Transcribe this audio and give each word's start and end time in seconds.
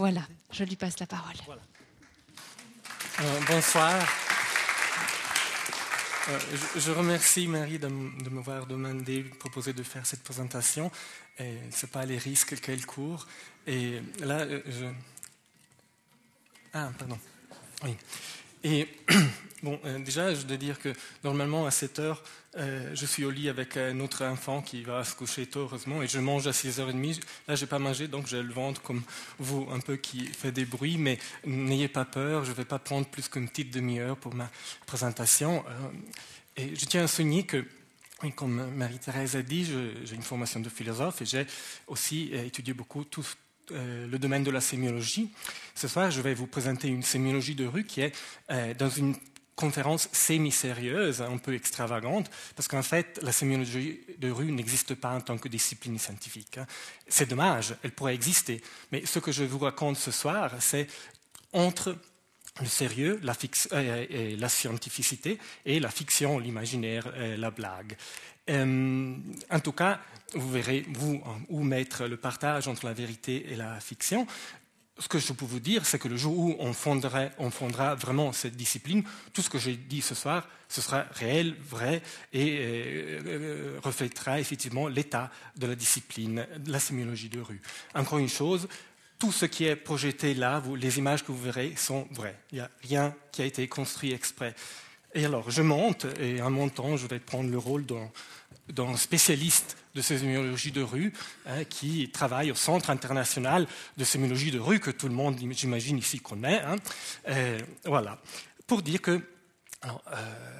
Voilà, 0.00 0.22
je 0.50 0.64
lui 0.64 0.76
passe 0.76 0.98
la 0.98 1.06
parole. 1.06 1.34
Euh, 3.20 3.40
bonsoir. 3.46 4.02
Euh, 6.30 6.38
je, 6.74 6.90
remercie 6.90 7.46
Marie 7.46 7.78
de, 7.78 7.88
m'avoir 7.88 8.64
demandé, 8.64 9.24
proposé 9.24 9.74
de 9.74 9.82
faire 9.82 10.06
cette 10.06 10.22
présentation. 10.22 10.90
Ce 11.38 11.44
n'est 11.44 11.92
pas 11.92 12.06
les 12.06 12.16
risques 12.16 12.58
qu'elle 12.62 12.86
court. 12.86 13.26
Et 13.66 14.00
là, 14.20 14.38
euh, 14.38 14.62
je... 14.66 14.86
Ah, 16.72 16.88
pardon. 16.98 17.18
Oui. 17.84 17.94
Et 18.64 18.88
bon, 19.62 19.78
déjà, 20.04 20.34
je 20.34 20.42
dois 20.42 20.56
dire 20.56 20.78
que 20.78 20.92
normalement, 21.24 21.66
à 21.66 21.70
7 21.70 21.98
heures, 21.98 22.22
euh, 22.56 22.90
je 22.94 23.06
suis 23.06 23.24
au 23.24 23.30
lit 23.30 23.48
avec 23.48 23.76
un 23.76 24.00
autre 24.00 24.24
enfant 24.24 24.60
qui 24.60 24.82
va 24.82 25.04
se 25.04 25.14
coucher 25.14 25.46
tôt, 25.46 25.60
heureusement, 25.60 26.02
et 26.02 26.08
je 26.08 26.18
mange 26.18 26.48
à 26.48 26.50
6h30. 26.50 27.20
Là, 27.46 27.54
je 27.54 27.64
n'ai 27.64 27.68
pas 27.68 27.78
mangé, 27.78 28.08
donc 28.08 28.26
j'ai 28.26 28.42
le 28.42 28.52
ventre 28.52 28.82
comme 28.82 29.02
vous, 29.38 29.68
un 29.70 29.78
peu 29.78 29.96
qui 29.96 30.26
fait 30.26 30.50
des 30.50 30.64
bruits, 30.64 30.98
mais 30.98 31.18
n'ayez 31.46 31.88
pas 31.88 32.04
peur, 32.04 32.44
je 32.44 32.50
ne 32.50 32.56
vais 32.56 32.64
pas 32.64 32.80
prendre 32.80 33.06
plus 33.06 33.28
qu'une 33.28 33.48
petite 33.48 33.72
demi-heure 33.72 34.16
pour 34.16 34.34
ma 34.34 34.50
présentation. 34.84 35.64
Euh, 35.68 35.90
et 36.56 36.74
je 36.74 36.84
tiens 36.86 37.04
à 37.04 37.06
souligner 37.06 37.44
que, 37.44 37.64
comme 38.34 38.68
Marie-Thérèse 38.74 39.36
a 39.36 39.42
dit, 39.42 39.72
j'ai 40.04 40.14
une 40.14 40.22
formation 40.22 40.58
de 40.58 40.68
philosophe 40.68 41.22
et 41.22 41.26
j'ai 41.26 41.46
aussi 41.86 42.30
euh, 42.34 42.44
étudié 42.44 42.74
beaucoup 42.74 43.04
tout, 43.04 43.24
le 43.72 44.18
domaine 44.18 44.44
de 44.44 44.50
la 44.50 44.60
sémiologie. 44.60 45.32
Ce 45.74 45.88
soir, 45.88 46.10
je 46.10 46.20
vais 46.20 46.34
vous 46.34 46.46
présenter 46.46 46.88
une 46.88 47.02
sémiologie 47.02 47.54
de 47.54 47.66
rue 47.66 47.84
qui 47.84 48.00
est 48.02 48.12
dans 48.78 48.90
une 48.90 49.14
conférence 49.56 50.08
semi-sérieuse, 50.12 51.20
un 51.20 51.36
peu 51.36 51.54
extravagante, 51.54 52.30
parce 52.56 52.66
qu'en 52.66 52.82
fait, 52.82 53.20
la 53.22 53.30
sémiologie 53.30 54.00
de 54.18 54.30
rue 54.30 54.50
n'existe 54.52 54.94
pas 54.94 55.10
en 55.10 55.20
tant 55.20 55.36
que 55.36 55.48
discipline 55.48 55.98
scientifique. 55.98 56.56
Hein. 56.56 56.66
C'est 57.08 57.28
dommage, 57.28 57.76
elle 57.82 57.92
pourrait 57.92 58.14
exister. 58.14 58.62
Mais 58.90 59.04
ce 59.04 59.18
que 59.18 59.32
je 59.32 59.44
vous 59.44 59.58
raconte 59.58 59.98
ce 59.98 60.10
soir, 60.10 60.50
c'est 60.60 60.86
entre 61.52 61.94
le 62.60 62.66
sérieux, 62.66 63.20
la, 63.22 63.34
euh, 63.72 64.06
et 64.08 64.36
la 64.36 64.48
scientificité 64.48 65.38
et 65.64 65.80
la 65.80 65.90
fiction, 65.90 66.38
l'imaginaire, 66.38 67.12
la 67.16 67.50
blague. 67.50 67.96
Euh, 68.48 69.16
en 69.50 69.60
tout 69.60 69.72
cas, 69.72 70.00
vous 70.34 70.50
verrez, 70.50 70.84
où 71.48 71.62
mettre 71.62 72.06
le 72.06 72.16
partage 72.16 72.68
entre 72.68 72.86
la 72.86 72.92
vérité 72.92 73.52
et 73.52 73.56
la 73.56 73.78
fiction 73.80 74.26
ce 75.00 75.08
que 75.08 75.18
je 75.18 75.32
peux 75.32 75.46
vous 75.46 75.60
dire, 75.60 75.86
c'est 75.86 75.98
que 75.98 76.08
le 76.08 76.16
jour 76.16 76.38
où 76.38 76.56
on 76.58 76.72
fondera, 76.74 77.94
vraiment 77.94 78.32
cette 78.32 78.54
discipline, 78.54 79.02
tout 79.32 79.40
ce 79.40 79.48
que 79.48 79.58
j'ai 79.58 79.74
dit 79.74 80.02
ce 80.02 80.14
soir, 80.14 80.46
ce 80.68 80.82
sera 80.82 81.06
réel, 81.12 81.56
vrai, 81.58 82.02
et 82.32 82.58
euh, 82.60 83.20
euh, 83.26 83.80
reflètera 83.82 84.38
effectivement 84.38 84.88
l'état 84.88 85.30
de 85.56 85.66
la 85.66 85.74
discipline, 85.74 86.46
de 86.58 86.70
la 86.70 86.78
sémiologie 86.78 87.30
de 87.30 87.40
rue. 87.40 87.62
Encore 87.94 88.18
une 88.18 88.28
chose, 88.28 88.68
tout 89.20 89.30
ce 89.30 89.44
qui 89.44 89.66
est 89.66 89.76
projeté 89.76 90.34
là, 90.34 90.62
les 90.76 90.98
images 90.98 91.22
que 91.22 91.30
vous 91.30 91.40
verrez 91.40 91.74
sont 91.76 92.08
vraies. 92.10 92.36
Il 92.50 92.56
n'y 92.56 92.60
a 92.62 92.70
rien 92.82 93.14
qui 93.30 93.42
a 93.42 93.44
été 93.44 93.68
construit 93.68 94.12
exprès. 94.12 94.54
Et 95.14 95.24
alors, 95.26 95.50
je 95.50 95.60
monte, 95.60 96.06
et 96.18 96.40
en 96.40 96.50
montant, 96.50 96.96
je 96.96 97.06
vais 97.06 97.18
prendre 97.18 97.50
le 97.50 97.58
rôle 97.58 97.84
d'un 98.70 98.96
spécialiste 98.96 99.76
de 99.94 100.00
sémiologie 100.00 100.72
de 100.72 100.80
rue, 100.82 101.12
hein, 101.46 101.64
qui 101.64 102.10
travaille 102.10 102.50
au 102.50 102.54
Centre 102.54 102.88
international 102.88 103.66
de 103.98 104.04
sémiologie 104.04 104.52
de 104.52 104.58
rue, 104.58 104.80
que 104.80 104.90
tout 104.90 105.08
le 105.08 105.14
monde, 105.14 105.36
j'imagine, 105.50 105.98
ici 105.98 106.18
connaît. 106.20 106.62
Hein. 106.62 106.76
Euh, 107.28 107.60
voilà. 107.84 108.22
Pour 108.66 108.80
dire 108.80 109.02
que 109.02 109.20
alors, 109.82 110.02
euh, 110.12 110.16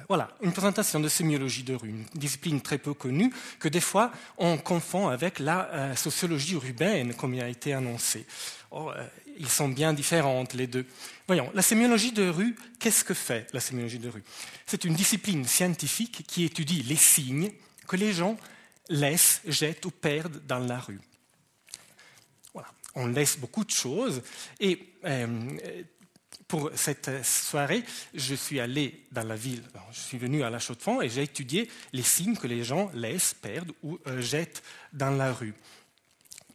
voilà, 0.07 0.35
une 0.41 0.51
présentation 0.51 0.99
de 0.99 1.07
sémiologie 1.07 1.61
de 1.61 1.75
rue, 1.75 1.89
une 1.89 2.05
discipline 2.15 2.59
très 2.59 2.79
peu 2.79 2.95
connue 2.95 3.31
que 3.59 3.67
des 3.67 3.79
fois 3.79 4.11
on 4.37 4.57
confond 4.57 5.09
avec 5.09 5.37
la 5.37 5.69
euh, 5.69 5.95
sociologie 5.95 6.55
urbaine, 6.55 7.13
comme 7.13 7.35
il 7.35 7.41
a 7.41 7.47
été 7.47 7.73
annoncé. 7.73 8.25
Oh, 8.71 8.91
ils 9.37 9.49
sont 9.49 9.69
bien 9.69 9.93
différentes 9.93 10.53
les 10.53 10.65
deux. 10.65 10.87
Voyons, 11.27 11.51
la 11.53 11.61
sémiologie 11.61 12.11
de 12.11 12.27
rue, 12.27 12.55
qu'est-ce 12.79 13.03
que 13.03 13.13
fait 13.13 13.47
la 13.53 13.59
sémiologie 13.59 13.99
de 13.99 14.09
rue? 14.09 14.23
C'est 14.65 14.85
une 14.85 14.95
discipline 14.95 15.45
scientifique 15.45 16.23
qui 16.25 16.45
étudie 16.45 16.81
les 16.83 16.95
signes 16.95 17.51
que 17.87 17.97
les 17.97 18.13
gens 18.13 18.37
laissent, 18.89 19.41
jettent 19.45 19.85
ou 19.85 19.91
perdent 19.91 20.41
dans 20.47 20.59
la 20.59 20.79
rue. 20.79 21.01
Voilà. 22.53 22.69
On 22.95 23.07
laisse 23.07 23.37
beaucoup 23.37 23.63
de 23.63 23.71
choses. 23.71 24.23
Et 24.59 24.95
euh, 25.05 25.27
pour 26.47 26.71
cette 26.75 27.23
soirée, 27.23 27.83
je 28.13 28.35
suis 28.35 28.59
allé 28.59 29.05
dans 29.11 29.23
la 29.23 29.35
ville, 29.35 29.63
je 29.91 29.99
suis 29.99 30.17
venu 30.17 30.43
à 30.43 30.49
la 30.49 30.59
Chaux-de-Fonds 30.59 31.01
et 31.01 31.09
j'ai 31.09 31.23
étudié 31.23 31.69
les 31.93 32.03
signes 32.03 32.35
que 32.35 32.47
les 32.47 32.63
gens 32.63 32.91
laissent, 32.93 33.33
perdent 33.33 33.71
ou 33.83 33.99
euh, 34.07 34.21
jettent 34.21 34.63
dans 34.91 35.11
la 35.11 35.31
rue. 35.31 35.53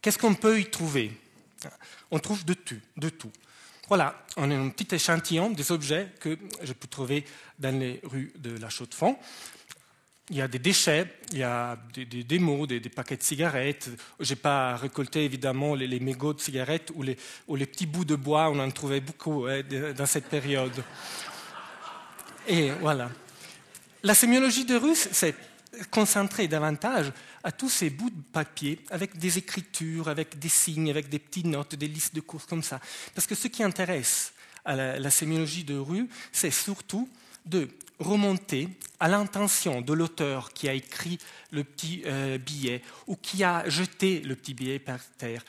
Qu'est-ce 0.01 0.17
qu'on 0.17 0.35
peut 0.35 0.59
y 0.59 0.69
trouver? 0.69 1.11
On 2.11 2.19
trouve 2.19 2.45
de 2.45 2.53
tout, 2.53 2.79
de 2.95 3.09
tout. 3.09 3.31
Voilà, 3.87 4.25
on 4.35 4.51
a 4.51 4.55
un 4.55 4.69
petit 4.69 4.93
échantillon 4.93 5.49
des 5.49 5.71
objets 5.71 6.09
que 6.19 6.37
je 6.61 6.73
peux 6.73 6.87
trouver 6.87 7.25
dans 7.57 7.77
les 7.77 7.99
rues 8.03 8.33
de 8.37 8.57
la 8.57 8.69
Chaux-de-Fonds 8.69 9.17
il 10.29 10.35
y 10.35 10.41
a 10.41 10.47
des 10.47 10.59
déchets, 10.59 11.07
il 11.31 11.37
y 11.37 11.43
a 11.43 11.77
des, 11.93 12.05
des 12.05 12.23
démos, 12.23 12.67
des, 12.67 12.81
paquets 12.81 13.15
de 13.15 13.23
cigarettes. 13.23 13.89
Je 14.19 14.29
n'ai 14.29 14.35
pas 14.35 14.75
récolté 14.75 15.23
évidemment 15.23 15.73
les, 15.73 15.99
mégots 15.99 16.33
de 16.33 16.41
cigarettes 16.41 16.91
ou 16.95 17.03
les, 17.03 17.15
petits 17.65 17.85
bouts 17.85 18.05
de 18.05 18.15
bois, 18.15 18.49
on 18.49 18.59
en 18.59 18.69
trouvait 18.71 18.99
beaucoup 18.99 19.45
dans 19.47 20.05
cette 20.05 20.25
période. 20.25 20.83
Et 22.47 22.71
voilà. 22.71 23.09
La 24.03 24.13
sémiologie 24.13 24.65
de 24.65 24.75
Russe 24.75 25.07
s'est 25.11 25.35
concentrée 25.91 26.47
davantage 26.47 27.11
à 27.43 27.51
tous 27.51 27.69
ces 27.69 27.89
bouts 27.89 28.09
de 28.09 28.21
papier 28.33 28.79
avec 28.89 29.17
des 29.17 29.37
écritures, 29.37 30.09
avec 30.09 30.37
des 30.39 30.49
signes, 30.49 30.89
avec 30.89 31.07
des 31.07 31.19
petites 31.19 31.45
notes, 31.45 31.75
des 31.75 31.87
listes 31.87 32.15
de 32.15 32.21
courses 32.21 32.45
comme 32.45 32.63
ça. 32.63 32.81
Parce 33.15 33.27
que 33.27 33.35
ce 33.35 33.47
qui 33.47 33.63
intéresse 33.63 34.33
à 34.65 34.75
la, 34.75 34.99
la 34.99 35.09
sémiologie 35.09 35.63
de 35.63 35.77
rue, 35.77 36.09
c'est 36.33 36.51
surtout 36.51 37.07
de 37.47 37.69
remonter 37.99 38.69
à 38.99 39.07
l'intention 39.07 39.81
de 39.81 39.93
l'auteur 39.93 40.53
qui 40.53 40.67
a 40.69 40.73
écrit 40.73 41.17
le 41.51 41.63
petit 41.63 42.03
euh, 42.05 42.37
billet 42.37 42.81
ou 43.07 43.15
qui 43.15 43.43
a 43.43 43.67
jeté 43.69 44.19
le 44.21 44.35
petit 44.35 44.53
billet 44.53 44.79
par 44.79 44.99
terre. 45.17 45.43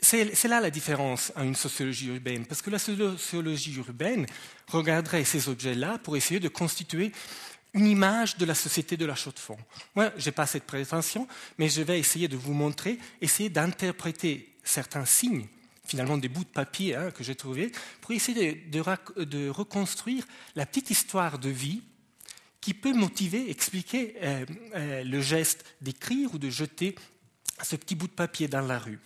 C'est 0.00 0.44
là 0.44 0.60
la 0.60 0.70
différence 0.70 1.32
à 1.34 1.42
une 1.42 1.56
sociologie 1.56 2.06
urbaine, 2.06 2.46
parce 2.46 2.62
que 2.62 2.70
la 2.70 2.78
sociologie 2.78 3.74
urbaine 3.74 4.26
regarderait 4.68 5.24
ces 5.24 5.48
objets-là 5.48 5.98
pour 5.98 6.16
essayer 6.16 6.38
de 6.38 6.48
constituer 6.48 7.10
une 7.74 7.86
image 7.86 8.36
de 8.36 8.44
la 8.44 8.54
société 8.54 8.96
de 8.96 9.04
la 9.04 9.16
Chaux-de-Fonds. 9.16 9.58
Moi, 9.96 10.12
je 10.16 10.26
n'ai 10.26 10.32
pas 10.32 10.46
cette 10.46 10.64
prétention, 10.64 11.26
mais 11.58 11.68
je 11.68 11.82
vais 11.82 11.98
essayer 11.98 12.28
de 12.28 12.36
vous 12.36 12.52
montrer, 12.52 12.98
essayer 13.20 13.48
d'interpréter 13.48 14.54
certains 14.62 15.04
signes 15.04 15.48
finalement 15.88 16.18
des 16.18 16.28
bouts 16.28 16.44
de 16.44 16.50
papier 16.50 16.94
hein, 16.94 17.10
que 17.10 17.24
j'ai 17.24 17.34
trouvés, 17.34 17.72
pour 18.00 18.12
essayer 18.12 18.54
de, 18.54 19.48
reconstruire 19.48 20.24
la 20.54 20.66
petite 20.66 20.90
histoire 20.90 21.38
de 21.38 21.48
vie 21.48 21.82
qui 22.60 22.74
peut 22.74 22.92
motiver, 22.92 23.50
expliquer 23.50 24.16
euh, 24.22 24.46
euh, 24.74 25.04
le 25.04 25.20
geste 25.20 25.64
d'écrire 25.80 26.34
ou 26.34 26.38
de 26.38 26.50
jeter 26.50 26.94
ce 27.62 27.76
petit 27.76 27.94
bout 27.94 28.06
de 28.08 28.12
papier 28.12 28.48
dans 28.48 28.60
la 28.60 28.78
rue. 28.78 29.00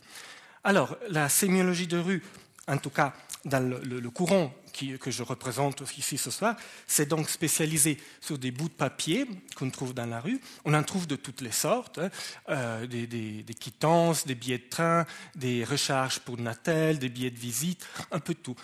Alors, 0.65 0.97
la 1.09 1.28
sémiologie 1.28 1.87
de 1.87 1.98
rue, 1.98 2.22
en 2.66 2.78
tout 2.78 2.91
cas 2.91 3.14
dans 3.45 3.61
le 3.61 4.11
courant 4.11 4.53
que 5.01 5.11
je 5.11 5.23
représente 5.23 5.83
ici 5.97 6.19
ce 6.19 6.31
soir, 6.31 6.57
c'est 6.87 7.09
donc 7.09 7.29
spécialisé 7.29 7.99
sur 8.21 8.39
des 8.39 8.51
bouts 8.51 8.69
de 8.69 8.75
papier 8.75 9.27
qu'on 9.57 9.71
trouve 9.71 9.95
dans 9.95 10.07
la 10.07 10.21
rue. 10.21 10.41
On 10.65 10.75
en 10.75 10.83
trouve 10.83 11.07
de 11.07 11.17
toutes 11.17 11.41
les 11.41 11.53
sortes, 11.53 11.99
hein. 11.99 12.11
euh, 12.49 12.87
des, 12.87 13.55
quittances, 13.59 14.27
des 14.27 14.35
billets 14.35 14.59
de 14.59 14.69
train, 14.69 15.07
des 15.35 15.65
recharges 15.65 16.21
pour 16.21 16.39
Natel, 16.39 16.99
des 16.99 17.09
billets 17.09 17.31
de 17.31 17.39
visite, 17.39 17.87
un 18.11 18.21
peu 18.21 18.35
de 18.35 18.39
tout. 18.39 18.57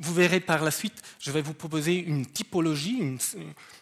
vous 0.00 0.14
verrez 0.14 0.40
par 0.40 0.62
la 0.62 0.70
suite, 0.70 1.02
je 1.20 1.30
vais 1.30 1.42
vous 1.42 1.54
proposer 1.54 1.96
une 1.96 2.26
typologie, 2.26 2.98
une 2.98 3.18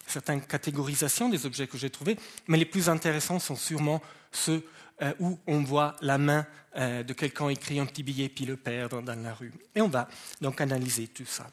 certaine 0.07 0.43
catégorisation 0.43 1.29
des 1.29 1.47
objets 1.47 1.67
que 1.67 1.79
j'ai 1.79 1.91
trouvés, 1.91 2.17
mais 2.49 2.59
les 2.59 2.65
plus 2.65 2.89
intéressants 2.89 3.39
sont 3.39 3.57
sûrement 3.57 4.03
ceux 4.33 4.65
euh, 5.03 5.13
où 5.21 5.39
on 5.47 5.63
voit 5.63 5.97
la 6.01 6.19
main 6.19 6.47
euh, 6.77 7.03
de 7.03 7.13
quelqu'un 7.13 7.49
écrit 7.49 7.81
un 7.81 7.87
petit 7.87 8.03
billet 8.03 8.29
puis 8.29 8.45
le 8.45 8.57
perdre 8.57 9.03
dans 9.03 9.21
la 9.21 9.35
rue. 9.35 9.53
Et 9.75 9.81
on 9.81 9.89
va 9.89 10.09
donc 10.41 10.61
analyser 10.61 11.09
tout 11.09 11.27
ça. 11.27 11.47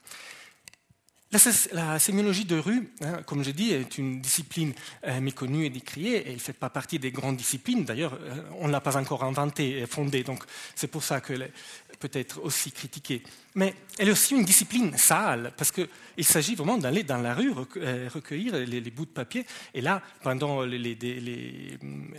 La, 1.74 2.00
sémiologie 2.00 2.46
de 2.46 2.58
rue, 2.58 2.90
hein, 3.02 3.22
comme 3.26 3.44
je 3.44 3.52
dis, 3.52 3.72
est 3.72 3.98
une 3.98 4.22
discipline 4.22 4.74
euh, 5.06 5.20
méconnue 5.20 5.66
et 5.66 5.70
décriée, 5.70 6.16
et 6.16 6.28
elle 6.28 6.34
ne 6.36 6.40
fait 6.40 6.54
pas 6.54 6.70
partie 6.70 7.00
des 7.00 7.12
grandes 7.12 7.36
disciplines. 7.36 7.84
D'ailleurs, 7.84 8.18
on 8.60 8.68
ne 8.68 8.72
l'a 8.72 8.80
pas 8.80 8.96
encore 8.96 9.26
inventée 9.26 9.80
et 9.80 9.86
fondée, 9.88 10.24
donc 10.24 10.44
c'est 10.74 10.88
pour 10.88 11.04
ça 11.04 11.20
qu'elle 11.20 11.52
peut 12.00 12.10
être 12.14 12.42
aussi 12.44 12.72
critiquée. 12.72 13.24
Mais 13.56 13.74
elle 13.98 14.10
est 14.10 14.12
aussi 14.12 14.36
une 14.36 14.46
discipline 14.46 14.96
sale, 14.98 15.52
parce 15.58 15.72
qu'il 15.72 16.26
s'agit 16.26 16.54
vraiment 16.56 16.78
d'aller 16.78 17.04
dans 17.04 17.18
la 17.18 17.34
rue 17.34 17.52
euh, 17.78 18.08
recueillir 18.14 18.54
les, 18.54 18.82
bouts 18.92 19.06
de 19.06 19.12
papier. 19.12 19.46
Et 19.74 19.82
là, 19.82 20.02
pendant 20.22 20.62
les, 20.62 20.98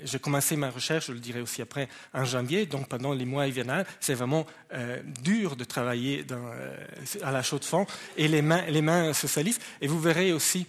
j'ai 0.04 0.18
commencé 0.18 0.56
ma 0.56 0.70
recherche, 0.70 1.06
je 1.06 1.12
le 1.12 1.20
dirai 1.20 1.40
aussi 1.40 1.62
après, 1.62 1.88
en 2.12 2.24
janvier, 2.24 2.66
donc 2.66 2.88
pendant 2.88 3.12
les 3.12 3.24
mois 3.24 3.46
hivernales, 3.46 3.86
c'est 4.00 4.14
vraiment 4.14 4.46
euh, 4.74 5.00
dur 5.22 5.54
de 5.54 5.64
travailler 5.64 6.26
euh, 6.30 6.76
à 7.22 7.30
la 7.30 7.42
chaux 7.42 7.60
de 7.60 7.64
fond, 7.64 7.86
et 8.16 8.26
les 8.26 8.42
mains, 8.42 8.66
les 8.68 8.82
mains 8.82 8.97
salissent. 9.12 9.60
Et 9.80 9.86
vous 9.86 10.00
verrez 10.00 10.32
aussi 10.32 10.66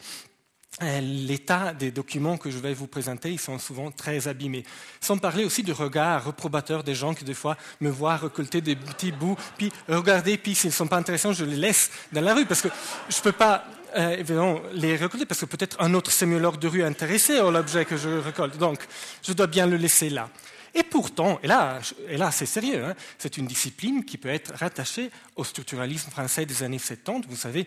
euh, 0.82 1.02
l'état 1.02 1.74
des 1.74 1.92
documents 1.92 2.38
que 2.38 2.50
je 2.50 2.58
vais 2.58 2.74
vous 2.74 2.88
présenter, 2.88 3.32
ils 3.32 3.40
sont 3.40 3.60
souvent 3.60 3.92
très 3.92 4.30
abîmés. 4.30 4.64
Sans 5.02 5.18
parler 5.18 5.44
aussi 5.44 5.62
du 5.62 5.74
regard 5.74 6.24
reprobateur 6.24 6.84
des 6.84 6.96
gens 6.96 7.14
qui 7.14 7.26
des 7.26 7.34
fois 7.34 7.58
me 7.82 7.90
voient 7.90 8.16
recolter 8.16 8.62
des 8.62 8.78
petits 8.78 9.12
bouts, 9.12 9.36
puis 9.58 9.74
regarder, 9.90 10.38
puis 10.38 10.56
s'ils 10.56 10.70
ne 10.70 10.74
sont 10.74 10.88
pas 10.88 10.96
intéressants, 10.96 11.34
je 11.34 11.44
les 11.44 11.58
laisse 11.58 11.92
dans 12.14 12.22
la 12.22 12.34
rue 12.34 12.46
parce 12.46 12.62
que 12.62 12.70
je 13.10 13.18
ne 13.18 13.22
peux 13.24 13.34
pas 13.34 13.66
euh, 13.98 14.12
évidemment 14.12 14.62
les 14.72 14.96
récolter 14.96 15.26
parce 15.26 15.42
que 15.42 15.48
peut-être 15.48 15.76
un 15.82 15.94
autre 15.96 16.12
sémiologue 16.12 16.60
de 16.60 16.70
rue 16.70 16.82
est 16.82 16.86
intéressé 16.86 17.40
à 17.40 17.52
l'objet 17.52 17.84
que 17.84 17.98
je 17.98 18.08
récolte. 18.08 18.58
Donc, 18.58 18.80
je 19.22 19.34
dois 19.34 19.48
bien 19.48 19.66
le 19.66 19.76
laisser 19.76 20.10
là. 20.10 20.30
Et 20.74 20.84
pourtant, 20.84 21.40
et 21.44 21.48
là, 21.48 21.80
et 22.08 22.16
là 22.16 22.32
c'est 22.32 22.46
sérieux, 22.46 22.86
hein, 22.86 22.96
c'est 23.18 23.36
une 23.38 23.48
discipline 23.48 24.06
qui 24.06 24.18
peut 24.18 24.30
être 24.30 24.54
rattachée 24.56 25.12
au 25.36 25.44
structuralisme 25.44 26.10
français 26.12 26.46
des 26.46 26.64
années 26.64 26.80
70. 26.80 27.28
Vous 27.28 27.36
savez, 27.36 27.66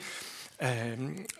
euh, 0.62 0.96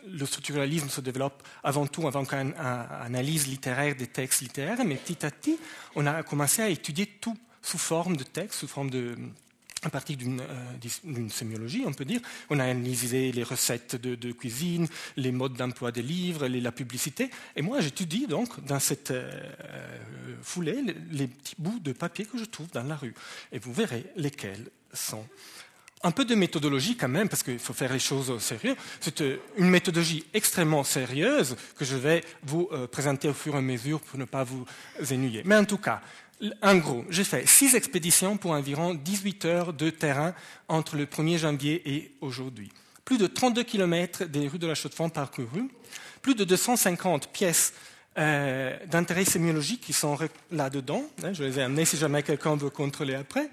le 0.07 0.27
structuralisme 0.27 0.89
se 0.89 1.01
développe 1.01 1.43
avant 1.63 1.87
tout 1.87 2.07
avec 2.07 2.33
une 2.33 2.55
analyse 2.57 3.47
littéraire 3.47 3.95
des 3.95 4.09
textes 4.09 4.41
littéraires, 4.41 4.85
mais 4.85 4.97
petit 4.97 5.25
à 5.25 5.31
petit, 5.31 5.59
on 5.95 6.07
a 6.07 6.23
commencé 6.23 6.63
à 6.63 6.69
étudier 6.69 7.07
tout 7.07 7.37
sous 7.63 7.79
forme 7.79 8.17
de 8.17 8.25
texte, 8.25 8.59
sous 8.59 8.69
forme 8.69 8.91
de, 8.91 9.17
à 9.83 9.91
partir 9.91 10.17
euh, 10.21 10.77
d'une 11.05 11.31
sémiologie, 11.31 11.85
on 11.87 11.93
peut 11.93 12.05
dire. 12.05 12.21
On 12.51 12.59
a 12.59 12.65
analysé 12.65 13.33
les 13.33 13.43
recettes 13.43 13.97
de, 13.97 14.33
cuisine, 14.33 14.87
les 15.17 15.33
modes 15.33 15.55
d'emploi 15.55 15.91
des 15.93 16.03
livres, 16.03 16.47
la 16.47 16.73
publicité. 16.73 17.31
Et 17.57 17.63
moi, 17.63 17.81
j'étudie 17.81 18.27
donc 18.27 18.65
dans 18.65 18.79
cette 18.79 19.11
euh, 19.11 19.51
foulée 20.43 20.83
les, 21.11 21.27
petits 21.27 21.57
bouts 21.59 21.81
de 21.81 21.93
papier 21.93 22.25
que 22.25 22.39
je 22.39 22.45
trouve 22.45 22.71
dans 22.71 22.85
la 22.85 22.97
rue. 22.97 23.15
Et 23.51 23.59
vous 23.59 23.73
verrez 23.73 24.07
lesquels 24.17 24.69
sont 24.93 25.27
un 26.03 26.11
peu 26.11 26.25
de 26.25 26.35
méthodologie 26.35 26.97
quand 26.97 27.09
même, 27.09 27.29
parce 27.29 27.43
qu'il 27.43 27.59
faut 27.59 27.73
faire 27.73 27.93
les 27.93 27.99
choses 27.99 28.31
au 28.31 28.39
sérieux. 28.39 28.77
C'est 29.01 29.21
euh, 29.21 29.39
une 29.57 29.71
méthodologie 29.71 30.25
extrêmement 30.35 30.85
sérieuse 30.85 31.57
que 31.77 31.85
je 31.85 31.97
vais 31.97 32.25
vous 32.43 32.69
euh, 32.73 32.87
présenter 32.87 33.29
au 33.29 33.35
fur 33.35 33.55
et 33.55 33.59
à 33.59 33.63
mesure 33.63 34.01
pour 34.01 34.19
ne 34.19 34.25
pas 34.25 34.45
vous 34.45 34.65
ennuyer. 35.11 35.43
Mais 35.45 35.57
en 35.57 35.65
tout 35.65 35.79
cas, 35.79 36.01
en 36.61 36.77
gros, 36.77 37.05
j'ai 37.09 37.25
fait 37.25 37.47
six 37.47 37.75
expéditions 37.75 38.37
pour 38.37 38.51
environ 38.53 38.95
18 38.95 39.45
heures 39.45 39.73
de 39.73 39.91
terrain 39.91 40.35
entre 40.69 40.97
le 40.97 41.07
1er 41.07 41.39
janvier 41.39 41.83
et 41.87 42.13
aujourd'hui. 42.21 42.71
Plus 43.05 43.19
de 43.19 43.27
32 43.27 43.63
km 43.63 44.25
des 44.25 44.49
rues 44.49 44.59
de 44.59 44.67
la 44.67 44.75
Chaux-de-Fonds 44.75 45.11
parcourues, 45.11 45.71
plus 46.21 46.35
de 46.35 46.45
250 46.45 47.29
pièces 47.29 47.75
euh, 48.19 48.77
d'intérêt 48.87 49.25
sémiologique 49.25 49.81
qui 49.81 49.93
sont 49.93 50.19
là-dedans. 50.51 51.05
Hein, 51.23 51.33
je 51.33 51.45
les 51.45 51.59
ai 51.59 51.63
amenées 51.63 51.85
si 51.85 51.97
jamais 51.97 52.23
quelqu'un 52.23 52.57
veut 52.57 52.71
contrôler 52.71 53.15
après. 53.15 53.49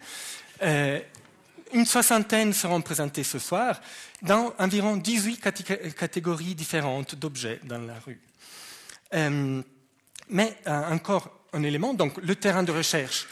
Une 1.73 1.85
soixantaine 1.85 2.53
seront 2.53 2.81
présentées 2.81 3.23
ce 3.23 3.39
soir 3.39 3.79
dans 4.21 4.53
environ 4.59 4.97
18 4.97 5.41
catégories 5.97 6.55
différentes 6.55 7.15
d'objets 7.15 7.59
dans 7.63 7.79
la 7.79 7.99
rue. 7.99 8.19
Euh, 9.13 9.61
mais 10.29 10.57
euh, 10.67 10.91
encore 10.91 11.31
un 11.53 11.63
élément, 11.63 11.93
donc 11.93 12.17
le 12.17 12.35
terrain 12.35 12.63
de 12.63 12.71
recherche, 12.71 13.27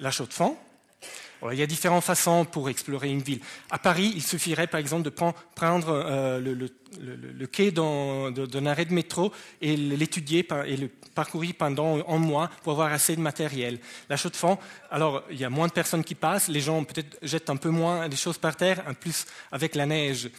la 0.00 0.10
chaux 0.10 0.26
de 0.26 0.32
fond, 0.32 0.56
il 1.50 1.58
y 1.58 1.62
a 1.62 1.66
différentes 1.66 2.04
façons 2.04 2.44
pour 2.44 2.68
explorer 2.68 3.10
une 3.10 3.22
ville. 3.22 3.40
À 3.70 3.78
Paris, 3.78 4.12
il 4.14 4.22
suffirait 4.22 4.66
par 4.66 4.78
exemple 4.78 5.02
de 5.02 5.10
prendre 5.10 5.88
euh, 5.88 6.40
le, 6.40 7.46
quai 7.46 7.72
d'un 7.72 8.66
arrêt 8.66 8.84
de 8.84 8.94
métro 8.94 9.32
et 9.60 9.76
l'étudier 9.76 10.46
et 10.66 10.76
le 10.76 10.88
parcourir 11.14 11.54
pendant 11.58 12.06
un 12.08 12.18
mois 12.18 12.48
pour 12.62 12.72
avoir 12.72 12.92
assez 12.92 13.16
de 13.16 13.20
matériel. 13.20 13.78
La 14.08 14.16
chaux 14.16 14.30
de 14.30 14.36
fond, 14.36 14.58
alors 14.90 15.22
il 15.30 15.38
y 15.38 15.44
a 15.44 15.50
moins 15.50 15.66
de 15.66 15.72
personnes 15.72 16.04
qui 16.04 16.14
passent, 16.14 16.48
les 16.48 16.60
gens 16.60 16.84
peut-être 16.84 17.18
jettent 17.22 17.50
un 17.50 17.56
peu 17.56 17.70
moins 17.70 18.08
des 18.08 18.16
choses 18.16 18.38
par 18.38 18.56
terre, 18.56 18.82
en 18.88 18.94
plus 18.94 19.26
avec 19.50 19.74
la 19.74 19.86
neige, 19.86 20.30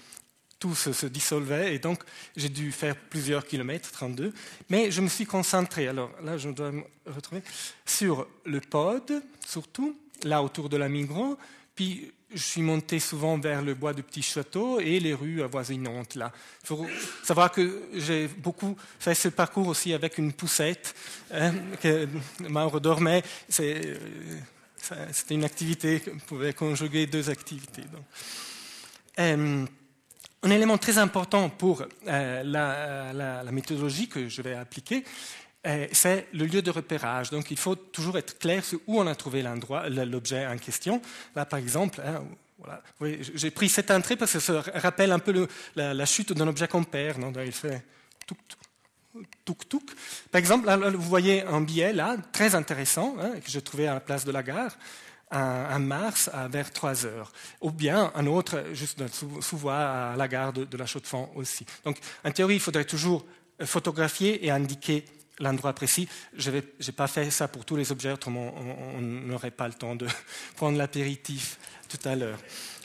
tout 0.60 0.76
se, 0.76 0.94
se 0.94 1.06
dissolvait 1.06 1.76
et 1.76 1.80
donc 1.80 2.02
j'ai 2.38 2.50
dû 2.50 2.72
faire 2.72 2.96
plusieurs 2.96 3.46
kilomètres, 3.46 3.92
32. 3.92 4.34
Mais 4.70 4.92
je 4.92 5.02
me 5.02 5.10
suis 5.10 5.26
concentré, 5.26 5.90
alors 5.90 6.12
là 6.24 6.38
je 6.38 6.50
dois 6.50 6.72
me 6.72 6.84
retrouver, 7.06 7.44
sur 7.86 8.26
le 8.46 8.62
pod 8.62 9.22
surtout 9.46 9.98
là 10.24 10.44
autour 10.44 10.70
de 10.70 10.78
la 10.78 10.90
Migros. 10.90 11.38
Puis 11.76 12.12
je 12.34 12.42
suis 12.42 12.62
monté 12.62 13.00
souvent 13.00 13.38
vers 13.38 13.62
le 13.62 13.74
bois 13.74 13.94
de 13.94 14.02
Petit 14.02 14.22
Château 14.22 14.80
et 14.80 15.00
les 15.00 15.14
rues 15.14 15.44
avoisinantes 15.44 16.16
là. 16.16 16.32
Il 16.64 16.68
faut 16.68 16.88
savoir 17.24 17.52
que 17.52 17.84
j'ai 17.94 18.28
beaucoup 18.28 18.76
fait 19.00 19.16
ce 19.16 19.30
parcours 19.30 19.68
aussi 19.68 19.94
avec 19.94 20.18
une 20.18 20.34
poussette 20.34 20.96
hein, 21.32 21.54
que 21.82 22.08
Mauro 22.48 22.80
dormait. 22.80 23.24
Euh, 23.60 23.96
c'était 25.12 25.36
une 25.36 25.46
activité, 25.46 26.02
on 26.14 26.20
pouvait 26.20 26.54
conjuguer 26.54 27.08
deux 27.08 27.30
activités. 27.30 27.84
Euh, 29.20 29.66
un 30.46 30.50
élément 30.50 30.78
très 30.78 30.98
important 30.98 31.50
pour 31.50 31.84
euh, 32.08 32.44
la, 32.44 33.52
méthodologie 33.52 34.10
que 34.10 34.28
je 34.28 34.42
vais 34.42 34.56
appliquer, 34.56 35.06
c'est 35.92 36.28
le 36.34 36.46
lieu 36.46 36.62
de 36.62 36.72
repérage. 36.72 37.30
Donc 37.30 37.52
il 37.52 37.58
faut 37.58 37.76
toujours 37.76 38.18
être 38.18 38.38
clair 38.38 38.64
sur 38.64 38.80
où 38.88 39.00
on 39.00 39.08
a 39.08 39.16
trouvé 39.16 39.42
l'endroit, 39.42 39.88
l'objet 39.90 40.46
en 40.46 40.58
question. 40.58 41.02
Là, 41.36 41.46
par 41.46 41.60
exemple, 41.60 42.02
hein, 42.06 42.24
j'ai 43.10 43.52
pris 43.52 43.70
cette 43.70 43.92
entrée 43.92 44.16
parce 44.16 44.34
que 44.34 44.40
ça 44.40 44.64
rappelle 44.76 45.12
un 45.12 45.20
peu 45.20 45.48
la, 45.76 46.06
chute 46.06 46.34
d'un 46.34 46.48
objet 46.48 46.68
qu'on 46.68 46.84
perd. 46.84 47.20
Non 47.20 47.32
il 47.44 47.52
fait. 47.52 47.84
Par 50.32 50.40
exemple, 50.40 50.70
vous 50.96 51.10
voyez 51.10 51.44
un 51.44 51.62
billet 51.62 51.94
là, 51.94 52.18
très 52.32 52.56
intéressant, 52.56 53.16
hein, 53.20 53.40
que 53.44 53.50
j'ai 53.50 53.62
trouvé 53.62 53.88
à 53.88 53.94
la 53.94 54.00
place 54.00 54.26
de 54.26 54.32
la 54.32 54.42
gare, 54.42 54.76
en 55.32 55.80
mars 55.80 56.30
à 56.34 56.48
vers 56.48 56.72
3 56.72 57.06
heures. 57.06 57.32
Ou 57.62 57.72
bien 57.72 58.12
un 58.16 58.26
autre, 58.26 58.64
juste 58.74 59.04
sous, 59.14 59.58
voie 59.58 60.12
à 60.12 60.16
la 60.16 60.28
gare 60.28 60.52
de, 60.52 60.66
de 60.66 60.78
la 60.78 60.86
Chaux-de-Fonds 60.86 61.30
aussi. 61.36 61.66
Donc, 61.86 62.00
en 62.24 62.32
théorie, 62.32 62.56
il 62.56 62.60
faudrait 62.60 62.86
toujours 62.86 63.26
photographier 63.64 64.46
et 64.46 64.52
indiquer 64.52 65.06
l'endroit 65.40 65.74
précis. 65.74 66.08
Je 66.36 66.52
n'ai 66.52 66.62
pas 66.96 67.08
fait 67.08 67.30
ça 67.32 67.48
pour 67.48 67.66
tous 67.66 67.76
les 67.76 67.92
objets, 67.92 68.12
autrement 68.12 68.54
on 68.96 69.02
n'aurait 69.02 69.52
pas 69.52 69.68
le 69.68 69.74
temps 69.74 69.96
de 69.96 70.08
prendre 70.56 70.78
l'apéritif 70.78 71.58
tout 71.90 72.10
à 72.10 72.16
l'heure. 72.16 72.40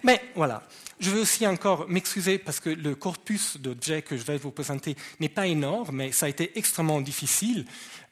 Mais 0.05 0.21
voilà, 0.35 0.63
je 1.01 1.11
veux 1.11 1.21
aussi 1.21 1.47
encore 1.47 1.89
m'excuser 1.89 2.39
parce 2.39 2.61
que 2.61 2.71
le 2.71 2.95
corpus 2.95 3.57
d'objets 3.57 4.03
que 4.03 4.17
je 4.17 4.23
vais 4.23 4.37
vous 4.37 4.51
présenter 4.51 4.97
n'est 5.21 5.29
pas 5.29 5.47
énorme, 5.47 5.97
mais 5.97 6.13
ça 6.13 6.27
a 6.27 6.29
été 6.29 6.57
extrêmement 6.59 7.01
difficile. 7.01 7.65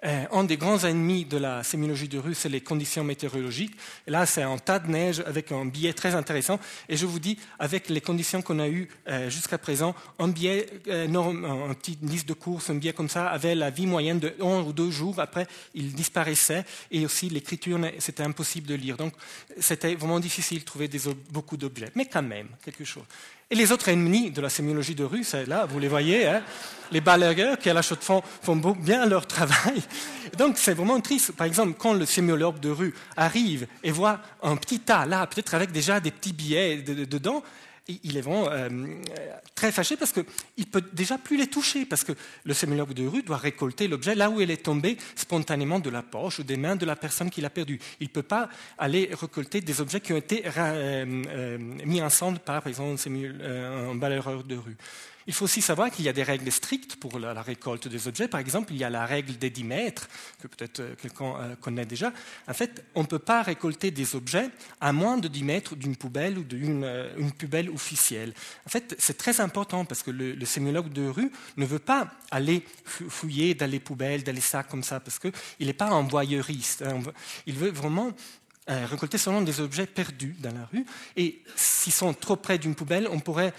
Euh, 0.05 0.25
un 0.31 0.45
des 0.45 0.57
grands 0.57 0.85
ennemis 0.85 1.25
de 1.25 1.39
la 1.39 1.63
sémiologie 1.63 2.09
de 2.09 2.19
rue, 2.19 2.35
c'est 2.35 2.49
les 2.49 2.61
conditions 2.61 3.05
météorologiques. 3.05 3.77
Là, 4.07 4.27
c'est 4.27 4.43
un 4.43 4.59
tas 4.59 4.79
de 4.79 4.89
neige 4.89 5.23
avec 5.27 5.53
un 5.53 5.65
billet 5.65 5.93
très 5.93 6.15
intéressant. 6.15 6.61
Et 6.89 6.97
je 6.97 7.07
vous 7.07 7.19
dis, 7.19 7.39
avec 7.59 7.89
les 7.89 8.01
conditions 8.01 8.43
qu'on 8.43 8.59
a 8.59 8.69
eues 8.69 8.89
euh, 9.09 9.31
jusqu'à 9.31 9.59
présent, 9.59 9.95
un 10.19 10.29
billet, 10.29 10.67
euh, 10.89 11.07
un 11.07 11.75
petit 11.75 11.99
liste 12.03 12.29
de 12.29 12.35
courses, 12.35 12.71
un 12.71 12.75
billet 12.75 12.93
comme 12.93 13.09
ça, 13.09 13.27
avait 13.29 13.55
la 13.55 13.71
vie 13.71 13.87
moyenne 13.87 14.19
de 14.19 14.35
un 14.41 14.61
ou 14.61 14.73
deux 14.73 14.91
jours. 14.91 15.19
Après, 15.19 15.47
il 15.75 15.93
disparaissait. 15.95 16.65
Et 16.91 17.05
aussi, 17.05 17.29
l'écriture, 17.31 17.79
c'était 17.99 18.23
impossible 18.23 18.67
de 18.67 18.75
lire. 18.75 18.97
Donc, 18.97 19.15
c'était 19.59 19.95
vraiment 19.95 20.21
difficile 20.21 20.61
de 20.61 20.65
trouver 20.65 20.91
beaucoup 21.31 21.57
d'objets. 21.57 21.91
Mais 21.95 22.07
quand 22.07 22.23
même, 22.23 22.49
quelque 22.65 22.85
chose. 22.85 23.05
Et 23.49 23.55
les 23.55 23.71
autres 23.71 23.89
ennemis 23.89 24.33
de 24.33 24.41
la 24.41 24.49
sémiologie 24.49 24.97
de 24.97 25.05
rue, 25.05 25.23
c'est 25.23 25.47
là, 25.47 25.67
vous 25.67 25.79
les 25.79 25.87
voyez, 25.87 26.27
hein, 26.27 26.43
les 26.91 27.01
balayeurs 27.01 27.57
qui 27.59 27.71
à 27.71 27.75
la 27.75 27.83
chaux 27.83 27.95
de 27.95 28.03
fond 28.03 28.21
font 28.43 28.57
bien 28.57 29.07
leur 29.07 29.25
travail. 29.29 29.81
Donc 30.37 30.59
c'est 30.59 30.75
vraiment 30.75 31.01
triste. 31.01 31.31
Par 31.31 31.47
exemple, 31.47 31.75
quand 31.79 31.95
le 31.95 32.07
sémiologue 32.07 32.59
de 32.59 32.71
rue 32.71 32.93
arrive 33.17 33.69
et 33.85 33.93
voit 33.93 34.19
un 34.43 34.57
petit 34.57 34.81
tas 34.81 35.07
là, 35.07 35.25
peut-être 35.29 35.55
avec 35.55 35.71
déjà 35.71 36.01
des 36.01 36.11
petits 36.11 36.33
billets 36.33 36.79
dedans, 36.79 37.45
il 37.89 38.17
est 38.17 38.21
vraiment 38.21 38.49
euh, 38.51 38.69
très 39.55 39.71
fâché 39.71 39.97
parce 39.97 40.13
qu'il 40.13 40.25
ne 40.59 40.65
peut 40.65 40.83
déjà 40.93 41.19
plus 41.19 41.37
les 41.37 41.47
toucher, 41.47 41.87
parce 41.87 42.03
que 42.03 42.13
le 42.45 42.55
sémiologue 42.55 42.93
de 42.93 43.07
rue 43.07 43.23
doit 43.23 43.37
récolter 43.37 43.87
l'objet 43.87 44.15
là 44.15 44.29
où 44.31 44.41
il 44.41 44.51
est 44.51 44.65
tombé 44.65 44.97
spontanément 45.15 45.79
de 45.79 45.91
la 45.91 46.03
poche 46.03 46.41
ou 46.41 46.43
des 46.43 46.57
mains 46.57 46.77
de 46.77 46.85
la 46.85 46.97
personne 46.97 47.31
qui 47.31 47.41
l'a 47.41 47.51
perdu. 47.51 47.79
Il 48.01 48.09
ne 48.09 48.13
peut 48.13 48.23
pas 48.23 48.49
aller 48.79 49.11
récolter 49.13 49.61
des 49.61 49.81
objets 49.81 50.01
qui 50.01 50.13
ont 50.13 50.17
été 50.17 50.45
euh, 50.47 50.51
euh, 51.29 51.59
mis 51.85 52.03
ensemble 52.03 52.39
par, 52.41 52.63
par 52.63 52.69
exemple, 52.69 53.01
un 53.09 53.95
balayeur 53.95 54.43
de 54.43 54.57
rue. 54.57 54.77
Il 55.27 55.35
faut 55.35 55.45
aussi 55.45 55.61
savoir 55.61 55.91
qu'il 55.91 56.05
y 56.05 56.09
a 56.09 56.13
des 56.13 56.23
règles 56.23 56.51
strictes 56.53 56.97
pour 56.97 57.19
la, 57.19 57.43
récolte 57.43 57.89
des 57.89 58.07
objets. 58.07 58.29
Par 58.29 58.39
exemple, 58.39 58.73
il 58.73 58.79
y 58.79 58.85
a 58.85 58.91
la 58.91 59.05
règle 59.07 59.37
des 59.37 59.51
10 59.51 59.65
mètres, 59.65 60.09
que 60.41 60.47
peut-être 60.47 60.81
euh, 60.81 60.95
quelqu'un 61.01 61.35
euh, 61.41 61.57
connaît 61.57 61.85
déjà. 61.85 62.13
En 62.47 62.55
fait, 62.55 62.85
on 62.95 63.03
ne 63.03 63.07
peut 63.07 63.19
pas 63.19 63.43
récolter 63.43 63.91
des 63.91 64.15
objets 64.15 64.51
à 64.81 64.93
moins 64.93 65.19
de 65.19 65.27
10 65.27 65.45
mètres 65.45 65.75
d'une 65.75 65.97
poubelle 65.97 66.39
ou 66.39 66.45
d'une 66.45 66.85
euh, 66.85 67.31
poubelle 67.39 67.71
officielle. 67.71 68.35
En 68.67 68.69
fait, 68.69 68.95
c'est 68.99 69.19
très 69.19 69.41
important 69.41 69.85
parce 69.85 70.03
que 70.03 70.13
le, 70.13 70.33
le, 70.33 70.47
sémiologue 70.47 70.93
de 70.93 71.09
rue 71.09 71.33
ne 71.57 71.67
veut 71.67 71.81
pas 71.81 72.09
aller 72.31 72.65
fouiller 72.85 73.55
dans 73.55 73.71
les 73.71 73.81
poubelles, 73.81 74.23
dans 74.23 74.35
les 74.35 74.41
sacs 74.41 74.69
comme 74.69 74.85
ça, 74.85 75.01
parce 75.01 75.19
qu'il 75.19 75.33
n'est 75.61 75.73
pas 75.73 75.89
un 75.89 76.03
voyeuriste. 76.03 76.83
Hein. 76.83 77.01
Il 77.47 77.55
veut 77.55 77.71
vraiment 77.71 78.13
récolter 78.69 79.17
seulement 79.17 79.43
des 79.43 79.61
objets 79.61 79.87
perdus 79.87 80.35
dans 80.41 80.53
la 80.53 80.67
rue. 80.73 80.85
Et 81.17 81.41
s'ils 81.55 81.93
sont 81.93 82.13
trop 82.15 82.35
près 82.35 82.59
d'une 82.59 82.75
poubelle, 82.75 83.09
on 83.11 83.21
pourrait 83.21 83.53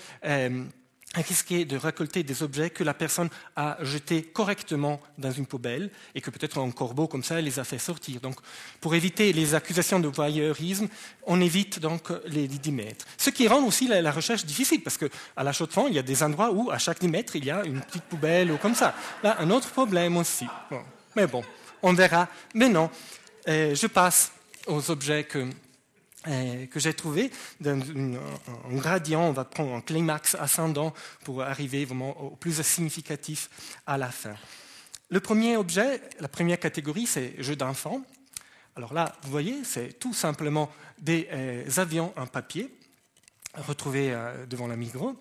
risquer 1.22 1.66
de 1.66 1.78
récolter 1.78 2.24
des 2.24 2.44
objets 2.44 2.70
que 2.70 2.84
la 2.84 2.94
personne 2.94 3.30
a 3.56 3.78
jetés 3.82 4.24
correctement 4.24 5.00
dans 5.18 5.32
une 5.32 5.46
poubelle 5.46 5.90
et 6.16 6.22
que 6.22 6.30
peut-être 6.30 6.60
un 6.60 6.72
corbeau 6.72 7.08
comme 7.08 7.24
ça 7.24 7.40
les 7.42 7.60
a 7.60 7.64
fait 7.64 7.80
sortir. 7.80 8.20
Donc, 8.22 8.36
pour 8.82 8.96
éviter 8.96 9.34
les 9.34 9.56
accusations 9.56 10.00
de 10.00 10.08
voyeurisme, 10.08 10.88
on 11.26 11.42
évite 11.42 11.80
donc 11.80 12.12
les 12.26 12.48
10 12.48 12.72
mètres. 12.72 13.06
Ce 13.18 13.30
qui 13.30 13.48
rend 13.48 13.64
aussi 13.64 13.88
la, 13.88 14.12
recherche 14.12 14.46
difficile 14.46 14.82
parce 14.82 14.98
qu'à 14.98 15.08
la 15.44 15.52
chaux 15.52 15.68
de 15.68 15.90
il 15.90 15.96
y 15.96 16.00
a 16.00 16.04
des 16.04 16.24
endroits 16.24 16.52
où 16.52 16.72
à 16.72 16.78
chaque 16.78 17.00
10 17.00 17.08
mètres, 17.08 17.36
il 17.36 17.46
y 17.46 17.52
a 17.52 17.64
une 17.66 17.82
petite 17.82 18.04
poubelle 18.04 18.52
ou 18.52 18.58
comme 18.58 18.76
ça. 18.76 18.96
Là, 19.24 19.38
un 19.40 19.50
autre 19.52 19.70
problème 19.70 20.18
aussi. 20.18 20.46
Mais 21.16 21.28
bon, 21.28 21.44
on 21.82 21.94
verra. 21.94 22.28
Mais 22.54 22.70
non, 22.70 22.90
euh, 23.48 23.76
je 23.76 23.88
passe 23.88 24.32
aux 24.68 24.92
objets 24.92 25.24
que 25.24 25.48
que 26.70 26.80
j'ai 26.80 26.94
trouvé 26.94 27.32
dans 27.60 27.80
un 27.80 28.76
gradient, 28.76 29.22
on 29.22 29.32
va 29.32 29.46
prendre 29.46 29.74
un 29.74 29.82
climax 29.82 30.36
ascendant 30.36 30.94
pour 31.24 31.42
arriver 31.42 31.86
vraiment 31.86 32.20
au 32.22 32.30
plus 32.32 32.62
significatif 32.62 33.50
à 33.86 33.98
la 33.98 34.10
fin. 34.10 34.36
Le 35.10 35.20
premier 35.22 35.56
objet, 35.56 36.02
la 36.20 36.28
première 36.28 36.60
catégorie, 36.60 37.08
c'est 37.08 37.42
jeux 37.42 37.56
d'enfants. 37.56 38.02
Alors 38.76 38.94
là, 38.94 39.16
vous 39.24 39.32
voyez, 39.32 39.64
c'est 39.64 39.98
tout 40.00 40.14
simplement 40.14 40.70
des 41.00 41.30
euh, 41.32 41.70
avions 41.78 42.14
en 42.18 42.28
papier 42.28 42.70
retrouvés 43.56 44.12
euh, 44.12 44.46
devant 44.46 44.68
la 44.68 44.76
Migros. 44.76 45.16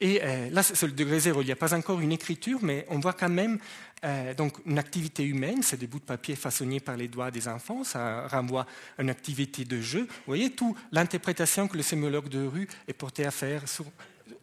Et 0.00 0.20
là, 0.50 0.62
c'est 0.62 0.86
le 0.86 0.92
degré 0.92 1.18
zéro. 1.20 1.40
Il 1.40 1.46
n'y 1.46 1.52
a 1.52 1.56
pas 1.56 1.74
encore 1.74 2.00
une 2.00 2.12
écriture, 2.12 2.58
mais 2.60 2.84
on 2.90 2.98
voit 2.98 3.14
quand 3.14 3.30
même 3.30 3.58
euh, 4.04 4.34
donc 4.34 4.58
une 4.66 4.78
activité 4.78 5.24
humaine, 5.24 5.62
c'est 5.62 5.78
des 5.78 5.86
bouts 5.86 5.98
de 5.98 6.04
papier 6.04 6.36
façonnés 6.36 6.80
par 6.80 6.96
les 6.96 7.08
doigts 7.08 7.30
des 7.30 7.48
enfants, 7.48 7.82
ça 7.82 8.28
renvoie 8.28 8.66
à 8.98 9.02
une 9.02 9.08
activité 9.08 9.64
de 9.64 9.80
jeu. 9.80 10.02
Vous 10.02 10.26
voyez 10.26 10.50
tout 10.50 10.76
l'interprétation 10.92 11.66
que 11.66 11.78
le 11.78 11.82
sémiologue 11.82 12.28
de 12.28 12.44
rue 12.44 12.68
est 12.86 12.92
porté 12.92 13.24
à 13.24 13.30
faire 13.30 13.66
sur 13.66 13.86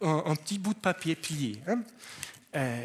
un, 0.00 0.34
petit 0.34 0.58
bout 0.58 0.74
de 0.74 0.80
papier 0.80 1.14
plié. 1.14 1.60
Hein. 1.68 1.82
Euh, 2.56 2.84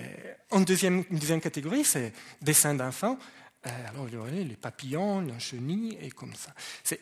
en 0.51 0.61
deuxième, 0.61 1.03
une 1.09 1.17
deuxième 1.17 1.41
catégorie, 1.41 1.83
c'est 1.83 2.13
dessin 2.41 2.75
d'enfants. 2.75 3.17
Euh, 3.65 3.69
alors, 3.89 4.05
vous 4.05 4.17
voyez, 4.19 4.45
les 4.45 4.55
papillons, 4.55 5.19
les 5.19 5.37
chenilles, 5.39 5.97
et 6.01 6.09
comme 6.11 6.33
ça. 6.33 6.53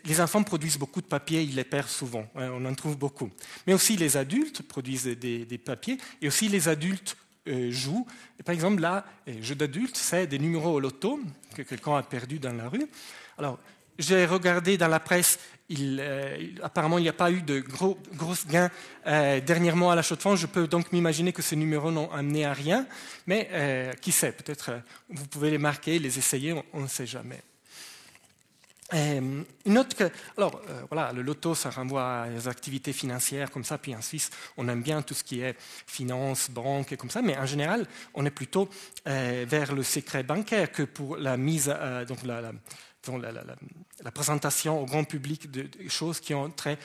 Les 0.05 0.19
enfants 0.19 0.41
produisent 0.41 0.79
beaucoup 0.79 1.01
de 1.01 1.05
papier, 1.05 1.43
ils 1.43 1.55
les 1.55 1.63
perdent 1.63 1.87
souvent, 1.87 2.27
hein, 2.35 2.49
on 2.51 2.65
en 2.65 2.73
trouve 2.73 2.97
beaucoup. 2.97 3.29
Mais 3.67 3.73
aussi 3.73 3.95
les 3.95 4.17
adultes 4.17 4.63
produisent 4.63 5.05
des, 5.05 5.61
papiers, 5.63 5.97
et 6.21 6.27
aussi 6.27 6.47
les 6.47 6.67
adultes 6.67 7.15
euh, 7.47 7.71
joue. 7.71 8.07
par 8.43 8.55
exemple, 8.55 8.81
là, 8.81 9.05
jeu 9.41 9.53
d'adulte, 9.53 9.95
c'est 9.95 10.25
des 10.25 10.39
numéros 10.39 10.73
au 10.73 10.79
loto 10.79 11.19
que 11.55 11.61
quelqu'un 11.61 11.97
a 11.97 12.03
perdu 12.03 12.39
dans 12.39 12.53
la 12.53 12.69
rue. 12.69 12.87
Alors, 13.37 13.59
j'ai 13.98 14.25
regardé 14.25 14.77
dans 14.77 14.88
la 14.88 15.00
presse, 15.00 15.39
euh, 15.80 16.38
apparemment, 16.63 16.98
il 16.98 17.04
n'y 17.04 17.10
a 17.10 17.13
pas 17.13 17.32
eu 17.32 17.42
de 17.42 17.60
gros, 17.60 17.98
gains 18.48 18.72
euh, 19.06 19.42
dernièrement 19.42 19.92
à 19.92 19.96
la 19.96 20.01
chaux 20.01 20.16
de 20.16 20.36
Je 20.36 20.46
peux 20.46 20.68
donc 20.68 20.92
m'imaginer 20.92 21.34
que 21.34 21.42
ces 21.42 21.56
numéros 21.56 21.92
n'ont 21.92 22.12
amené 22.12 22.46
à 22.46 22.54
rien. 22.54 22.88
Mais 23.25 23.96
qui 24.01 24.12
sait, 24.12 24.32
peut-être 24.32 24.72
vous 25.10 25.25
pouvez 25.27 25.51
les 25.51 25.58
marquer, 25.58 26.00
les 26.00 26.18
essayer, 26.18 26.56
on 26.74 26.82
ne 26.82 26.88
sait 26.88 27.08
jamais. 27.08 27.42
Euh, 28.94 29.44
une 29.66 29.77
autre, 29.77 30.10
alors 30.38 30.62
euh, 30.70 30.84
voilà, 30.89 31.12
le 31.12 31.22
loto, 31.22 31.54
ça 31.56 31.70
renvoie 31.70 32.22
à 32.22 32.30
des 32.30 32.48
activités 32.48 32.94
financières 32.94 33.51
comme 33.51 33.66
ça. 33.66 33.77
Puis 33.77 33.94
en 33.94 34.01
Suisse, 34.01 34.30
on 34.56 34.68
aime 34.70 34.82
bien 34.82 35.01
tout 35.01 35.13
ce 35.13 35.24
qui 35.24 35.42
est 35.42 35.56
finance, 35.60 36.50
banque 36.50 36.94
et 36.94 36.98
comme 36.98 37.10
ça. 37.10 37.22
Mais 37.22 37.38
en 37.38 37.46
général, 37.46 37.86
on 38.13 38.25
est 38.25 38.32
plutôt 38.32 38.70
euh, 39.08 39.46
vers 39.48 39.74
le 39.74 39.84
secret 39.84 40.24
bancaire 40.24 40.72
que 40.72 40.84
pour 40.84 41.18
la 41.18 41.36
mise, 41.36 41.74
donc 42.08 42.24
la, 42.24 42.51
la, 43.15 44.11
présentation 44.11 44.81
au 44.81 44.85
grand 44.85 45.05
public 45.05 45.49
de, 45.49 45.69
choses 45.87 46.19
qui 46.19 46.33
ont 46.33 46.49
trait 46.49 46.77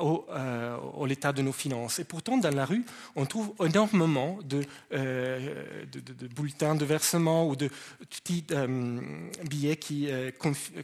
au, 0.00 0.26
euh, 0.30 0.76
l'état 1.06 1.32
de 1.32 1.42
nos 1.42 1.52
finances. 1.52 1.98
Et 1.98 2.04
pourtant, 2.04 2.36
dans 2.38 2.54
la 2.54 2.64
rue, 2.64 2.84
on 3.16 3.26
trouve 3.26 3.52
énormément 3.64 4.38
de, 4.44 4.62
euh, 4.92 5.84
de, 5.92 6.26
bulletins 6.28 6.74
de 6.74 6.84
versement 6.84 7.48
ou 7.48 7.56
de 7.56 7.68
petits 8.08 8.44
euh, 8.52 9.00
billets 9.48 9.76
qui, 9.76 10.08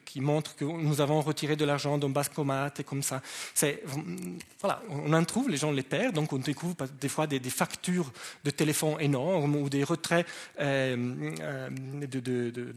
qui, 0.04 0.20
montrent 0.20 0.56
que 0.56 0.64
nous 0.64 1.00
avons 1.00 1.20
retiré 1.20 1.56
de 1.56 1.64
l'argent 1.64 1.98
d'un 1.98 2.08
bancomat 2.08 2.72
et 2.78 2.84
comme 2.84 3.02
ça. 3.02 3.22
voilà, 4.60 4.82
on 4.90 5.12
en 5.12 5.24
trouve, 5.24 5.48
les 5.48 5.56
gens 5.56 5.70
les 5.70 5.82
perdent, 5.82 6.14
donc 6.14 6.32
on 6.32 6.38
découvre 6.38 6.74
des 7.00 7.08
fois 7.08 7.26
des, 7.26 7.40
factures 7.50 8.12
de 8.44 8.50
téléphone 8.50 8.96
énormes 9.00 9.56
ou 9.56 9.68
des 9.68 9.84
retraits 9.84 10.26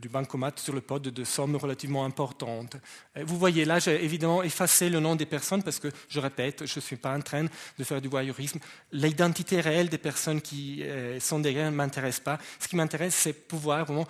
du 0.01 0.09
bancomat 0.09 0.51
sur 0.57 0.73
le 0.73 0.81
pod 0.81 1.01
de 1.01 1.23
sommes 1.23 1.55
relativement 1.55 2.05
importantes. 2.05 2.77
Vous 3.15 3.37
voyez, 3.37 3.65
là, 3.65 3.79
j'ai 3.79 4.03
évidemment 4.03 4.43
effacé 4.43 4.89
le 4.89 4.99
nom 4.99 5.15
des 5.15 5.25
personnes 5.25 5.63
parce 5.63 5.79
que 5.79 5.89
je 6.09 6.19
je 6.37 6.63
ne 6.63 6.81
suis 6.81 6.95
pas 6.95 7.15
en 7.15 7.21
train 7.21 7.45
de 7.45 7.83
faire 7.83 8.01
du 8.01 8.07
voyeurisme. 8.07 8.59
L'identité 8.91 9.61
réelle 9.61 9.89
des 9.89 9.97
personnes 9.97 10.41
qui 10.41 10.83
euh, 10.83 11.19
sont 11.19 11.39
derrière 11.39 11.71
ne 11.71 11.75
m'intéresse 11.75 12.19
pas. 12.19 12.39
Ce 12.59 12.67
qui 12.67 12.75
m'intéresse, 12.75 13.15
c'est 13.15 13.33
pouvoir 13.33 13.85
vraiment 13.85 14.07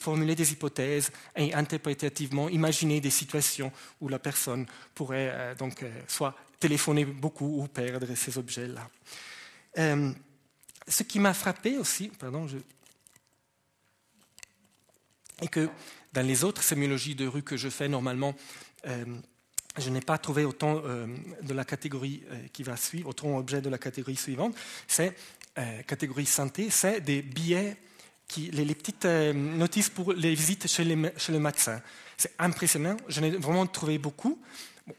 formuler 0.00 0.34
des 0.34 0.52
hypothèses 0.52 1.10
et 1.36 1.52
interprétativement 1.52 2.48
imaginer 2.48 3.00
des 3.00 3.10
situations 3.10 3.70
où 4.00 4.08
la 4.08 4.18
personne 4.18 4.66
pourrait 4.94 5.30
euh, 5.32 5.54
donc 5.54 5.82
euh, 5.82 5.90
soit 6.08 6.34
téléphoner 6.58 7.04
beaucoup 7.04 7.62
ou 7.62 7.68
perdre 7.68 8.14
ces 8.14 8.38
objets-là. 8.38 8.88
ce 9.76 11.02
qui 11.02 11.20
m'a 11.20 11.34
frappé 11.34 11.76
aussi, 11.76 12.08
pardon, 12.08 12.48
je... 12.48 12.56
est 15.42 15.48
que 15.48 15.68
dans 16.12 16.26
les 16.26 16.42
autres 16.42 16.62
sémiologies 16.62 17.14
de 17.14 17.26
rue 17.26 17.42
que 17.42 17.56
je 17.56 17.68
fais 17.68 17.88
normalement, 17.88 18.34
je 19.76 19.90
n'ai 19.90 20.00
pas 20.00 20.18
trouvé 20.18 20.44
autant 20.44 20.82
euh, 20.84 21.06
de 21.42 21.54
la 21.54 21.64
catégorie 21.64 22.22
euh, 22.30 22.36
qui 22.52 22.62
va 22.62 22.76
suivre, 22.76 23.10
autant 23.10 23.36
objet 23.36 23.60
de 23.60 23.68
la 23.68 23.78
catégorie 23.78 24.16
suivante. 24.16 24.54
C'est 24.86 25.14
euh, 25.58 25.82
catégorie 25.82 26.26
santé, 26.26 26.68
c'est 26.70 27.00
des 27.00 27.22
billets, 27.22 27.76
qui, 28.26 28.50
les, 28.50 28.74
petites 28.74 29.06
notices 29.06 29.88
pour 29.88 30.12
les 30.12 30.34
visites 30.34 30.68
chez, 30.68 30.84
le 30.84 31.38
médecin. 31.38 31.80
C'est 32.14 32.32
impressionnant. 32.38 32.98
Je 33.08 33.22
n'ai 33.22 33.30
vraiment 33.30 33.66
trouvé 33.66 33.96
beaucoup. 33.96 34.38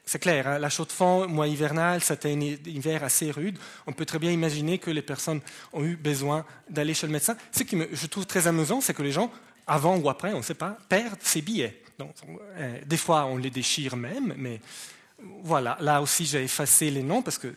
c'est 0.03 0.17
clair, 0.17 0.47
hein, 0.47 0.57
la 0.57 0.69
chaux 0.69 0.85
de 0.85 0.91
fond, 0.91 1.27
mois 1.27 1.47
hivernal, 1.47 2.01
c'était 2.01 2.33
un 2.33 2.39
hiver 2.39 3.03
assez 3.03 3.29
rude. 3.29 3.59
On 3.85 3.93
peut 3.93 4.05
très 4.05 4.17
bien 4.17 4.31
imaginer 4.31 4.79
que 4.79 4.89
les 4.89 5.03
personnes 5.03 5.41
ont 5.73 5.83
eu 5.83 5.95
besoin 5.95 6.43
d'aller 6.67 6.95
chez 6.95 7.05
le 7.05 7.13
médecin. 7.13 7.37
Ce 7.51 7.61
qui 7.61 7.75
me, 7.75 7.87
je 7.93 8.07
trouve 8.07 8.25
très 8.25 8.47
amusant, 8.47 8.81
c'est 8.81 8.95
que 8.95 9.03
les 9.03 9.11
gens, 9.11 9.31
avant 9.67 9.95
ou 9.97 10.09
après, 10.09 10.33
on 10.33 10.37
ne 10.37 10.43
sait 10.43 10.55
pas, 10.55 10.75
perdent 10.89 11.21
ces 11.21 11.43
billets. 11.43 11.83
Euh, 12.01 12.79
des 12.85 12.97
fois, 12.97 13.25
on 13.25 13.37
les 13.37 13.49
déchire 13.49 13.95
même, 13.95 14.33
mais 14.37 14.59
voilà, 15.43 15.77
là 15.81 16.01
aussi 16.01 16.25
j'ai 16.25 16.43
effacé 16.43 16.89
les 16.89 17.03
noms 17.03 17.21
parce 17.21 17.37
que 17.37 17.53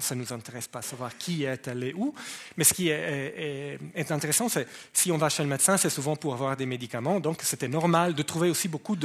ça 0.00 0.16
ne 0.16 0.20
nous 0.20 0.32
intéresse 0.32 0.66
pas 0.66 0.82
savoir 0.82 1.16
qui 1.16 1.44
est 1.44 1.68
allé 1.68 1.94
où. 1.96 2.12
Mais 2.56 2.64
ce 2.64 2.74
qui 2.74 2.88
est, 2.88 3.78
intéressant, 4.10 4.48
c'est 4.48 4.66
si 4.92 5.12
on 5.12 5.18
va 5.18 5.28
chez 5.28 5.42
le 5.42 5.48
médecin, 5.48 5.76
c'est 5.76 5.90
souvent 5.90 6.16
pour 6.16 6.34
avoir 6.34 6.56
des 6.56 6.66
médicaments. 6.66 7.20
Donc 7.20 7.42
c'était 7.42 7.68
normal 7.68 8.14
de 8.14 8.22
trouver 8.22 8.50
aussi 8.50 8.68
beaucoup 8.68 8.96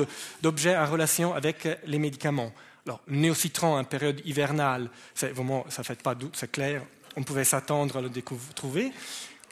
d'objets 0.41 0.75
en 0.75 0.89
relation 0.89 1.33
avec 1.33 1.67
les 1.85 1.99
médicaments. 1.99 2.51
Alors, 2.85 3.01
le 3.07 3.17
néocitron 3.17 3.77
en 3.77 3.83
période 3.83 4.21
hivernale, 4.25 4.89
vraiment, 5.15 5.65
ça 5.69 5.81
ne 5.81 5.85
fait 5.85 6.01
pas 6.01 6.15
doute, 6.15 6.35
c'est 6.35 6.51
clair, 6.51 6.81
on 7.15 7.23
pouvait 7.23 7.43
s'attendre 7.43 7.97
à 7.97 8.01
le 8.01 8.09
trouver. 8.55 8.91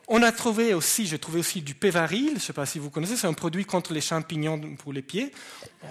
On 0.10 0.24
a 0.24 0.32
trouvé 0.32 0.74
aussi, 0.74 1.06
j'ai 1.06 1.20
trouvé 1.20 1.40
aussi 1.40 1.62
du 1.62 1.76
pévaril, 1.76 2.30
je 2.30 2.34
ne 2.36 2.40
sais 2.40 2.54
pas 2.54 2.66
si 2.66 2.80
vous 2.80 2.90
connaissez, 2.90 3.18
c'est 3.18 3.28
un 3.28 3.34
produit 3.34 3.66
contre 3.66 3.92
les 3.92 4.00
champignons 4.00 4.58
pour 4.78 4.94
les 4.94 5.02
pieds. 5.02 5.34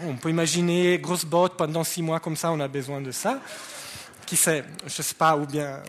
On 0.05 0.17
peut 0.17 0.31
imaginer 0.31 0.99
grosse 0.99 1.27
botte 1.27 1.59
pendant 1.59 1.85
six 1.85 2.01
mois 2.01 2.19
comme 2.19 2.35
ça, 2.37 2.51
on 2.51 2.61
a 2.61 2.69
besoin 2.69 3.03
de 3.03 3.11
ça. 3.11 3.43
Qui 4.25 4.37
sait, 4.37 4.65
je 4.87 4.99
ne 4.99 5.03
sais 5.03 5.15
pas, 5.15 5.37
ou 5.37 5.45
bien. 5.45 5.83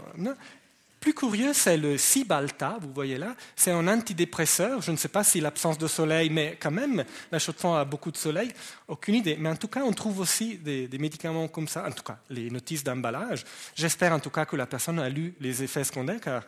Plus 1.00 1.14
curieux, 1.14 1.54
c'est 1.54 1.78
le 1.78 1.98
Cibalta, 1.98 2.78
vous 2.82 2.92
voyez 2.94 3.18
là. 3.18 3.34
C'est 3.56 3.72
un 3.72 3.88
antidépresseur. 3.88 4.82
Je 4.82 4.92
ne 4.92 4.98
sais 4.98 5.08
pas 5.08 5.24
si 5.24 5.40
l'absence 5.40 5.78
de 5.78 5.88
soleil, 5.88 6.30
mais 6.30 6.58
quand 6.60 6.72
même, 6.72 7.06
la 7.32 7.40
chaux 7.40 7.54
a 7.64 7.86
beaucoup 7.86 8.12
de 8.12 8.18
soleil. 8.18 8.52
Aucune 8.88 9.16
idée. 9.16 9.38
Mais 9.40 9.50
en 9.50 9.56
tout 9.56 9.70
cas, 9.70 9.84
on 9.84 9.94
trouve 9.94 10.20
aussi 10.20 10.58
des, 10.58 10.88
des 10.88 10.98
médicaments 10.98 11.48
comme 11.48 11.68
ça. 11.68 11.88
En 11.88 11.92
tout 11.92 12.04
cas, 12.04 12.18
les 12.30 12.50
notices 12.50 12.84
d'emballage. 12.84 13.46
J'espère 13.74 14.12
en 14.12 14.20
tout 14.20 14.32
cas 14.32 14.46
que 14.46 14.56
la 14.56 14.66
personne 14.66 15.00
a 15.00 15.08
lu 15.08 15.34
les 15.40 15.64
effets 15.64 15.84
secondaires, 15.84 16.20
car 16.20 16.44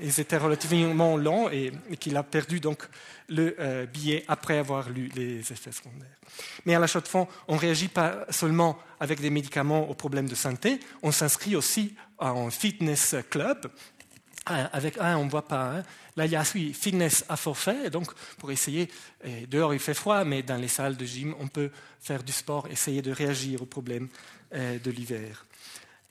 ils 0.00 0.20
étaient 0.20 0.36
relativement 0.36 1.16
longs 1.16 1.48
et, 1.50 1.72
qu'il 1.98 2.16
a 2.16 2.22
perdu 2.22 2.60
donc 2.60 2.82
le 3.28 3.56
euh, 3.58 3.86
billet 3.86 4.24
après 4.28 4.58
avoir 4.58 4.90
lu 4.90 5.10
les 5.14 5.40
effets 5.40 5.72
secondaires. 5.72 6.18
Mais 6.64 6.74
à 6.74 6.78
la 6.78 6.86
chaux 6.86 7.00
de 7.00 7.08
fond, 7.08 7.28
on 7.48 7.54
ne 7.54 7.60
réagit 7.60 7.88
pas 7.88 8.26
seulement 8.30 8.78
avec 9.00 9.20
des 9.20 9.30
médicaments 9.30 9.88
aux 9.88 9.94
problèmes 9.94 10.28
de 10.28 10.34
santé, 10.34 10.80
on 11.02 11.12
s'inscrit 11.12 11.56
aussi 11.56 11.94
en 12.18 12.50
fitness 12.50 13.16
club. 13.30 13.70
Avec, 14.46 14.96
ah, 15.00 15.16
on 15.18 15.24
ne 15.24 15.30
voit 15.30 15.48
pas. 15.48 15.82
Là, 16.16 16.26
il 16.26 16.32
y 16.32 16.36
a 16.36 16.44
oui, 16.54 16.74
fitness 16.74 17.24
à 17.30 17.36
forfait. 17.36 17.88
Donc, 17.88 18.12
pour 18.36 18.50
essayer, 18.50 18.90
dehors 19.48 19.72
il 19.72 19.80
fait 19.80 19.94
froid, 19.94 20.22
mais 20.24 20.42
dans 20.42 20.56
les 20.56 20.68
salles 20.68 20.98
de 20.98 21.04
gym, 21.06 21.34
on 21.40 21.48
peut 21.48 21.70
faire 21.98 22.22
du 22.22 22.32
sport, 22.32 22.68
essayer 22.70 23.00
de 23.00 23.10
réagir 23.10 23.62
aux 23.62 23.66
problèmes 23.66 24.08
euh, 24.54 24.78
de 24.78 24.90
l'hiver. 24.90 25.46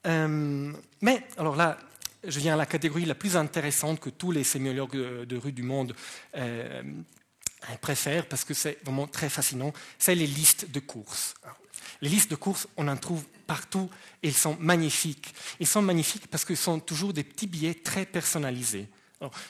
Euh, 0.06 0.74
mais, 1.02 1.24
alors 1.38 1.56
là, 1.56 1.78
je 2.26 2.40
viens 2.40 2.54
à 2.54 2.58
la 2.58 2.66
catégorie 2.66 3.06
la 3.06 3.16
plus 3.16 3.36
intéressante 3.36 4.00
que 4.00 4.10
tous 4.10 4.32
les 4.32 4.44
sémiologues 4.44 5.26
de 5.26 5.38
rue 5.38 5.52
du 5.52 5.64
monde 5.64 5.96
euh, 6.36 6.84
préfère 7.82 8.28
parce 8.28 8.44
que 8.44 8.54
c'est 8.54 8.80
vraiment 8.84 9.08
très 9.08 9.30
fascinant, 9.30 9.74
c'est 9.98 10.16
les 10.16 10.28
listes 10.28 10.70
de 10.72 10.80
courses. 10.80 11.34
Les 12.02 12.10
listes 12.10 12.32
de 12.32 12.36
courses, 12.36 12.68
on 12.78 12.88
en 12.88 12.98
trouve 12.98 13.26
partout 13.48 13.90
et 14.22 14.28
ils 14.28 14.34
sont 14.34 14.58
magnifiques. 14.60 15.34
Ils 15.60 15.68
sont 15.68 15.82
magnifiques 15.82 16.28
parce 16.28 16.44
qu'ils 16.44 16.58
sont 16.58 16.80
toujours 16.80 17.14
des 17.14 17.24
petits 17.24 17.48
billets 17.48 17.76
très 17.76 18.06
personnalisés. 18.06 18.88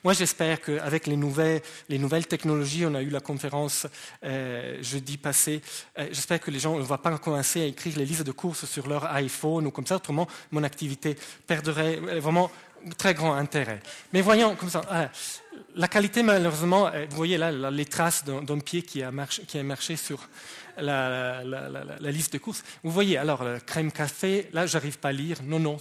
Moi, 0.04 0.14
j'espère 0.14 0.62
qu'avec 0.62 1.08
les 1.08 1.16
nouvelles, 1.16 1.62
les 1.90 1.98
nouvelles 1.98 2.28
technologies, 2.28 2.86
on 2.86 2.96
a 2.96 3.02
eu 3.02 3.10
la 3.10 3.20
conférence 3.20 3.88
euh, 4.24 4.82
jeudi 4.82 5.18
passé, 5.18 5.62
euh, 5.98 6.08
j'espère 6.12 6.40
que 6.40 6.52
les 6.52 6.60
gens 6.60 6.78
ne 6.78 6.84
vont 6.84 6.98
pas 6.98 7.18
commencer 7.18 7.62
à 7.62 7.66
écrire 7.66 7.98
les 7.98 8.06
listes 8.06 8.24
de 8.24 8.32
courses 8.32 8.66
sur 8.66 8.88
leur 8.88 9.06
iPhone 9.14 9.68
ou 9.68 9.72
comme 9.72 9.88
ça, 9.88 9.96
autrement, 9.96 10.28
mon 10.52 10.64
activité 10.64 11.16
perdrait 11.48 11.98
vraiment 12.20 12.52
très 12.98 13.14
grand 13.14 13.34
intérêt. 13.34 13.80
Mais 14.12 14.22
voyons 14.22 14.56
comme 14.56 14.70
ça, 14.70 14.82
ah, 14.90 15.10
la 15.76 15.88
qualité, 15.88 16.24
malheureusement, 16.24 16.88
euh, 16.88 17.06
vous 17.10 17.16
voyez 17.16 17.38
là 17.38 17.52
les 17.52 17.86
traces 17.86 18.24
d'un 18.26 18.60
pied 18.60 18.82
qui 18.82 19.02
a 19.02 19.12
marché 19.12 19.96
sur 19.96 20.20
la, 20.78 21.44
liste 22.12 22.34
de 22.34 22.38
courses. 22.38 22.64
Vous 22.84 22.92
voyez, 22.92 23.18
alors, 23.18 23.44
crème 23.66 23.92
café, 23.92 24.50
là, 24.54 24.66
j'arrive 24.66 25.00
pas 25.00 25.10
à 25.10 25.14
lire, 25.14 25.38
non, 25.44 25.60
non, 25.60 25.78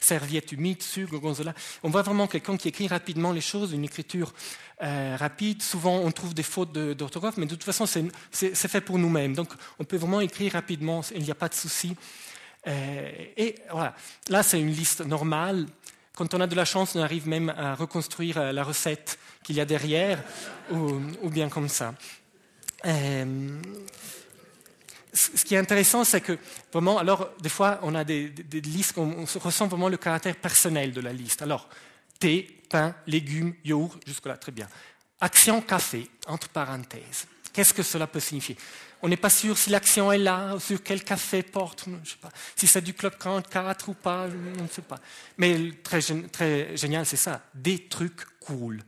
serviette 0.00 0.52
humide, 0.52 0.82
sucre, 0.82 1.18
gonzola. 1.18 1.54
On 1.82 1.90
voit 1.90 2.02
vraiment 2.02 2.26
quelqu'un 2.26 2.56
qui 2.56 2.68
écrit 2.68 2.88
rapidement 2.88 3.32
les 3.32 3.40
choses, 3.40 3.72
une 3.72 3.84
écriture 3.84 4.32
euh, 4.82 5.16
rapide. 5.18 5.62
Souvent, 5.62 5.96
on 5.98 6.10
trouve 6.10 6.34
des 6.34 6.42
fautes 6.42 6.72
d'orthographe, 6.72 7.38
mais 7.38 7.46
de 7.46 7.50
toute 7.50 7.64
façon, 7.64 7.86
c'est 7.86 8.68
fait 8.68 8.80
pour 8.82 8.98
nous-mêmes. 8.98 9.34
Donc, 9.34 9.48
on 9.78 9.84
peut 9.84 9.96
vraiment 9.96 10.20
écrire 10.20 10.52
rapidement, 10.52 11.02
il 11.14 11.22
n'y 11.22 11.30
a 11.30 11.34
pas 11.34 11.48
de 11.48 11.54
souci. 11.54 11.96
Euh, 12.66 13.10
et 13.36 13.54
voilà, 13.70 13.94
là, 14.28 14.42
c'est 14.42 14.60
une 14.60 14.72
liste 14.72 15.00
normale. 15.00 15.66
Quand 16.14 16.34
on 16.34 16.40
a 16.40 16.46
de 16.46 16.54
la 16.54 16.64
chance, 16.64 16.94
on 16.94 17.00
arrive 17.00 17.28
même 17.28 17.50
à 17.50 17.74
reconstruire 17.74 18.38
euh, 18.38 18.52
la 18.52 18.64
recette 18.64 19.18
qu'il 19.42 19.56
y 19.56 19.60
a 19.60 19.64
derrière, 19.64 20.22
ou 20.72 21.30
bien 21.30 21.48
comme 21.48 21.68
ça. 21.68 21.94
Euh, 22.84 23.62
ce 25.16 25.44
qui 25.44 25.54
est 25.54 25.58
intéressant, 25.58 26.04
c'est 26.04 26.20
que 26.20 26.38
vraiment, 26.72 26.98
alors, 26.98 27.30
des 27.40 27.48
fois, 27.48 27.80
on 27.82 27.94
a 27.94 28.04
des, 28.04 28.32
listes, 28.52 28.96
on, 28.98 29.24
ressent 29.40 29.66
vraiment 29.66 29.88
le 29.88 29.96
caractère 29.96 30.36
personnel 30.36 30.92
de 30.92 31.00
la 31.00 31.12
liste. 31.12 31.42
Alors, 31.42 31.68
thé, 32.18 32.62
pain, 32.68 32.94
légumes, 33.06 33.54
yogourt, 33.64 33.96
jusque-là, 34.06 34.36
très 34.36 34.52
bien. 34.52 34.68
Action 35.20 35.62
café, 35.62 36.08
entre 36.26 36.48
parenthèses. 36.48 37.26
Qu'est-ce 37.52 37.72
que 37.72 37.82
cela 37.82 38.06
peut 38.06 38.20
signifier? 38.20 38.56
On 39.02 39.08
n'est 39.08 39.16
pas 39.16 39.30
sûr 39.30 39.56
si 39.56 39.70
l'action 39.70 40.12
est 40.12 40.18
là, 40.18 40.58
sur 40.58 40.82
quel 40.82 41.02
café 41.02 41.42
porte, 41.42 41.86
je 42.04 42.10
sais 42.10 42.16
pas. 42.20 42.30
Si 42.54 42.66
c'est 42.66 42.82
du 42.82 42.92
Club 42.92 43.16
44 43.18 43.88
ou 43.88 43.94
pas, 43.94 44.28
je 44.28 44.62
ne 44.62 44.68
sais 44.68 44.82
pas. 44.82 44.98
Mais 45.38 45.72
très, 45.82 46.00
très 46.30 46.76
génial, 46.76 47.06
c'est 47.06 47.16
ça. 47.16 47.42
Des 47.54 47.86
trucs 47.88 48.24
cool. 48.40 48.82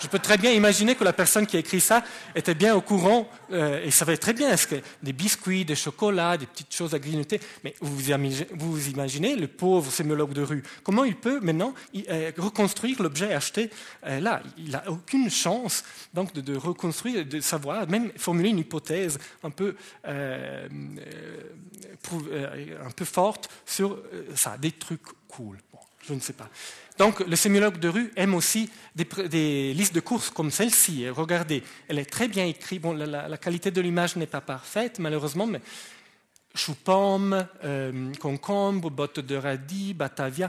Je 0.00 0.08
peux 0.08 0.18
très 0.18 0.36
bien 0.36 0.52
imaginer 0.52 0.94
que 0.94 1.04
la 1.04 1.12
personne 1.12 1.46
qui 1.46 1.56
a 1.56 1.60
écrit 1.60 1.80
ça 1.80 2.02
était 2.34 2.54
bien 2.54 2.74
au 2.74 2.80
courant 2.80 3.28
euh, 3.52 3.84
et 3.84 3.90
savait 3.90 4.16
très 4.16 4.32
bien 4.32 4.56
ce 4.56 4.66
que 4.66 4.76
des 5.02 5.12
biscuits, 5.12 5.64
des 5.64 5.76
chocolats, 5.76 6.36
des 6.36 6.46
petites 6.46 6.74
choses 6.74 6.94
à 6.94 6.98
grignoter. 6.98 7.40
Mais 7.62 7.74
vous 7.80 8.10
imaginez, 8.10 8.48
vous 8.52 8.88
imaginez 8.88 9.36
le 9.36 9.48
pauvre 9.48 9.90
sémiologue 9.90 10.32
de 10.32 10.42
rue, 10.42 10.62
comment 10.82 11.04
il 11.04 11.16
peut 11.16 11.40
maintenant 11.40 11.74
euh, 12.08 12.32
reconstruire 12.36 13.02
l'objet 13.02 13.32
acheté 13.32 13.70
euh, 14.06 14.20
là? 14.20 14.42
Il 14.58 14.70
n'a 14.70 14.82
aucune 14.88 15.30
chance 15.30 15.84
donc 16.12 16.32
de, 16.32 16.56
reconstruire, 16.56 17.24
de 17.24 17.40
savoir, 17.40 17.88
même 17.88 18.10
formuler 18.16 18.50
une 18.50 18.58
hypothèse 18.58 19.18
un 19.42 19.50
peu, 19.50 19.76
un 20.04 20.68
peu 22.96 23.04
forte 23.04 23.48
sur 23.64 23.98
ça, 24.34 24.56
des 24.58 24.72
trucs 24.72 25.02
cool. 25.28 25.58
Je 26.06 26.14
ne 26.14 26.20
sais 26.20 26.32
pas. 26.32 26.48
Donc, 26.98 27.20
le 27.20 27.34
sémiologue 27.34 27.78
de 27.78 27.88
rue 27.88 28.12
aime 28.16 28.34
aussi 28.34 28.70
des, 28.94 29.74
listes 29.74 29.94
de 29.94 30.00
courses 30.00 30.30
comme 30.30 30.50
celle-ci. 30.50 31.08
Regardez, 31.08 31.62
elle 31.88 31.98
est 31.98 32.04
très 32.04 32.28
bien 32.28 32.46
écrite. 32.46 32.82
Bon, 32.82 32.92
la, 32.92 33.36
qualité 33.38 33.70
de 33.70 33.80
l'image 33.80 34.16
n'est 34.16 34.26
pas 34.26 34.40
parfaite, 34.40 35.00
malheureusement, 35.00 35.46
mais 35.46 35.60
chou-pomme, 36.54 37.48
euh, 37.64 38.12
concombre, 38.20 38.90
botte 38.90 39.18
de 39.18 39.34
radis, 39.34 39.92
batavia, 39.92 40.48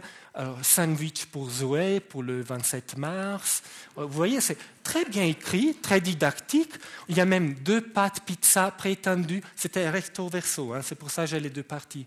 sandwich 0.62 1.26
pour 1.26 1.50
Zoé 1.50 2.00
pour 2.00 2.22
le 2.22 2.44
27 2.44 2.98
mars. 2.98 3.64
Euh, 3.98 4.06
vous 4.06 4.14
voyez, 4.14 4.40
c'est 4.40 4.58
très 4.84 5.06
bien 5.06 5.24
écrit, 5.24 5.76
très 5.82 6.00
didactique. 6.00 6.74
Il 7.10 7.18
y 7.18 7.22
a 7.22 7.26
même 7.26 7.56
deux 7.56 7.82
pâtes 7.82 8.22
pizza 8.24 8.70
prétendues. 8.70 9.42
C'était 9.56 9.90
recto 9.90 10.28
verso, 10.30 10.74
hein, 10.74 10.82
c'est 10.84 10.94
pour 10.94 11.10
ça 11.10 11.24
que 11.24 11.32
j'ai 11.32 11.40
les 11.40 11.50
deux 11.50 11.64
parties. 11.64 12.06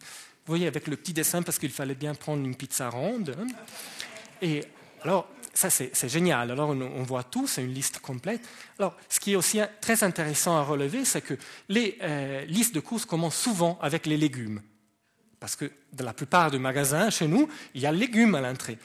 Vous 0.48 0.52
voyez, 0.52 0.66
avec 0.66 0.86
le 0.86 0.96
petit 0.96 1.12
dessin, 1.12 1.42
parce 1.42 1.58
qu'il 1.58 1.68
fallait 1.68 1.94
bien 1.94 2.14
prendre 2.14 2.42
une 2.42 2.56
pizza 2.56 2.88
ronde. 2.88 3.36
Et 4.40 4.64
alors, 5.02 5.28
ça 5.52 5.68
c'est 5.68 6.08
génial. 6.08 6.50
Alors 6.50 6.70
on, 6.70 7.02
voit 7.02 7.22
tout, 7.22 7.46
c'est 7.46 7.62
une 7.62 7.74
liste 7.74 7.98
complète. 7.98 8.40
Alors, 8.78 8.96
ce 9.10 9.20
qui 9.20 9.32
est 9.32 9.36
aussi 9.36 9.60
très 9.82 10.02
intéressant 10.02 10.56
à 10.56 10.62
relever, 10.62 11.04
c'est 11.04 11.20
que 11.20 11.34
les 11.68 11.98
euh, 12.00 12.46
listes 12.46 12.74
de 12.74 12.80
courses 12.80 13.04
commencent 13.04 13.36
souvent 13.36 13.78
avec 13.82 14.06
les 14.06 14.16
légumes. 14.16 14.62
Parce 15.38 15.54
que 15.54 15.70
dans 15.92 16.06
la 16.06 16.14
plupart 16.14 16.50
des 16.50 16.58
magasins, 16.58 17.10
chez 17.10 17.28
nous, 17.28 17.46
il 17.74 17.82
y 17.82 17.86
a 17.86 17.92
légumes 17.92 18.34
à 18.34 18.40
l'entrée 18.40 18.78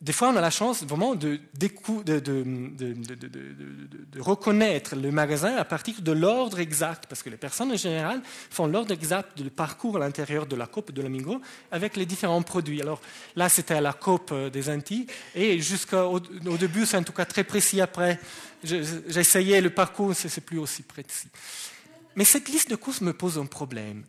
des 0.00 0.12
fois, 0.12 0.28
on 0.28 0.36
a 0.36 0.40
la 0.40 0.50
chance 0.50 0.84
vraiment 0.84 1.16
de, 1.16 1.40
reconnaître 4.20 4.94
le 4.94 5.10
magasin 5.10 5.56
à 5.56 5.64
partir 5.64 6.00
de 6.00 6.12
l'ordre 6.12 6.60
exact, 6.60 7.06
parce 7.08 7.24
que 7.24 7.30
les 7.30 7.36
personnes 7.36 7.72
en 7.72 7.76
général 7.76 8.22
font 8.48 8.68
l'ordre 8.68 8.92
exact 8.92 9.36
du 9.36 9.50
parcours 9.50 9.96
à 9.96 10.00
l'intérieur 10.00 10.46
de 10.46 10.54
la 10.54 10.66
COP 10.66 10.92
de 10.92 11.02
l'Amigo 11.02 11.40
avec 11.72 11.96
les 11.96 12.06
différents 12.06 12.42
produits. 12.42 12.80
Alors 12.80 13.00
là, 13.34 13.48
c'était 13.48 13.74
à 13.74 13.80
la 13.80 13.92
COP 13.92 14.30
euh, 14.30 14.50
des 14.50 14.70
Antilles, 14.70 15.06
et 15.34 15.58
jusqu'au 15.60 16.20
début, 16.20 16.86
c'est 16.86 16.96
en 16.96 17.02
tout 17.02 17.12
cas 17.12 17.24
très 17.24 17.42
précis 17.42 17.80
après. 17.80 18.20
Essayé 18.62 19.60
le 19.60 19.70
parcours, 19.70 20.14
c'est 20.14 20.40
plus 20.40 20.58
aussi 20.58 20.82
précis. 20.82 21.28
Mais 22.14 22.24
cette 22.24 22.48
liste 22.48 22.70
de 22.70 22.76
courses 22.76 23.00
me 23.00 23.12
pose 23.12 23.38
un 23.38 23.46
problème 23.46 24.04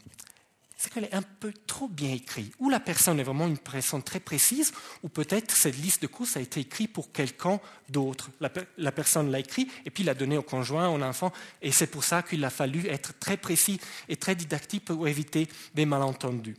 c'est 0.80 0.94
qu'elle 0.94 1.04
est 1.04 1.13
un 1.13 1.22
peu 1.22 1.52
trop 1.68 1.89
bien 1.89 2.13
écrite. 2.13 2.54
Ou 2.58 2.70
la 2.70 2.80
personne 2.80 3.20
est 3.20 3.24
vraiment 3.24 3.48
une 3.48 3.58
personne 3.58 4.02
très 4.02 4.22
précise, 4.22 4.72
ou 5.04 5.10
peut-être 5.10 5.54
cette 5.54 5.78
liste 5.78 6.02
de 6.02 6.08
courses 6.08 6.38
a 6.38 6.39
été 6.39 6.62
écrite 6.62 6.94
pour 6.94 7.12
quelqu'un 7.12 7.60
d'autre. 7.89 8.30
La, 8.39 8.92
personne 8.94 9.30
l'a 9.30 9.39
écrit 9.39 9.70
et 9.86 9.89
puis 9.89 10.06
l'a 10.06 10.13
donné 10.13 10.38
au 10.38 10.42
conjoint, 10.42 10.88
au 10.88 11.02
enfant, 11.02 11.34
et 11.62 11.74
c'est 11.74 11.88
pour 11.88 12.06
ça 12.06 12.24
qu'il 12.24 12.46
a 12.46 12.50
fallu 12.50 12.88
être 12.88 13.12
très 13.20 13.36
précis 13.36 13.78
et 14.08 14.15
très 14.15 14.36
didactique 14.36 14.86
pour 14.86 15.06
éviter 15.06 15.50
des 15.76 15.86
malentendus. 15.86 16.56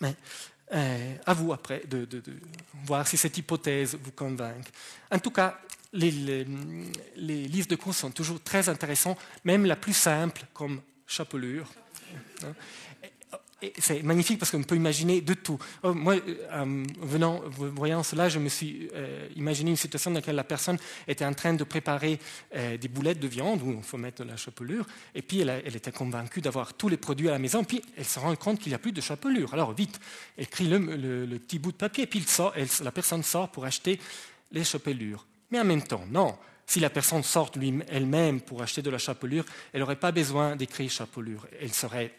Mais 0.00 0.16
euh, 0.72 1.14
à 1.24 1.32
vous 1.32 1.52
après 1.52 1.84
de, 1.88 2.08
voir 2.84 3.06
si 3.06 3.16
cette 3.16 3.38
hypothèse 3.38 3.96
vous 4.02 4.10
convainc. 4.10 4.66
En 5.08 5.20
tout 5.20 5.30
cas, 5.30 5.56
les, 5.92 6.10
listes 7.16 7.70
de 7.70 7.76
courses 7.76 7.98
sont 7.98 8.10
toujours 8.10 8.42
très 8.42 8.68
intéressants, 8.68 9.16
même 9.44 9.66
la 9.66 9.76
plus 9.76 9.94
simple, 9.94 10.46
comme 10.52 10.80
chapelure. 11.06 11.70
Hein 12.42 12.54
c'est 13.78 14.02
magnifique 14.02 14.38
parce 14.38 14.50
qu'on 14.50 14.62
peut 14.62 14.76
imaginer 14.76 15.20
de 15.20 15.34
tout. 15.34 15.58
Oh, 15.82 15.92
moi, 15.92 16.16
euh, 16.16 16.84
venant, 17.00 17.40
voyant 17.48 18.02
cela, 18.02 18.28
je 18.28 18.38
me 18.38 18.48
suis 18.48 18.88
euh, 18.94 19.28
imaginé 19.36 19.70
une 19.70 19.76
situation 19.76 20.10
dans 20.10 20.16
laquelle 20.16 20.36
la 20.36 20.44
personne 20.44 20.78
était 21.06 21.24
en 21.24 21.34
train 21.34 21.54
de 21.54 21.64
préparer 21.64 22.18
euh, 22.54 22.76
des 22.76 22.88
boulettes 22.88 23.20
de 23.20 23.28
viande 23.28 23.62
où 23.62 23.72
il 23.72 23.82
faut 23.82 23.98
mettre 23.98 24.24
de 24.24 24.28
la 24.28 24.36
chapelure, 24.36 24.86
et 25.14 25.22
puis 25.22 25.40
elle, 25.40 25.76
était 25.76 25.92
convaincue 25.92 26.40
d'avoir 26.40 26.74
tous 26.74 26.88
les 26.88 26.96
produits 26.96 27.28
à 27.28 27.32
la 27.32 27.38
maison, 27.38 27.64
puis 27.64 27.82
elle 27.96 28.04
se 28.04 28.18
rend 28.18 28.34
compte 28.36 28.60
qu'il 28.60 28.70
n'y 28.70 28.76
a 28.76 28.78
plus 28.78 28.92
de 28.92 29.00
chapelure. 29.00 29.52
Alors 29.54 29.72
vite, 29.72 30.00
elle 30.36 30.44
écrit 30.44 30.66
le, 30.66 31.38
petit 31.38 31.58
bout 31.58 31.72
de 31.72 31.76
papier, 31.76 32.04
et 32.04 32.06
puis 32.06 32.20
sort, 32.22 32.54
la 32.82 32.92
personne 32.92 33.22
sort 33.22 33.50
pour 33.50 33.64
acheter 33.64 34.00
les 34.52 34.64
chapelures. 34.64 35.26
Mais 35.50 35.60
en 35.60 35.64
même 35.64 35.82
temps, 35.82 36.04
non. 36.10 36.36
Si 36.70 36.78
la 36.78 36.88
personne 36.88 37.24
sort 37.24 37.50
elle-même 37.88 38.40
pour 38.40 38.62
acheter 38.62 38.80
de 38.80 38.90
la 38.90 38.98
chapelure, 38.98 39.44
elle 39.72 39.80
n'aurait 39.80 39.96
pas 39.96 40.12
besoin 40.12 40.54
d'écrire 40.54 40.88
chapelure. 40.88 41.48
Elle 41.60 41.72
serait 41.72 42.12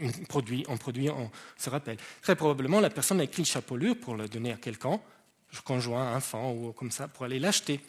un 0.00 0.24
produit, 0.28 0.64
on 0.68 0.76
produit, 0.76 1.10
on 1.10 1.30
se 1.56 1.70
rappelle. 1.70 1.96
Très 2.22 2.36
probablement, 2.36 2.80
la 2.80 2.90
personne 2.90 3.20
a 3.20 3.24
écrit 3.24 3.44
chapelure 3.44 3.96
pour 3.98 4.16
le 4.16 4.28
donner 4.28 4.52
à 4.52 4.56
quelqu'un, 4.56 5.00
conjoint, 5.64 6.16
enfant 6.16 6.52
ou 6.52 6.72
comme 6.72 6.90
ça, 6.90 7.08
pour 7.08 7.24
aller 7.24 7.38
l'acheter. 7.38 7.80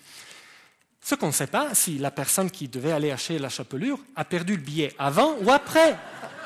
Ce 1.02 1.16
qu'on 1.16 1.28
ne 1.28 1.32
sait 1.32 1.48
pas, 1.48 1.74
si 1.74 1.98
la 1.98 2.12
personne 2.12 2.52
qui 2.52 2.68
devait 2.68 2.92
aller 2.92 3.12
acheter 3.12 3.40
la 3.40 3.50
chapelure 3.50 4.00
a 4.16 4.26
perdu 4.26 4.56
le 4.56 4.62
billet 4.62 4.94
avant 4.98 5.38
ou 5.42 5.50
après 5.50 5.98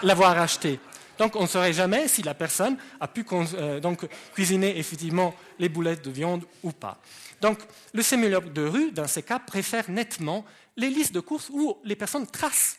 l'avoir 0.03 0.37
acheté. 0.37 0.79
Donc 1.17 1.35
on 1.35 1.43
ne 1.43 1.47
saurait 1.47 1.73
jamais 1.73 2.07
si 2.07 2.23
la 2.23 2.33
personne 2.33 2.77
a 2.99 3.07
pu 3.07 3.25
euh, 3.31 3.79
donc, 3.79 4.07
cuisiner 4.33 4.77
effectivement 4.77 5.33
les 5.59 5.69
boulettes 5.69 6.03
de 6.03 6.11
viande 6.11 6.43
ou 6.63 6.71
pas. 6.71 6.99
Donc 7.41 7.59
le 7.93 8.01
sémiologue 8.01 8.53
de 8.53 8.63
rue, 8.63 8.91
dans 8.91 9.07
ces 9.07 9.23
cas, 9.23 9.39
préfère 9.39 9.89
nettement 9.89 10.45
les 10.77 10.89
listes 10.89 11.13
de 11.13 11.19
courses 11.19 11.49
où 11.49 11.77
les 11.83 11.95
personnes 11.95 12.27
tracent 12.27 12.77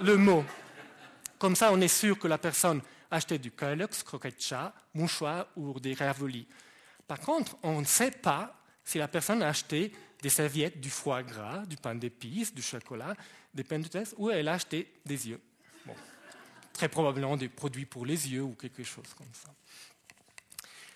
le 0.00 0.16
mot. 0.16 0.44
Comme 1.38 1.56
ça, 1.56 1.72
on 1.72 1.80
est 1.80 1.88
sûr 1.88 2.18
que 2.18 2.28
la 2.28 2.38
personne 2.38 2.80
a 3.10 3.16
acheté 3.16 3.38
du 3.38 3.50
Kellogg's, 3.50 4.02
croquette 4.02 4.42
chat, 4.42 4.72
mouchoir 4.94 5.46
ou 5.56 5.78
des 5.78 5.94
raviolis. 5.94 6.46
Par 7.06 7.20
contre, 7.20 7.56
on 7.62 7.80
ne 7.80 7.86
sait 7.86 8.10
pas 8.10 8.54
si 8.84 8.98
la 8.98 9.08
personne 9.08 9.42
a 9.42 9.48
acheté 9.48 9.92
des 10.22 10.28
serviettes, 10.28 10.80
du 10.80 10.90
foie 10.90 11.22
gras, 11.22 11.64
du 11.66 11.76
pain 11.76 11.94
d'épices, 11.94 12.54
du 12.54 12.62
chocolat, 12.62 13.14
des 13.52 13.64
pains 13.64 13.78
de 13.78 13.88
test, 13.88 14.14
ou 14.16 14.30
elle 14.30 14.48
a 14.48 14.54
acheté 14.54 14.92
des 15.04 15.28
yeux. 15.28 15.40
Très 16.72 16.88
probablement 16.88 17.36
des 17.36 17.48
produits 17.48 17.86
pour 17.86 18.04
les 18.04 18.30
yeux 18.30 18.42
ou 18.42 18.54
quelque 18.54 18.82
chose 18.82 19.12
comme 19.16 19.32
ça. 19.32 19.50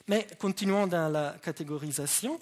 Mais 0.08 0.26
continuons 0.38 0.86
dans 0.86 1.08
la 1.08 1.36
catégorisation. 1.42 2.38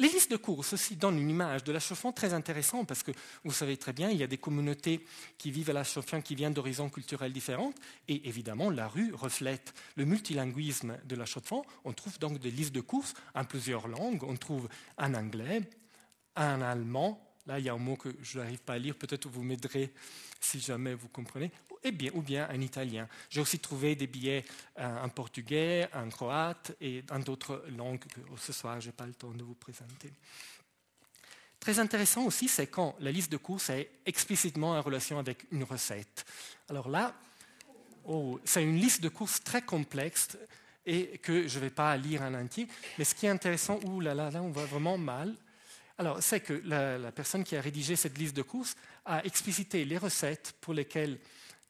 Les 0.00 0.08
listes 0.08 0.30
de 0.30 0.38
courses 0.38 0.72
aussi 0.72 0.96
donnent 0.96 1.18
une 1.18 1.28
image 1.28 1.62
de 1.62 1.72
la 1.72 1.78
Chaux-de-Fonds 1.78 2.12
très 2.12 2.32
intéressante 2.32 2.88
parce 2.88 3.02
que 3.02 3.12
vous 3.44 3.52
savez 3.52 3.76
très 3.76 3.92
bien, 3.92 4.08
il 4.08 4.16
y 4.16 4.22
a 4.22 4.26
des 4.26 4.38
communautés 4.38 5.04
qui 5.36 5.50
vivent 5.50 5.68
à 5.68 5.74
la 5.74 5.84
Chaux-de-Fonds 5.84 6.22
qui 6.22 6.34
viennent 6.34 6.54
d'horizons 6.54 6.88
culturels 6.88 7.34
différents 7.34 7.74
et 8.08 8.26
évidemment 8.26 8.70
la 8.70 8.88
rue 8.88 9.12
reflète 9.12 9.74
le 9.96 10.06
multilinguisme 10.06 10.96
de 11.04 11.16
la 11.16 11.26
Chaux-de-Fonds. 11.26 11.64
On 11.84 11.92
trouve 11.92 12.18
donc 12.18 12.38
des 12.38 12.50
listes 12.50 12.74
de 12.74 12.80
courses 12.80 13.12
en 13.34 13.44
plusieurs 13.44 13.88
langues. 13.88 14.24
On 14.24 14.36
trouve 14.36 14.70
en 14.96 15.12
anglais, 15.12 15.68
en 16.34 16.62
allemand. 16.62 17.29
Là, 17.46 17.58
il 17.58 17.64
y 17.64 17.68
a 17.68 17.74
un 17.74 17.78
mot 17.78 17.96
que 17.96 18.10
je 18.22 18.38
n'arrive 18.38 18.60
pas 18.60 18.74
à 18.74 18.78
lire. 18.78 18.94
Peut-être 18.94 19.28
vous 19.28 19.42
m'aiderez 19.42 19.92
si 20.40 20.60
jamais 20.60 20.94
vous 20.94 21.08
comprenez. 21.08 21.50
Eh 21.82 21.92
bien, 21.92 22.10
ou 22.14 22.20
bien 22.20 22.48
en 22.50 22.60
italien. 22.60 23.08
J'ai 23.30 23.40
aussi 23.40 23.58
trouvé 23.58 23.94
des 23.94 24.06
billets 24.06 24.44
euh, 24.78 25.02
en 25.02 25.08
portugais, 25.08 25.88
en 25.94 26.08
croate 26.10 26.72
et 26.80 27.02
en 27.10 27.18
d'autres 27.20 27.64
langues 27.76 27.98
que 27.98 28.20
ce 28.36 28.52
soir, 28.52 28.80
je 28.80 28.88
n'ai 28.88 28.92
pas 28.92 29.06
le 29.06 29.14
temps 29.14 29.30
de 29.30 29.42
vous 29.42 29.54
présenter. 29.54 30.12
Très 31.58 31.78
intéressant 31.78 32.24
aussi, 32.24 32.48
c'est 32.48 32.66
quand 32.66 32.96
la 33.00 33.10
liste 33.10 33.32
de 33.32 33.36
courses 33.38 33.70
est 33.70 33.90
explicitement 34.04 34.72
en 34.72 34.82
relation 34.82 35.18
avec 35.18 35.46
une 35.50 35.64
recette. 35.64 36.24
Alors 36.68 36.88
là, 36.88 37.14
oh, 38.04 38.38
c'est 38.44 38.62
une 38.62 38.76
liste 38.76 39.02
de 39.02 39.08
courses 39.08 39.42
très 39.42 39.62
complexe 39.62 40.36
et 40.84 41.18
que 41.18 41.48
je 41.48 41.58
ne 41.58 41.64
vais 41.64 41.70
pas 41.70 41.96
lire 41.96 42.22
en 42.22 42.34
entier. 42.34 42.66
Mais 42.98 43.04
ce 43.04 43.14
qui 43.14 43.26
est 43.26 43.30
intéressant, 43.30 43.78
ouh 43.84 44.00
là 44.00 44.14
là, 44.14 44.30
là 44.30 44.42
on 44.42 44.50
voit 44.50 44.66
vraiment 44.66 44.98
mal. 44.98 45.34
Alors, 46.00 46.22
c'est 46.22 46.40
que 46.40 46.54
la, 46.64 47.12
personne 47.12 47.44
qui 47.44 47.54
a 47.56 47.60
rédigé 47.60 47.94
cette 47.94 48.16
liste 48.16 48.34
de 48.34 48.40
courses 48.40 48.74
a 49.04 49.22
explicité 49.22 49.84
les 49.84 49.98
recettes 49.98 50.54
pour 50.58 50.72
lesquelles 50.72 51.18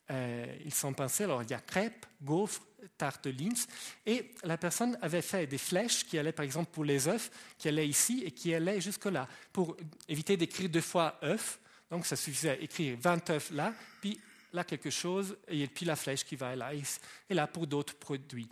euh, 0.09 0.47
ils 0.64 0.73
sont 0.73 0.93
pensés. 0.93 1.25
Alors, 1.25 1.43
il 1.43 1.51
y 1.51 1.53
a 1.53 1.59
crêpes, 1.59 2.07
gaufres, 2.23 2.62
tarte 2.97 3.27
Linz. 3.27 3.66
Et 4.07 4.31
la 4.45 4.57
personne 4.57 4.97
avait 5.03 5.21
fait 5.21 5.49
des 5.49 5.59
flèches 5.59 6.07
qui 6.07 6.16
allaient, 6.16 6.31
par 6.31 6.45
exemple, 6.45 6.71
pour 6.71 6.85
les 6.85 7.09
œufs, 7.09 7.29
qui 7.59 7.66
allaient 7.66 7.88
ici 7.88 8.23
et 8.25 8.31
qui 8.31 8.55
allaient 8.55 8.81
jusque-là, 8.81 9.27
pour 9.53 9.77
éviter 10.07 10.37
d'écrire 10.37 10.69
deux 10.69 10.81
fois 10.81 11.19
œufs. 11.25 11.59
Donc, 11.90 12.07
ça 12.07 12.14
suffisait 12.14 12.57
d'écrire 12.57 12.97
20 13.01 13.31
œufs 13.31 13.51
là, 13.51 13.75
puis 14.01 14.21
là 14.53 14.62
quelque 14.62 14.90
chose, 14.90 15.37
et 15.49 15.66
puis 15.66 15.85
la 15.85 15.97
flèche 15.97 16.23
qui 16.23 16.37
va 16.37 16.55
là, 16.55 16.71
et 16.73 17.35
là 17.35 17.49
pour 17.49 17.66
d'autres 17.66 17.97
produits. 17.97 18.49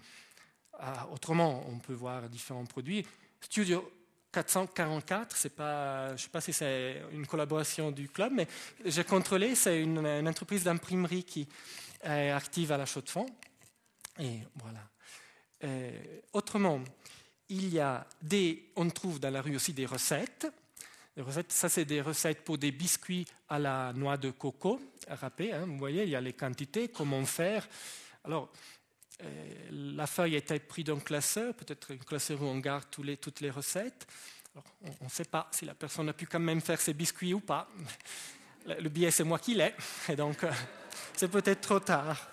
Ah, 0.72 1.08
autrement, 1.12 1.64
on 1.68 1.78
peut 1.78 1.94
voir 1.94 2.28
différents 2.28 2.66
produits. 2.66 3.06
Studio 3.40 3.88
444, 4.42 5.36
c'est 5.36 5.50
pas, 5.50 6.08
je 6.08 6.12
ne 6.12 6.18
sais 6.18 6.28
pas 6.28 6.40
si 6.40 6.52
c'est 6.52 7.02
une 7.12 7.26
collaboration 7.26 7.90
du 7.90 8.08
club, 8.08 8.32
mais 8.32 8.46
j'ai 8.84 9.02
contrôlé, 9.02 9.54
c'est 9.54 9.80
une, 9.80 9.98
entreprise 10.28 10.64
d'imprimerie 10.64 11.24
qui 11.24 11.48
est 12.04 12.30
active 12.30 12.70
à 12.70 12.76
la 12.76 12.86
Chaux-de-Fonds. 12.86 13.26
Et 14.20 14.38
voilà. 14.54 14.80
Euh, 15.64 15.90
autrement, 16.32 16.80
il 17.48 17.68
y 17.68 17.80
a 17.80 18.06
des, 18.22 18.70
on 18.76 18.88
trouve 18.90 19.18
dans 19.18 19.30
la 19.30 19.42
rue 19.42 19.56
aussi 19.56 19.72
des 19.72 19.86
recettes. 19.86 20.46
Ça 21.48 21.68
c'est 21.68 21.84
des 21.84 22.00
recettes 22.00 22.44
pour 22.44 22.58
des 22.58 22.70
biscuits 22.70 23.26
à 23.48 23.58
la 23.58 23.92
noix 23.92 24.16
de 24.16 24.30
coco 24.30 24.80
râpée. 25.08 25.52
Hein, 25.52 25.64
vous 25.66 25.78
voyez, 25.78 26.04
il 26.04 26.10
y 26.10 26.16
a 26.16 26.20
les 26.20 26.32
quantités, 26.32 26.88
comment 26.88 27.24
faire. 27.26 27.68
Alors, 28.22 28.52
la 29.70 30.06
feuille 30.06 30.36
été 30.36 30.58
prise 30.58 30.84
d'un 30.84 31.00
classeur, 31.00 31.54
peut-être 31.54 31.92
un 31.92 31.96
classeur 31.96 32.40
où 32.42 32.46
on 32.46 32.58
garde 32.58 32.84
toutes 32.90 33.40
les 33.40 33.50
recettes. 33.50 34.06
on 35.00 35.04
ne 35.04 35.10
sait 35.10 35.24
pas 35.24 35.48
si 35.50 35.64
la 35.64 35.74
personne 35.74 36.08
a 36.08 36.12
pu 36.12 36.26
quand 36.26 36.38
même 36.38 36.60
faire 36.60 36.80
ses 36.80 36.94
biscuits 36.94 37.34
ou 37.34 37.40
pas. 37.40 37.68
Le 38.66 38.88
billet, 38.88 39.10
c'est 39.10 39.24
moi 39.24 39.38
qui 39.38 39.54
l'ai, 39.54 39.74
et 40.08 40.16
donc 40.16 40.44
euh, 40.44 40.52
c'est 41.16 41.28
peut-être 41.28 41.62
trop 41.62 41.80
tard. 41.80 42.28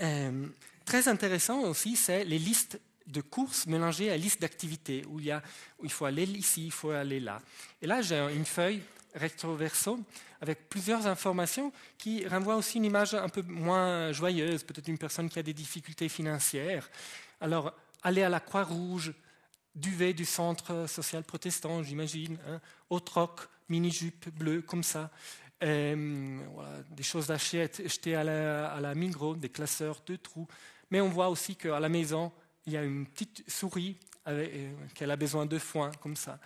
Euh, 0.00 0.46
très 0.84 1.08
intéressant 1.08 1.60
aussi, 1.62 1.96
c'est 1.96 2.24
les 2.24 2.38
listes 2.38 2.78
de 3.06 3.20
courses 3.20 3.66
mélangées 3.66 4.10
à 4.10 4.16
listes 4.16 4.40
d'activités, 4.40 5.04
où 5.08 5.20
il 5.20 5.90
faut 5.90 6.04
aller 6.04 6.24
ici, 6.24 6.66
il 6.66 6.72
faut 6.72 6.90
aller 6.90 7.20
là. 7.20 7.40
Et 7.82 7.86
là, 7.86 8.02
j'ai 8.02 8.18
une 8.34 8.44
feuille 8.44 8.82
recto 9.14 9.54
verso, 9.54 9.98
avec 10.40 10.68
plusieurs 10.68 11.06
informations 11.06 11.72
qui 11.98 12.26
renvoient 12.26 12.56
aussi 12.56 12.78
une 12.78 12.84
image 12.84 13.14
un 13.14 13.28
peu 13.28 13.42
moins 13.42 14.12
joyeuse, 14.12 14.64
peut-être 14.64 14.88
une 14.88 14.98
personne 14.98 15.28
qui 15.28 15.38
a 15.38 15.42
des 15.42 15.54
difficultés 15.54 16.08
financières. 16.08 16.88
Alors, 17.40 17.72
aller 18.02 18.22
à 18.22 18.28
la 18.28 18.40
Croix-Rouge, 18.40 19.12
duvet 19.74 20.12
du 20.12 20.24
centre 20.24 20.86
social 20.88 21.22
protestant, 21.24 21.82
j'imagine, 21.82 22.38
hein, 22.48 22.60
au 22.88 23.00
troc, 23.00 23.40
mini-jupe 23.68 24.30
bleue, 24.30 24.62
comme 24.62 24.82
ça. 24.82 25.10
Euh, 25.62 26.38
des 26.90 27.02
choses 27.02 27.30
achetées 27.30 28.14
à 28.14 28.24
la, 28.24 28.72
à 28.72 28.80
la 28.80 28.94
Migros, 28.94 29.36
des 29.36 29.50
classeurs 29.50 30.02
de 30.06 30.16
trous. 30.16 30.48
Mais 30.90 31.00
on 31.00 31.08
voit 31.08 31.28
aussi 31.28 31.54
qu'à 31.54 31.78
la 31.78 31.88
maison, 31.88 32.32
il 32.66 32.72
y 32.72 32.76
a 32.76 32.82
une 32.82 33.06
petite 33.06 33.48
souris 33.48 33.96
euh, 34.26 34.72
qu'elle 34.94 35.10
a 35.10 35.16
besoin 35.16 35.46
de 35.46 35.58
foin, 35.58 35.90
comme 36.00 36.16
ça. 36.16 36.38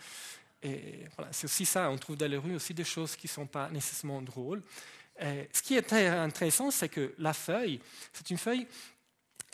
Et 0.65 1.05
voilà, 1.17 1.33
c'est 1.33 1.45
aussi 1.45 1.67
ça, 1.67 1.91
on 1.91 1.99
trouve 1.99 2.17
dans 2.17 2.31
les 2.31 2.39
rues 2.39 2.57
aussi 2.57 2.75
des 2.75 2.85
choses 2.85 3.15
qui 3.17 3.27
ne 3.27 3.33
sont 3.33 3.47
pas 3.47 3.71
nécessairement 3.71 4.23
drôles. 4.23 4.63
ce 5.21 5.63
qui 5.63 5.77
est 5.77 5.93
intéressant, 5.93 6.71
c'est 6.71 6.89
que 6.89 7.15
la 7.19 7.33
feuille, 7.35 7.81
c'est 8.13 8.31
une 8.31 8.39
feuille 8.39 8.67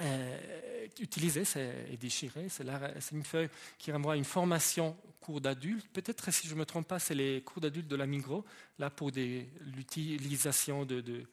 euh, 0.03 0.87
utilisée 0.99 1.43
et 1.91 1.97
déchirée. 1.99 2.47
C'est, 2.49 2.65
une 3.13 3.23
feuille 3.23 3.51
qui 3.79 3.93
renvoie 3.93 4.15
à 4.15 4.17
une 4.17 4.25
formation 4.25 4.97
cours 5.21 5.43
d'adultes. 5.43 5.87
Peut-être, 5.93 6.33
si 6.33 6.49
je 6.49 6.55
ne 6.55 6.61
me 6.61 6.65
trompe 6.65 6.89
pas, 6.89 6.99
c'est 6.99 7.15
les 7.15 7.43
cours 7.43 7.61
d'adultes 7.61 7.89
de 7.89 7.97
la 7.97 8.07
Migros, 8.07 8.45
là 8.79 8.89
pour 8.89 9.11
l'utilisation 9.11 10.87
de, 10.87 11.25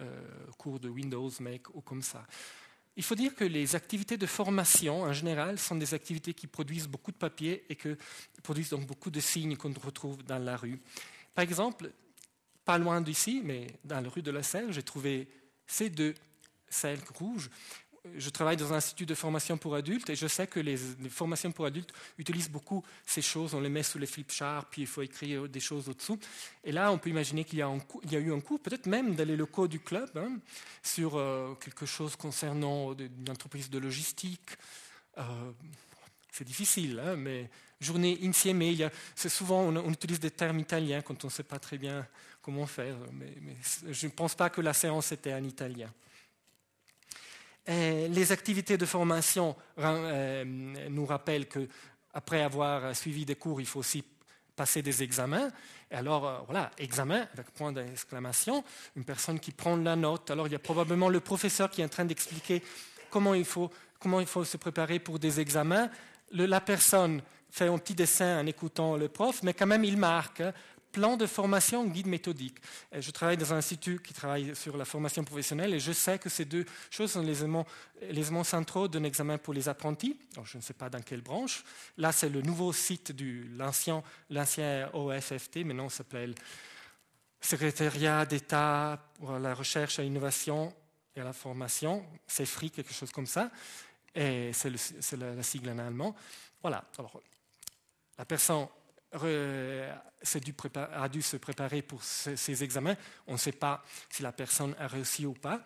euh, 0.00 0.26
cours 0.56 0.80
de 0.80 0.88
Windows, 0.88 1.30
Make 1.40 1.74
ou 1.74 1.82
comme 1.82 2.00
ça. 2.00 2.26
Il 2.98 3.04
faut 3.04 3.14
dire 3.14 3.32
que 3.36 3.44
les 3.44 3.76
activités 3.76 4.16
de 4.16 4.26
formation, 4.26 5.02
en 5.02 5.12
général, 5.12 5.56
sont 5.60 5.76
des 5.76 5.94
activités 5.94 6.34
qui 6.34 6.48
produisent 6.48 6.88
beaucoup 6.88 7.12
de 7.12 7.16
papier 7.16 7.64
et 7.68 7.76
qui 7.76 7.90
produisent 8.42 8.70
donc 8.70 8.88
beaucoup 8.88 9.08
de 9.08 9.20
signes 9.20 9.56
qu'on 9.56 9.72
retrouve 9.72 10.24
dans 10.24 10.40
la 10.40 10.56
rue. 10.56 10.80
Par 11.32 11.44
exemple, 11.44 11.92
pas 12.64 12.76
loin 12.76 13.00
d'ici, 13.00 13.40
mais 13.44 13.68
dans 13.84 14.00
la 14.00 14.08
rue 14.08 14.20
de 14.20 14.32
la 14.32 14.42
Selle, 14.42 14.72
j'ai 14.72 14.82
trouvé 14.82 15.28
ces 15.64 15.90
deux 15.90 16.12
selles 16.68 16.98
rouges 17.14 17.48
je 18.16 18.30
travaille 18.30 18.56
dans 18.56 18.72
un 18.72 18.76
institut 18.76 19.06
de 19.06 19.14
formation 19.14 19.58
pour 19.58 19.74
adultes 19.74 20.10
et 20.10 20.16
je 20.16 20.26
sais 20.26 20.46
que 20.46 20.60
les, 20.60 20.76
formations 21.08 21.52
pour 21.52 21.66
adultes 21.66 21.92
utilisent 22.18 22.50
beaucoup 22.50 22.84
ces 23.06 23.22
choses. 23.22 23.54
On 23.54 23.60
les 23.60 23.68
met 23.68 23.82
sous 23.82 23.98
les 23.98 24.06
flipcharts, 24.06 24.66
puis 24.66 24.82
il 24.82 24.86
faut 24.86 25.02
écrire 25.02 25.48
des 25.48 25.60
choses 25.60 25.88
au-dessous. 25.88 26.18
Et 26.64 26.72
là, 26.72 26.92
on 26.92 26.98
peut 26.98 27.10
imaginer 27.10 27.44
qu'il 27.44 27.58
y, 27.58 27.62
a 27.62 28.18
eu 28.18 28.32
un 28.32 28.40
cours, 28.40 28.60
peut-être 28.60 28.86
même 28.86 29.14
dans 29.14 29.26
les 29.26 29.36
locaux 29.36 29.68
du 29.68 29.80
club, 29.80 30.10
hein, 30.16 30.38
sur 30.82 31.16
euh, 31.16 31.54
quelque 31.60 31.86
chose 31.86 32.16
concernant 32.16 32.94
une 32.94 33.30
entreprise 33.30 33.70
de 33.70 33.78
logistique. 33.78 34.56
Euh, 35.18 35.22
c'est 36.32 36.44
difficile, 36.44 37.00
hein, 37.04 37.16
mais 37.16 37.50
journée 37.80 38.18
insieme, 38.22 38.62
c'est 39.14 39.28
souvent 39.28 39.62
on, 39.62 39.90
utilise 39.90 40.20
des 40.20 40.30
termes 40.30 40.60
italiens 40.60 41.02
quand 41.02 41.24
on 41.24 41.28
ne 41.28 41.32
sait 41.32 41.42
pas 41.42 41.58
très 41.58 41.78
bien 41.78 42.06
comment 42.42 42.66
faire, 42.66 42.96
mais 43.12 43.34
je 43.90 44.06
ne 44.06 44.12
pense 44.12 44.34
pas 44.34 44.48
que 44.48 44.60
la 44.60 44.72
séance 44.72 45.12
était 45.12 45.34
en 45.34 45.44
italien. 45.44 45.92
Euh, 47.68 48.08
les 48.08 48.32
activités 48.32 48.78
de 48.78 48.86
formation 48.86 49.54
euh, 49.78 50.44
nous 50.88 51.04
rappellent 51.04 51.46
qu'après 51.46 52.42
avoir 52.42 52.96
suivi 52.96 53.24
des 53.26 53.34
cours, 53.34 53.60
il 53.60 53.66
faut 53.66 53.80
aussi 53.80 54.02
passer 54.56 54.80
des 54.80 55.02
examens. 55.02 55.50
Alors, 55.90 56.26
euh, 56.26 56.38
voilà, 56.46 56.70
examen 56.78 57.26
avec 57.32 57.50
point 57.50 57.72
d'exclamation, 57.72 58.64
une 58.96 59.04
personne 59.04 59.38
qui 59.38 59.52
prend 59.52 59.76
la 59.76 59.96
note. 59.96 60.30
Alors, 60.30 60.46
il 60.46 60.52
y 60.52 60.56
a 60.56 60.60
probablement 60.60 61.08
le 61.08 61.20
professeur 61.20 61.70
qui 61.70 61.82
est 61.82 61.84
en 61.84 61.88
train 61.88 62.06
d'expliquer 62.06 62.62
comment 63.10 63.34
il 63.34 63.44
faut, 63.44 63.70
comment 64.00 64.20
il 64.20 64.26
faut 64.26 64.44
se 64.44 64.56
préparer 64.56 64.98
pour 64.98 65.18
des 65.18 65.38
examens. 65.38 65.90
la 66.32 66.60
personne 66.60 67.22
fait 67.50 67.68
un 67.68 67.78
petit 67.78 67.94
dessin 67.94 68.40
en 68.40 68.46
écoutant 68.46 68.96
le 68.96 69.08
prof, 69.08 69.42
mais 69.42 69.54
quand 69.54 69.66
même, 69.66 69.84
il 69.84 69.96
marque. 69.96 70.42
Plan 70.92 71.16
de 71.16 71.26
formation, 71.26 71.86
guide 71.86 72.06
méthodique. 72.06 72.56
Je 72.92 73.10
travaille 73.10 73.36
dans 73.36 73.52
un 73.52 73.58
institut 73.58 74.00
qui 74.00 74.14
travaille 74.14 74.56
sur 74.56 74.76
la 74.76 74.84
formation 74.84 75.22
professionnelle 75.22 75.74
et 75.74 75.80
je 75.80 75.92
sais 75.92 76.18
que 76.18 76.28
ces 76.28 76.44
deux 76.44 76.64
choses 76.90 77.12
sont 77.12 77.22
les 77.22 77.42
éléments, 77.42 78.44
centraux 78.44 78.88
d'un 78.88 79.04
examen 79.04 79.38
pour 79.38 79.52
les 79.54 79.68
apprentis. 79.68 80.18
je 80.44 80.56
ne 80.56 80.62
sais 80.62 80.74
pas 80.74 80.88
dans 80.88 81.02
quelle 81.02 81.20
branche. 81.20 81.62
Là, 81.98 82.12
c'est 82.12 82.30
le 82.30 82.40
nouveau 82.42 82.72
site 82.72 83.12
de 83.12 83.44
l'ancien, 83.58 84.02
l'ancien 84.30 84.88
OFFT, 84.94 85.58
maintenant 85.64 85.88
ça 85.88 85.98
s'appelle 85.98 86.34
Secrétariat 87.40 88.26
d'État 88.26 88.98
pour 89.14 89.38
la 89.38 89.54
recherche 89.54 89.98
et 89.98 90.02
l'innovation 90.02 90.74
et 91.14 91.20
la 91.20 91.32
formation. 91.32 92.04
C'est 92.26 92.46
FRI, 92.46 92.70
quelque 92.70 92.92
chose 92.92 93.12
comme 93.12 93.26
ça. 93.26 93.50
Et 94.14 94.50
c'est, 94.52 94.70
la, 95.16 95.42
sigle 95.42 95.70
en 95.70 95.78
allemand. 95.78 96.16
Voilà. 96.60 96.84
Alors, 96.98 97.20
la 98.16 98.24
personne 98.24 98.66
a 99.12 101.08
dû 101.08 101.22
se 101.22 101.36
préparer 101.36 101.82
pour 101.82 102.02
ces, 102.02 102.62
examens. 102.62 102.96
On 103.26 103.34
ne 103.34 103.38
sait 103.38 103.52
pas 103.52 103.84
si 104.10 104.22
la 104.22 104.32
personne 104.32 104.74
a 104.78 104.86
réussi 104.86 105.26
ou 105.26 105.32
pas. 105.32 105.62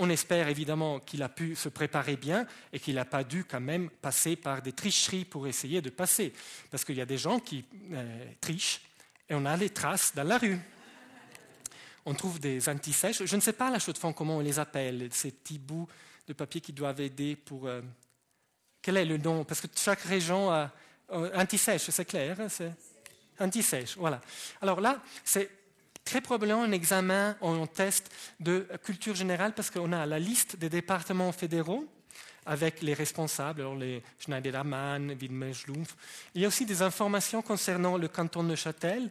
On 0.00 0.10
espère 0.10 0.46
évidemment 0.48 1.00
qu'il 1.00 1.22
a 1.24 1.28
pu 1.28 1.56
se 1.56 1.68
préparer 1.68 2.16
bien 2.16 2.46
et 2.72 2.78
qu'il 2.78 2.94
n'a 2.94 3.04
pas 3.04 3.24
dû 3.24 3.44
quand 3.44 3.60
même 3.60 3.90
passer 3.90 4.36
par 4.36 4.62
des 4.62 4.72
tricheries 4.72 5.24
pour 5.24 5.48
essayer 5.48 5.82
de 5.82 5.90
passer. 5.90 6.32
Parce 6.70 6.84
qu'il 6.84 6.96
y 6.96 7.00
a 7.00 7.06
des 7.06 7.18
gens 7.18 7.40
qui 7.40 7.64
euh, 7.90 8.24
trichent 8.40 8.80
et 9.28 9.34
on 9.34 9.44
a 9.44 9.56
les 9.56 9.70
traces 9.70 10.14
dans 10.14 10.22
la 10.22 10.38
rue. 10.38 10.58
On 12.06 12.14
trouve 12.14 12.38
des 12.38 12.68
antisèches. 12.68 13.24
Je 13.24 13.36
ne 13.36 13.40
sais 13.40 13.52
pas 13.52 13.70
la 13.70 13.80
chaux 13.80 13.92
de 13.92 13.98
fond 13.98 14.12
comment 14.12 14.36
on 14.36 14.40
les 14.40 14.60
appelle, 14.60 15.08
ces 15.12 15.32
petits 15.32 15.58
bouts 15.58 15.88
de 16.28 16.32
papier 16.32 16.60
qui 16.60 16.72
doivent 16.72 17.00
aider 17.00 17.34
pour... 17.34 17.66
Euh, 17.66 17.82
quel 18.80 18.96
est 18.96 19.04
le 19.04 19.18
nom? 19.18 19.44
Parce 19.44 19.60
que 19.60 19.66
chaque 19.74 20.02
région 20.02 20.50
a 20.52 20.70
euh, 21.12 21.30
Anti-sèche, 21.34 21.90
c'est 21.90 22.04
clair 22.04 22.36
hein, 22.40 22.48
Anti-sèche, 23.40 23.96
voilà. 23.96 24.20
Alors 24.60 24.80
là, 24.80 25.00
c'est 25.24 25.48
très 26.04 26.20
probablement 26.20 26.62
un 26.62 26.72
examen 26.72 27.36
un 27.42 27.66
test 27.66 28.10
de 28.40 28.66
culture 28.82 29.14
générale 29.14 29.52
parce 29.54 29.70
qu'on 29.70 29.92
a 29.92 30.06
la 30.06 30.18
liste 30.18 30.56
des 30.56 30.68
départements 30.68 31.32
fédéraux 31.32 31.86
avec 32.46 32.80
les 32.80 32.94
responsables, 32.94 33.60
alors 33.60 33.76
les 33.76 34.02
Schneider-Ammann, 34.20 35.10
Widmer-Schlumpf. 35.20 35.94
Il 36.34 36.40
y 36.40 36.44
a 36.46 36.48
aussi 36.48 36.64
des 36.64 36.80
informations 36.80 37.42
concernant 37.42 37.98
le 37.98 38.08
canton 38.08 38.42
de 38.42 38.56
Châtel. 38.56 39.10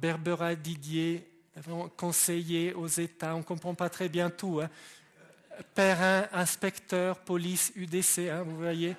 Berbera 0.00 0.54
Didier, 0.54 1.26
conseiller 1.96 2.74
aux 2.74 2.86
États, 2.86 3.34
on 3.34 3.38
ne 3.38 3.42
comprend 3.42 3.74
pas 3.74 3.88
très 3.88 4.08
bien 4.08 4.28
tout. 4.28 4.60
Hein. 4.62 4.68
Perrin, 5.74 6.28
inspecteur, 6.32 7.18
police, 7.20 7.72
UDC, 7.74 8.28
hein, 8.30 8.42
vous 8.42 8.56
voyez. 8.56 8.94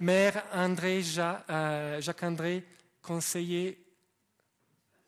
Maire 0.00 0.44
André, 0.52 1.02
euh, 1.18 2.00
Jacques 2.00 2.22
André, 2.22 2.64
conseiller. 3.02 3.84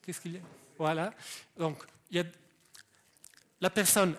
Qu'est-ce 0.03 0.21
qu'il 0.21 0.33
y 0.35 0.37
a? 0.37 0.41
Voilà. 0.79 1.13
Donc, 1.57 1.83
il 2.11 2.17
y 2.17 2.21
a 2.21 2.25
la 3.61 3.69
personne, 3.69 4.17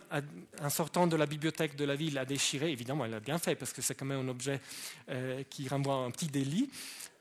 en 0.62 0.70
sortant 0.70 1.08
de 1.08 1.16
la 1.16 1.26
bibliothèque 1.26 1.76
de 1.76 1.84
la 1.84 1.96
ville, 1.96 2.18
a 2.20 2.26
déchiré. 2.26 2.72
Évidemment, 2.72 3.06
elle 3.06 3.16
a 3.16 3.20
bien 3.20 3.40
fait 3.40 3.56
parce 3.56 3.74
que 3.74 3.82
c'est 3.82 3.96
quand 3.96 4.06
même 4.06 4.20
un 4.20 4.30
objet 4.30 4.62
euh, 5.10 5.44
qui 5.50 5.68
renvoie 5.68 5.96
à 5.96 5.98
un 5.98 6.12
petit 6.12 6.28
délit. 6.28 6.70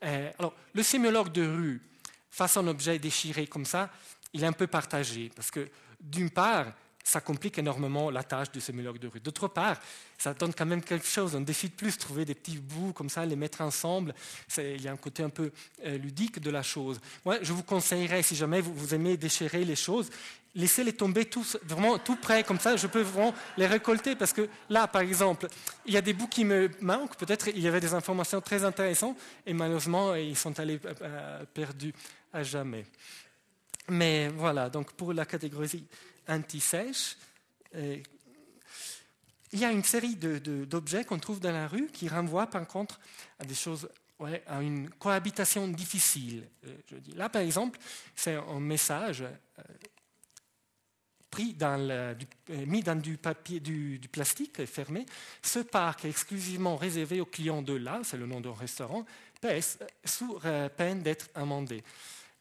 Euh, 0.03 0.31
alors, 0.37 0.53
le 0.73 0.83
sémiologue 0.83 1.31
de 1.31 1.45
rue, 1.45 1.81
face 2.29 2.57
à 2.57 2.59
un 2.59 2.67
objet 2.67 2.99
déchiré 2.99 3.47
comme 3.47 3.65
ça, 3.65 3.89
il 4.33 4.43
est 4.43 4.47
un 4.47 4.53
peu 4.53 4.67
partagé 4.67 5.31
parce 5.35 5.49
que, 5.49 5.67
d'une 5.99 6.29
part, 6.29 6.67
ça 7.03 7.21
complique 7.21 7.57
énormément 7.57 8.09
la 8.09 8.23
tâche 8.23 8.51
du 8.51 8.61
sémiologue 8.61 8.99
de 8.99 9.07
rue. 9.07 9.19
D'autre 9.19 9.47
part, 9.47 9.79
ça 10.17 10.33
donne 10.33 10.53
quand 10.53 10.65
même 10.65 10.83
quelque 10.83 11.07
chose, 11.07 11.35
un 11.35 11.41
défi 11.41 11.69
de 11.69 11.73
plus, 11.73 11.97
trouver 11.97 12.25
des 12.25 12.35
petits 12.35 12.57
bouts 12.57 12.93
comme 12.93 13.09
ça, 13.09 13.25
les 13.25 13.35
mettre 13.35 13.61
ensemble. 13.61 14.13
Il 14.57 14.81
y 14.81 14.87
a 14.87 14.91
un 14.91 14.97
côté 14.97 15.23
un 15.23 15.29
peu 15.29 15.51
euh, 15.85 15.97
ludique 15.97 16.39
de 16.39 16.49
la 16.49 16.63
chose. 16.63 16.99
Moi, 17.25 17.39
je 17.41 17.53
vous 17.53 17.63
conseillerais, 17.63 18.21
si 18.23 18.35
jamais 18.35 18.61
vous, 18.61 18.73
vous 18.73 18.93
aimez 18.93 19.17
déchirer 19.17 19.65
les 19.65 19.75
choses, 19.75 20.09
laissez-les 20.55 20.93
tomber 20.93 21.25
tous, 21.25 21.57
vraiment 21.63 21.97
tout 21.97 22.17
près, 22.17 22.43
comme 22.43 22.59
ça 22.59 22.75
je 22.75 22.87
peux 22.87 23.01
vraiment 23.01 23.33
les 23.57 23.67
récolter. 23.67 24.15
Parce 24.15 24.33
que 24.33 24.47
là, 24.69 24.87
par 24.87 25.01
exemple, 25.01 25.47
il 25.85 25.93
y 25.93 25.97
a 25.97 26.01
des 26.01 26.13
bouts 26.13 26.27
qui 26.27 26.45
me 26.45 26.69
manquent, 26.81 27.15
peut-être 27.17 27.47
il 27.47 27.59
y 27.59 27.67
avait 27.67 27.79
des 27.79 27.93
informations 27.93 28.41
très 28.41 28.63
intéressantes, 28.63 29.17
et 29.45 29.53
malheureusement, 29.53 30.15
ils 30.15 30.37
sont 30.37 30.57
allés 30.59 30.79
euh, 30.85 30.93
euh, 31.01 31.45
perdus 31.53 31.93
à 32.33 32.43
jamais. 32.43 32.85
Mais 33.89 34.29
voilà, 34.29 34.69
donc 34.69 34.91
pour 34.93 35.13
la 35.13 35.25
catégorie 35.25 35.85
anti-sèche. 36.31 37.17
il 37.73 38.03
y 39.53 39.65
a 39.65 39.71
une 39.71 39.83
série 39.83 40.15
d'objets 40.15 41.03
qu'on 41.03 41.19
trouve 41.19 41.39
dans 41.39 41.51
la 41.51 41.67
rue 41.67 41.87
qui 41.87 42.07
renvoient 42.07 42.47
par 42.47 42.65
contre 42.67 42.99
à 43.39 43.45
des 43.45 43.55
choses, 43.55 43.87
à 44.47 44.61
une 44.61 44.89
cohabitation 44.89 45.67
difficile. 45.67 46.47
Euh. 46.65 46.75
Là, 47.15 47.29
par 47.29 47.41
exemple, 47.41 47.79
c'est 48.15 48.35
un 48.35 48.59
message 48.59 49.21
euh, 49.23 49.63
pris 51.29 51.53
dans 51.53 51.79
euh, 51.89 52.13
mis 52.49 52.83
dans 52.83 52.99
du 52.99 53.17
papier, 53.17 53.59
du, 53.59 53.99
du, 53.99 54.07
plastique 54.09 54.65
fermé. 54.65 55.05
Ce 55.41 55.59
parc 55.59 56.05
exclusivement 56.05 56.75
réservé 56.75 57.21
aux 57.21 57.25
clients 57.25 57.61
de 57.61 57.73
là, 57.73 58.01
c'est 58.03 58.17
le 58.17 58.25
nom 58.25 58.41
d'un 58.41 58.53
restaurant, 58.53 59.05
pèse 59.39 59.79
sous 60.05 60.39
peine 60.77 61.01
d'être 61.01 61.29
amendé 61.33 61.83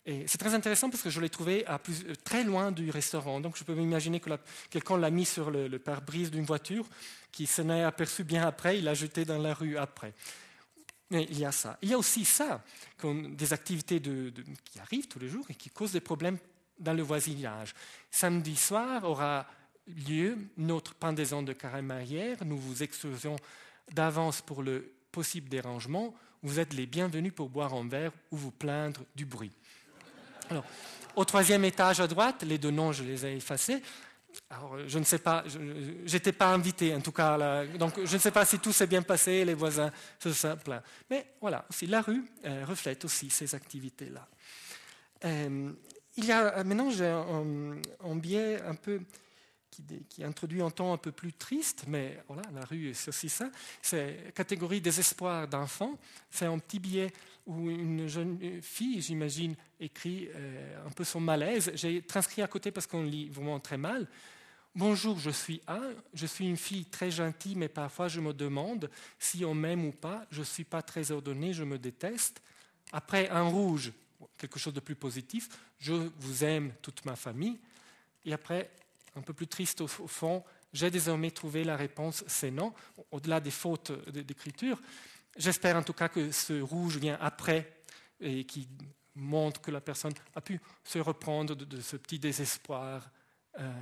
c'est 0.07 0.39
très 0.39 0.55
intéressant 0.55 0.89
parce 0.89 1.03
que 1.03 1.11
je 1.11 1.21
l'ai 1.21 1.29
trouvé 1.29 1.65
euh, 1.69 1.79
très 2.25 2.43
loin 2.43 2.73
du 2.73 2.91
restaurant. 2.91 3.41
Donc 3.41 3.57
je 3.57 3.65
peux 3.65 3.75
m'imaginer 3.75 4.21
que 4.21 4.31
quelqu'un 4.71 4.99
l'a 4.99 5.11
mis 5.11 5.27
sur 5.27 5.51
le, 5.51 5.79
pare-brise 5.79 6.31
d'une 6.31 6.45
voiture, 6.45 6.87
qui 7.31 7.47
s'en 7.47 7.69
est 7.71 7.85
aperçu 7.85 8.25
bien 8.25 8.47
après, 8.47 8.79
il 8.79 8.85
l'a 8.85 8.95
jeté 8.95 9.25
dans 9.25 9.39
la 9.39 9.55
rue 9.55 9.77
après. 9.77 10.15
Il 11.11 11.39
y 11.39 11.45
a 11.45 11.53
ça. 11.53 11.77
Il 11.83 11.89
y 11.89 11.95
a 11.95 11.99
aussi 11.99 12.25
ça, 12.25 12.63
des 13.03 13.53
activités 13.53 14.01
qui 14.01 14.79
arrivent 14.79 15.09
tous 15.09 15.19
les 15.19 15.29
jours 15.29 15.45
et 15.49 15.55
qui 15.55 15.69
causent 15.69 15.93
des 15.93 16.01
problèmes 16.01 16.39
dans 16.79 16.95
le 16.95 17.03
voisinage. 17.03 17.75
Samedi 18.11 18.57
soir 18.57 19.03
aura 19.05 19.47
lieu 20.09 20.39
notre 20.57 20.95
pendaison 20.95 21.43
de 21.43 21.53
carême 21.53 21.91
arrière. 21.91 22.39
Nous 22.45 22.57
vous 22.57 22.85
excusons 22.85 23.37
d'avance 23.93 24.41
pour 24.41 24.63
le 24.63 24.93
possible 25.11 25.49
dérangement. 25.49 26.15
Vous 26.43 26.61
êtes 26.61 26.73
les 26.75 26.87
bienvenus 26.87 27.35
pour 27.35 27.51
boire 27.51 27.75
un 27.75 27.89
verre 27.89 28.13
ou 28.31 28.37
vous 28.37 28.53
plaindre 28.53 29.01
du 29.17 29.27
bruit 29.27 29.53
au 31.17 31.25
troisième 31.25 31.65
étage 31.65 32.01
à 32.01 32.07
droite, 32.07 32.43
les 32.43 32.59
deux 32.59 32.71
noms, 32.71 32.93
je 32.93 33.03
les 33.03 33.27
ai 33.27 33.37
effacés. 33.37 33.83
Alors, 34.49 34.77
je 34.87 34.99
ne 34.99 35.05
sais 35.05 35.19
pas, 35.19 35.43
je 35.47 35.59
n'étais 36.13 36.33
pas 36.33 36.49
invité 36.49 36.95
en 36.95 37.01
tout 37.01 37.13
cas, 37.13 37.67
donc 37.67 37.95
je 38.05 38.15
ne 38.15 38.21
sais 38.21 38.31
pas 38.31 38.45
si 38.45 38.59
tout 38.59 38.73
s'est 38.73 38.87
bien 38.87 39.03
passé, 39.03 39.45
les 39.45 39.55
voisins 39.55 39.91
se 40.19 40.33
sont 40.33 40.57
plaints. 40.57 40.83
Mais 41.11 41.35
voilà, 41.41 41.65
aussi, 41.69 41.87
la 41.87 42.01
rue 42.01 42.25
euh, 42.45 42.65
reflète 42.65 43.05
aussi 43.05 43.29
ces 43.31 43.55
activités-là. 43.55 44.29
Euh, 45.25 45.73
il 46.17 46.25
y 46.25 46.33
a 46.33 46.63
maintenant 46.65 46.91
j'ai 46.91 47.07
un, 47.07 48.17
biais 48.17 48.61
un 48.63 48.75
peu 48.75 49.01
qui, 50.09 50.25
introduit 50.25 50.63
un 50.63 50.71
ton 50.71 50.93
un 50.93 50.99
peu 50.99 51.13
plus 51.13 51.33
triste, 51.33 51.85
mais 51.87 52.23
voilà, 52.27 52.43
la 52.55 52.65
rue 52.65 52.93
c'est 52.95 53.09
aussi 53.09 53.29
ça. 53.29 53.51
C'est 53.83 54.33
catégorie 54.35 54.81
désespoir 54.81 55.49
d'enfants. 55.49 55.99
C'est 56.31 56.47
un 56.47 56.59
petit 56.59 56.79
billet 56.79 57.13
où 57.47 57.71
une 57.71 58.07
jeune 58.07 58.61
fille, 58.63 59.01
j'imagine, 59.01 59.55
écrit 59.79 60.29
euh, 60.35 60.87
un 60.87 60.91
peu 60.91 61.05
son 61.05 61.21
malaise. 61.21 61.73
J'ai 61.75 62.03
transcrit 62.03 62.43
à 62.43 62.47
côté 62.47 62.71
parce 62.71 62.87
qu'on 62.87 63.03
lit 63.03 63.29
vraiment 63.29 63.61
très 63.61 63.79
mal. 63.79 64.07
Bonjour, 64.77 65.19
je 65.19 65.31
suis 65.31 65.61
A, 65.67 65.81
je 66.15 66.27
suis 66.27 66.47
une 66.47 66.57
fille 66.57 66.85
très 66.85 67.11
gentille, 67.11 67.57
mais 67.57 67.69
parfois 67.69 68.07
je 68.07 68.21
me 68.21 68.33
demande 68.33 68.89
si 69.19 69.45
on 69.45 69.55
m'aime 69.55 69.85
ou 69.85 69.91
pas. 69.91 70.27
Je 70.31 70.41
ne 70.41 70.45
suis 70.45 70.65
pas 70.65 70.83
très 70.83 71.11
ordonnée, 71.11 71.53
je 71.53 71.65
me 71.65 71.79
déteste. 71.79 72.41
Après, 72.93 73.29
un 73.31 73.49
rouge, 73.49 73.93
quelque 74.39 74.59
chose 74.59 74.75
de 74.75 74.81
plus 74.81 74.95
positif. 74.95 75.49
Je 75.79 76.11
vous 76.19 76.45
aime, 76.45 76.73
toute 76.83 77.05
ma 77.05 77.17
famille. 77.17 77.59
Et 78.25 78.33
après, 78.33 78.71
un 79.17 79.23
peu 79.23 79.33
plus 79.33 79.47
triste 79.47 79.81
au 79.81 79.87
fond, 79.87 80.45
j'ai 80.73 80.91
désormais 80.91 81.31
trouvé 81.31 81.65
la 81.65 81.77
réponse, 81.77 82.25
c'est 82.27 82.51
non, 82.51 82.73
au-delà 83.11 83.41
des 83.41 83.51
fautes 83.51 83.93
d'écriture. 84.11 84.81
J'espère 85.37 85.77
en 85.77 85.83
tout 85.83 85.93
cas 85.93 86.09
que 86.09 86.31
ce 86.31 86.61
rouge 86.61 86.97
vient 86.99 87.19
après 87.21 87.83
et 88.21 88.45
qui 88.45 88.69
montre 89.15 89.61
que 89.61 89.71
la 89.71 89.81
personne 89.81 90.13
a 90.35 90.41
pu 90.41 90.61
se 90.85 90.99
reprendre 90.99 91.55
de, 91.55 91.81
ce 91.81 91.97
petit 91.97 92.19
désespoir 92.19 93.11
euh, 93.59 93.73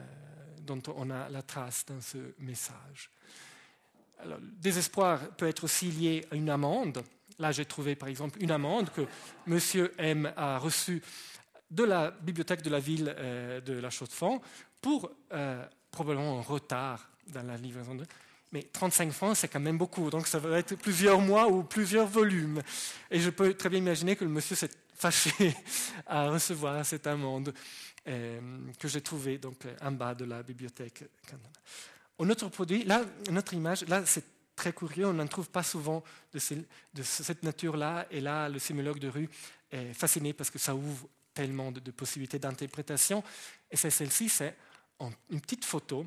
dont 0.62 0.82
on 0.96 1.10
a 1.10 1.28
la 1.28 1.42
trace 1.42 1.84
dans 1.86 2.00
ce 2.00 2.34
message. 2.38 3.10
le 4.24 4.36
désespoir 4.40 5.30
peut 5.36 5.48
être 5.48 5.64
aussi 5.64 5.90
lié 5.90 6.26
à 6.30 6.36
une 6.36 6.50
amende. 6.50 7.02
Là, 7.38 7.52
j'ai 7.52 7.64
trouvé 7.64 7.94
par 7.94 8.08
exemple 8.08 8.42
une 8.42 8.50
amende 8.50 8.90
que 8.90 9.02
M. 9.46 9.90
M 9.98 10.32
a 10.36 10.58
reçue 10.58 11.02
de 11.70 11.84
la 11.84 12.10
bibliothèque 12.10 12.62
de 12.62 12.70
la 12.70 12.80
ville 12.80 13.14
euh, 13.18 13.60
de 13.60 13.74
La 13.74 13.90
Chaux-de-Fonds 13.90 14.40
pour 14.80 15.10
euh, 15.32 15.64
probablement 15.90 16.38
un 16.38 16.42
retard 16.42 17.10
dans 17.26 17.42
la 17.42 17.56
livraison 17.56 17.94
de. 17.94 18.04
Mais 18.52 18.62
35 18.62 19.12
francs, 19.12 19.36
c'est 19.36 19.48
quand 19.48 19.60
même 19.60 19.76
beaucoup, 19.76 20.08
donc 20.08 20.26
ça 20.26 20.38
va 20.38 20.58
être 20.58 20.74
plusieurs 20.76 21.20
mois 21.20 21.48
ou 21.48 21.62
plusieurs 21.62 22.06
volumes. 22.06 22.62
Et 23.10 23.20
je 23.20 23.28
peux 23.28 23.52
très 23.52 23.68
bien 23.68 23.78
imaginer 23.78 24.16
que 24.16 24.24
le 24.24 24.30
monsieur 24.30 24.56
s'est 24.56 24.70
fâché 24.94 25.54
à 26.06 26.30
recevoir 26.30 26.84
cette 26.86 27.06
amende 27.06 27.52
euh, 28.06 28.40
que 28.78 28.88
j'ai 28.88 29.02
trouvée 29.02 29.36
donc 29.36 29.56
en 29.82 29.92
bas 29.92 30.14
de 30.14 30.24
la 30.24 30.42
bibliothèque. 30.42 31.04
Un 32.18 32.30
autre 32.30 32.48
produit, 32.48 32.84
là, 32.84 33.04
notre 33.30 33.52
image, 33.52 33.86
là, 33.86 34.04
c'est 34.06 34.24
très 34.56 34.72
curieux, 34.72 35.06
on 35.06 35.12
n'en 35.12 35.26
trouve 35.26 35.48
pas 35.50 35.62
souvent 35.62 36.02
de, 36.32 37.02
cette 37.02 37.42
nature-là, 37.42 38.06
et 38.10 38.20
là, 38.20 38.48
le 38.48 38.58
sémiologue 38.58 38.98
de 38.98 39.08
rue 39.08 39.28
est 39.70 39.92
fasciné 39.92 40.32
parce 40.32 40.50
que 40.50 40.58
ça 40.58 40.74
ouvre 40.74 41.06
tellement 41.38 41.70
de, 41.70 41.92
possibilités 41.92 42.40
d'interprétation. 42.40 43.22
Et 43.70 43.76
c'est 43.76 43.90
celle-ci, 43.90 44.28
c'est 44.28 44.56
une 45.30 45.40
petite 45.40 45.64
photo. 45.64 46.04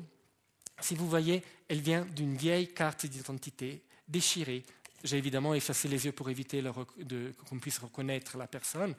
Si 0.78 0.94
vous 0.94 1.08
voyez, 1.08 1.42
elle 1.68 1.80
vient 1.80 2.04
d'une 2.04 2.36
vieille 2.36 2.74
carte 2.74 3.06
d'identité 3.06 3.82
déchirée. 4.06 4.62
J'ai 5.02 5.16
évidemment 5.16 5.54
effacé 5.54 5.88
les 5.88 6.04
yeux 6.04 6.12
pour 6.12 6.28
éviter 6.28 6.62
qu'on 7.48 7.58
puisse 7.58 7.78
reconnaître 7.78 8.36
la 8.36 8.46
personne. 8.46 8.94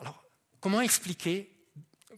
Alors, 0.00 0.24
comment 0.58 0.80
expliquer 0.80 1.48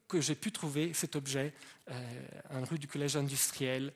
que 0.08 0.22
j'ai 0.22 0.34
pu 0.34 0.50
trouver 0.50 0.94
cet 0.94 1.14
objet 1.14 1.52
euh, 1.90 2.28
en 2.48 2.64
rue 2.64 2.78
du 2.78 2.88
collège 2.88 3.16
industriel 3.16 3.92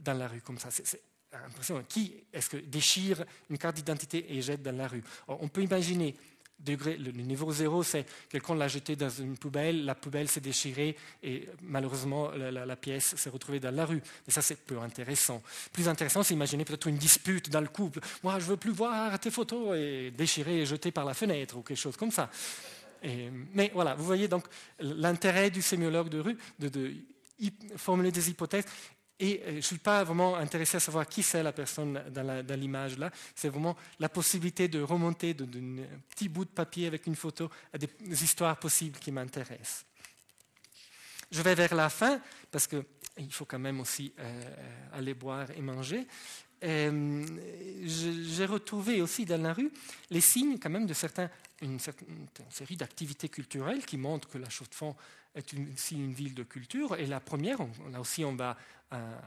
dans 0.00 0.14
la 0.14 0.28
rue 0.28 0.40
comme 0.40 0.58
ça? 0.58 0.70
C'est 0.70 1.02
impressionnant. 1.32 1.82
Qui 1.88 2.14
est-ce 2.32 2.48
que 2.48 2.58
déchire 2.58 3.24
une 3.50 3.58
carte 3.58 3.74
d'identité 3.74 4.32
et 4.32 4.40
jette 4.40 4.62
dans 4.62 4.76
la 4.76 4.86
rue? 4.86 5.02
On 5.26 5.48
peut 5.48 5.64
imaginer 5.64 6.14
le 6.66 7.22
niveau 7.22 7.50
zéro, 7.52 7.82
c'est 7.82 8.06
quelqu'un 8.28 8.54
l'a 8.54 8.68
jeté 8.68 8.96
dans 8.96 9.08
une 9.08 9.36
poubelle, 9.36 9.84
la 9.84 9.94
poubelle 9.94 10.28
s'est 10.28 10.40
déchirée 10.40 10.96
et 11.22 11.48
malheureusement 11.62 12.30
la, 12.30 12.76
pièce 12.76 13.14
s'est 13.16 13.30
retrouvée 13.30 13.60
dans 13.60 13.74
la 13.74 13.84
rue. 13.84 14.02
Et 14.26 14.30
ça, 14.30 14.42
c'est 14.42 14.56
peu 14.64 14.78
intéressant. 14.78 15.42
Plus 15.72 15.88
intéressant, 15.88 16.22
c'est 16.22 16.34
imaginer 16.34 16.64
peut-être 16.64 16.86
une 16.86 16.96
dispute 16.96 17.50
dans 17.50 17.60
le 17.60 17.68
couple. 17.68 18.00
Moi, 18.22 18.38
je 18.38 18.46
veux 18.46 18.56
plus 18.56 18.72
voir 18.72 19.18
tes 19.18 19.30
photos 19.30 19.76
et 19.76 20.10
déchirées 20.10 20.60
et 20.60 20.66
jetées 20.66 20.92
par 20.92 21.04
la 21.04 21.14
fenêtre 21.14 21.56
ou 21.56 21.62
quelque 21.62 21.78
chose 21.78 21.96
comme 21.96 22.10
ça. 22.10 22.30
mais 23.52 23.70
voilà, 23.74 23.94
vous 23.94 24.04
voyez 24.04 24.28
donc 24.28 24.44
l'intérêt 24.80 25.50
du 25.50 25.62
sémiologue 25.62 26.08
de 26.08 26.20
rue 26.20 26.38
de 26.58 26.94
formuler 27.76 28.12
des 28.12 28.30
hypothèses 28.30 28.66
Et 29.22 29.40
euh, 29.40 29.50
je 29.50 29.56
ne 29.56 29.60
suis 29.60 29.78
pas 29.78 30.02
vraiment 30.02 30.34
intéressé 30.34 30.78
à 30.78 30.80
savoir 30.80 31.06
qui 31.06 31.22
c'est 31.22 31.44
la 31.44 31.52
personne 31.52 32.02
dans 32.10 32.60
l'image 32.60 32.98
là. 32.98 33.08
C'est 33.36 33.48
vraiment 33.48 33.76
la 34.00 34.08
possibilité 34.08 34.66
de 34.66 34.82
remonter 34.82 35.32
d'un 35.32 35.46
petit 36.10 36.28
bout 36.28 36.44
de 36.44 36.50
papier 36.50 36.88
avec 36.88 37.06
une 37.06 37.14
photo 37.14 37.48
à 37.72 37.78
des 37.78 37.88
histoires 38.24 38.58
possibles 38.58 38.98
qui 38.98 39.12
m'intéressent. 39.12 39.84
Je 41.30 41.40
vais 41.40 41.54
vers 41.54 41.72
la 41.76 41.88
fin 41.88 42.20
parce 42.50 42.66
qu'il 43.16 43.32
faut 43.32 43.44
quand 43.44 43.58
même 43.58 43.80
aussi 43.80 44.12
euh, 44.18 44.42
aller 44.92 45.14
boire 45.14 45.50
et 45.50 45.60
manger. 45.60 46.06
Euh, 46.64 47.26
j'ai 47.84 48.46
retrouvé 48.46 49.02
aussi 49.02 49.24
dans 49.24 49.42
la 49.42 49.52
rue 49.52 49.72
les 50.10 50.20
signes 50.20 50.58
quand 50.58 50.70
même 50.70 50.86
de 50.86 50.94
certains, 50.94 51.28
une, 51.60 51.78
série 52.50 52.76
d'activités 52.76 53.28
culturelles 53.28 53.84
qui 53.84 53.96
montrent 53.96 54.28
que 54.28 54.38
la 54.38 54.48
Chaux-de-Fonds 54.48 54.94
est 55.34 55.54
aussi 55.74 55.96
une 55.96 56.12
ville 56.12 56.34
de 56.34 56.44
culture. 56.44 56.94
Et 56.96 57.06
la 57.06 57.18
première, 57.20 57.58
là 57.90 58.00
aussi 58.00 58.24
on 58.24 58.36
va, 58.36 58.56
euh, 58.92 59.18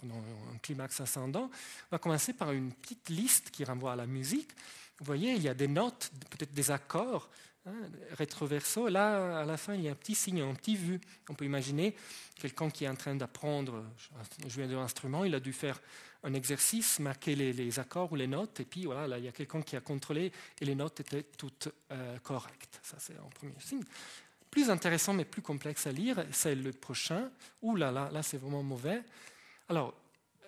pendant 0.00 0.22
un 0.52 0.58
climax 0.58 1.00
ascendant, 1.00 1.50
on 1.90 1.96
va 1.96 1.98
commencer 1.98 2.34
par 2.34 2.52
une 2.52 2.72
petite 2.72 3.08
liste 3.08 3.50
qui 3.50 3.64
renvoie 3.64 3.94
à 3.94 3.96
la 3.96 4.06
musique. 4.06 4.50
Vous 4.98 5.06
voyez, 5.06 5.32
il 5.32 5.42
y 5.42 5.48
a 5.48 5.54
des 5.54 5.68
notes, 5.68 6.12
peut-être 6.28 6.52
des 6.52 6.70
accords 6.70 7.30
rétroverso, 8.12 8.88
là, 8.88 9.40
à 9.40 9.44
la 9.44 9.56
fin, 9.56 9.74
il 9.74 9.82
y 9.82 9.88
a 9.88 9.92
un 9.92 9.96
petit 9.96 10.14
signe, 10.14 10.40
un 10.40 10.54
petit 10.54 10.76
vu. 10.76 11.00
On 11.28 11.34
peut 11.34 11.44
imaginer 11.44 11.94
quelqu'un 12.38 12.70
qui 12.70 12.84
est 12.84 12.88
en 12.88 12.94
train 12.94 13.14
d'apprendre 13.14 13.84
à 14.18 14.48
jouer 14.48 14.66
de 14.66 14.74
l'instrument, 14.74 15.24
il 15.24 15.34
a 15.34 15.40
dû 15.40 15.52
faire 15.52 15.80
un 16.22 16.34
exercice, 16.34 16.98
marquer 16.98 17.34
les, 17.34 17.78
accords 17.78 18.12
ou 18.12 18.16
les 18.16 18.26
notes, 18.26 18.60
et 18.60 18.64
puis 18.64 18.84
voilà, 18.84 19.06
là, 19.06 19.18
il 19.18 19.24
y 19.24 19.28
a 19.28 19.32
quelqu'un 19.32 19.62
qui 19.62 19.76
a 19.76 19.80
contrôlé 19.80 20.32
et 20.60 20.64
les 20.64 20.74
notes 20.74 21.00
étaient 21.00 21.22
toutes 21.22 21.68
euh, 21.92 22.18
correctes. 22.18 22.80
Ça, 22.82 22.96
c'est 22.98 23.14
un 23.14 23.30
premier 23.34 23.54
signe. 23.58 23.82
Plus 24.50 24.68
intéressant, 24.68 25.14
mais 25.14 25.24
plus 25.24 25.42
complexe 25.42 25.86
à 25.86 25.92
lire, 25.92 26.24
c'est 26.32 26.54
le 26.54 26.72
prochain. 26.72 27.30
Ouh 27.62 27.76
là 27.76 27.90
là, 27.90 28.10
là, 28.12 28.22
c'est 28.22 28.36
vraiment 28.36 28.62
mauvais. 28.62 29.02
Alors, 29.68 29.94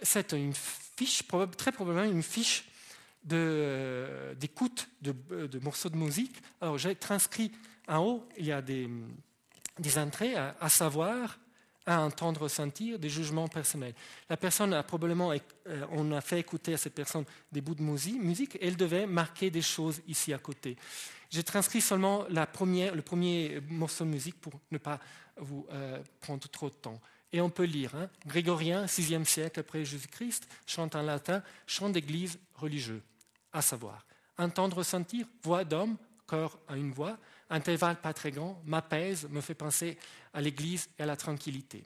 c'est 0.03 0.33
une 0.33 0.55
fiche, 0.55 1.23
très 1.57 1.73
probablement 1.73 2.11
une 2.11 2.23
fiche 2.23 2.65
euh, 2.65 2.72
d'écoute 3.25 4.89
de, 5.01 5.13
de, 5.47 5.59
morceaux 5.61 5.89
de 5.89 5.97
musique. 5.97 6.35
Alors 6.61 6.79
j'ai 6.79 6.95
transcrit 6.97 7.53
en 7.89 7.99
haut, 7.99 8.29
il 8.39 8.47
y 8.47 8.53
a 8.53 8.63
des, 8.63 8.89
des 9.79 9.99
entrées 9.99 10.35
à, 10.37 10.69
savoir, 10.69 11.39
à 11.87 12.01
entendre, 12.01 12.49
sentir, 12.49 12.99
des 12.99 13.09
jugements 13.09 13.49
personnels. 13.49 13.95
La 14.29 14.37
personne 14.37 14.73
a 14.73 14.83
probablement, 14.83 15.33
euh, 15.33 15.87
on 15.91 16.13
a 16.13 16.21
fait 16.21 16.41
écouter 16.41 16.75
à 16.75 16.79
cette 16.79 16.95
personne 16.95 17.25
des 17.51 17.61
bouts 17.61 17.75
de 17.75 17.83
musique, 17.83 18.57
et 18.57 18.67
elle 18.67 18.77
devait 18.77 19.07
marquer 19.07 19.51
des 19.51 19.63
choses 19.63 20.01
ici 20.07 20.33
à 20.33 20.39
côté. 20.39 20.77
J'ai 21.31 21.43
transcrit 21.43 21.81
seulement 21.81 22.27
la 22.29 22.47
première, 22.47 22.95
le 22.95 23.03
premier 23.03 23.61
morceau 23.69 24.05
de 24.05 24.11
musique 24.11 24.41
pour 24.41 24.53
ne 24.71 24.79
pas 24.79 25.01
vous 25.37 25.67
euh, 25.73 25.99
prendre 26.21 26.47
trop 26.49 26.69
de 26.69 26.75
temps. 26.75 27.01
Et 27.33 27.41
on 27.41 27.49
peut 27.49 27.65
lire, 27.65 27.95
hein, 27.95 28.11
Grégorien, 28.27 28.85
6e 28.85 29.25
siècle 29.25 29.61
après 29.61 29.85
Jésus-Christ, 29.87 30.47
chante 30.67 30.95
en 30.95 31.03
latin, 31.03 31.43
chant 31.67 31.89
d'église 31.89 32.39
religieux 32.55 33.03
à 33.53 33.63
savoir 33.63 34.05
entendre, 34.39 34.83
sentir, 34.83 35.27
voix 35.43 35.65
d'homme, 35.65 35.97
corps 36.27 36.59
à 36.69 36.77
une 36.77 36.93
voix, 36.93 37.19
intervalle 37.51 38.01
pas 38.01 38.13
très 38.13 38.31
grand, 38.31 38.61
m'apaise, 38.65 39.29
me 39.31 39.41
fait 39.41 39.55
penser 39.55 39.99
à 40.33 40.41
l'église 40.41 40.89
et 40.99 41.03
à 41.03 41.07
la 41.07 41.17
tranquillité. 41.17 41.85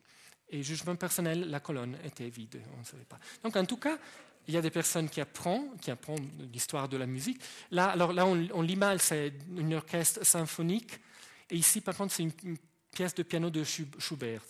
Et 0.48 0.62
jugement 0.62 0.94
personnel, 0.94 1.50
la 1.50 1.61
colonne 1.61 1.96
était 2.05 2.29
vide, 2.29 2.62
on 2.76 2.81
ne 2.81 2.85
savait 2.85 3.05
pas. 3.05 3.18
Donc 3.42 3.57
en 3.57 3.64
tout 3.64 3.79
cas, 3.79 3.98
il 4.46 4.55
y 4.55 4.57
a 4.57 4.62
des 4.62 4.70
personnes 4.70 5.09
qui 5.09 5.20
apprennent, 5.20 5.76
qui 5.81 5.90
apprennent 5.90 6.31
l'histoire 6.52 6.88
de 6.88 6.96
la 6.96 7.07
musique. 7.07 7.40
Là, 7.72 7.87
alors 7.87 8.12
là, 8.12 8.24
on, 8.26 8.62
lit 8.62 8.76
mal, 8.76 9.00
c'est 9.00 9.33
une 9.57 9.74
orchestre 9.74 10.24
symphonique. 10.24 11.00
Et 11.50 11.57
ici, 11.57 11.81
par 11.81 11.96
contre, 11.96 12.14
c'est 12.14 12.22
une, 12.22 12.57
pièce 12.92 13.14
de 13.14 13.24
piano 13.24 13.50
de 13.50 13.62
Schubert. 13.62 14.40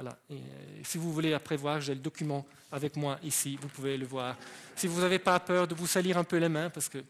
Voilà. 0.00 0.16
Euh, 0.30 0.36
si 0.82 0.96
vous 0.96 1.12
voulez 1.12 1.34
après 1.34 1.56
voir, 1.56 1.78
j'ai 1.80 1.94
le 1.94 2.00
document 2.00 2.46
avec 2.72 2.96
moi 2.96 3.18
ici, 3.22 3.58
vous 3.60 3.68
pouvez 3.68 3.98
le 3.98 4.06
voir. 4.06 4.34
Si 4.74 4.86
vous 4.86 5.02
n'avez 5.02 5.18
pas 5.18 5.38
peur 5.40 5.68
de 5.68 5.74
vous 5.74 5.86
salir 5.86 6.16
un 6.16 6.24
peu 6.24 6.38
les 6.38 6.48
mains, 6.48 6.70
parce 6.70 6.88
que 6.88 7.04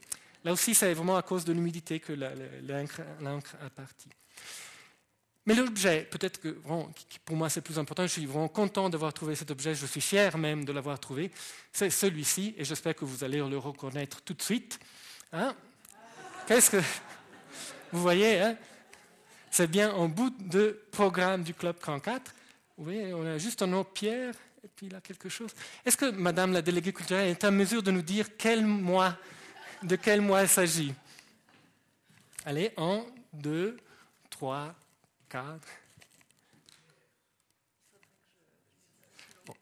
là 0.45 0.53
aussi, 0.53 0.75
c'est 0.75 0.93
vraiment 0.93 1.17
à 1.17 1.23
cause 1.23 1.45
de 1.45 1.53
l'humidité 1.53 2.01
que 2.01 2.13
l'encre 2.13 3.55
a 3.65 3.71
parti. 3.71 4.09
Mais 5.47 5.55
l'objet, 5.55 6.03
peut-être 6.11 6.41
que 6.41 6.59
pour 7.25 7.37
moi 7.37 7.49
c'est 7.49 7.61
plus 7.61 7.79
important, 7.79 8.03
je 8.03 8.13
suis 8.13 8.27
vraiment 8.27 8.49
content 8.49 8.91
d'avoir 8.91 9.13
trouvé 9.13 9.37
cet 9.37 9.51
objet, 9.53 9.75
je 9.75 9.87
suis 9.87 10.01
fier 10.01 10.37
même 10.37 10.65
de 10.65 10.73
l'avoir 10.73 10.99
trouvé, 10.99 11.31
c'est 11.73 11.91
celui-ci, 11.91 12.55
et 12.59 12.65
j'espère 12.65 12.95
que 12.95 13.05
vous 13.05 13.23
allez 13.25 13.39
le 13.39 13.57
reconnaître 13.57 14.21
tout 14.23 14.35
de 14.35 14.43
suite. 14.43 14.81
Hein? 15.33 15.55
Qu'est-ce 16.47 16.71
que. 16.71 16.83
Vous 17.93 18.03
voyez, 18.03 18.41
hein? 18.41 18.57
C'est 19.51 19.69
bien 19.69 19.95
un 19.95 20.07
bout 20.09 20.31
de 20.39 20.81
programme 20.93 21.43
du 21.43 21.55
Club 21.55 21.77
4. 21.79 22.35
Vous 22.81 22.85
voyez, 22.85 23.13
on 23.13 23.27
a 23.27 23.37
juste 23.37 23.61
un 23.61 23.67
nom 23.67 23.85
Pierre, 23.85 24.35
et 24.65 24.69
puis 24.75 24.89
là 24.89 25.03
quelque 25.03 25.29
chose. 25.29 25.51
Est-ce 25.85 25.99
que 25.99 26.11
Madame 26.13 26.55
la 26.55 26.63
déléguée 26.63 26.95
culturelle 26.95 27.29
est 27.29 27.45
en 27.45 27.53
mesure 27.53 27.83
de 27.83 27.91
nous 27.91 28.01
dire 28.01 28.39
quel 28.39 28.65
mois, 28.65 29.19
de 29.83 29.97
quel 29.97 30.23
mois 30.23 30.45
il 30.45 30.49
s'agit? 30.49 30.95
Allez, 32.47 32.73
un, 32.79 33.05
deux, 33.35 33.77
trois, 34.31 34.75
quatre. 35.29 35.69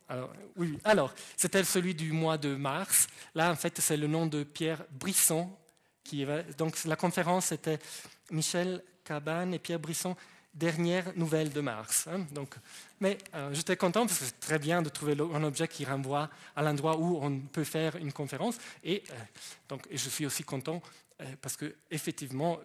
alors, 0.09 0.33
oui, 0.55 0.79
alors, 0.85 1.13
c'était 1.37 1.65
celui 1.65 1.97
du 1.97 2.13
mois 2.13 2.39
de 2.39 2.55
mars. 2.55 3.09
Là, 3.35 3.51
en 3.51 3.57
fait, 3.57 3.81
c'est 3.81 3.97
le 3.97 4.07
nom 4.07 4.29
de 4.29 4.45
Pierre 4.45 4.85
Brisson. 4.93 5.51
Qui 6.05 6.25
donc, 6.57 6.85
la 6.85 6.95
conférence 6.95 7.51
était 7.51 7.81
Michel 8.31 8.81
Cabane 9.03 9.55
et 9.55 9.59
Pierre 9.59 9.81
Brisson 9.81 10.17
dernière 10.55 11.13
nouvelle 11.17 11.53
de 11.53 11.61
mars. 11.61 12.09
Hein. 12.09 12.27
Donc, 12.33 12.55
mais 13.01 13.19
euh, 13.35 13.51
j'étais 13.53 13.77
content 13.77 14.07
parce 14.07 14.19
que 14.19 14.25
c'est 14.27 14.41
très 14.41 14.59
bien 14.59 14.83
de 14.83 14.89
trouver 14.89 15.17
un 15.19 15.45
objet 15.45 15.69
qui 15.69 15.85
renvoie 15.85 16.29
à 16.57 16.63
l'endroit 16.63 16.97
où 16.97 17.19
on 17.23 17.41
peut 17.41 17.65
faire 17.65 17.97
une 17.97 18.13
conférence. 18.13 18.59
Et, 18.83 19.03
euh, 19.11 19.15
donc, 19.69 19.87
je 19.91 20.09
suis 20.09 20.27
aussi 20.27 20.43
content 20.43 20.83
euh, 21.21 21.25
parce 21.41 21.57
que 21.57 21.75
effectivement, 21.91 22.59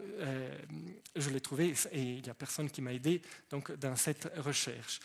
je 1.16 1.30
l'ai 1.30 1.42
trouvé 1.42 1.74
et 1.92 2.02
il 2.02 2.22
n'y 2.22 2.30
a 2.30 2.34
personne 2.34 2.70
qui 2.70 2.82
m'a 2.82 2.94
aidé 2.94 3.22
donc, 3.50 3.72
dans 3.74 3.96
cette 3.96 4.32
recherche. 4.38 5.00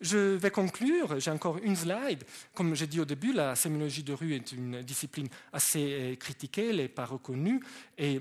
Je 0.00 0.34
vais 0.34 0.50
conclure, 0.50 1.18
j'ai 1.20 1.30
encore 1.30 1.58
une 1.58 1.76
slide. 1.76 2.24
Comme 2.52 2.74
j'ai 2.74 2.86
dit 2.86 3.00
au 3.00 3.04
début, 3.04 3.32
la 3.32 3.54
sémiologie 3.54 4.02
de 4.02 4.12
rue 4.12 4.34
est 4.34 4.52
une 4.52 4.82
discipline 4.82 5.28
assez 5.52 6.16
critiquée, 6.20 6.70
elle 6.70 6.76
n'est 6.76 6.88
pas 6.88 7.06
reconnue, 7.06 7.60
et 7.96 8.20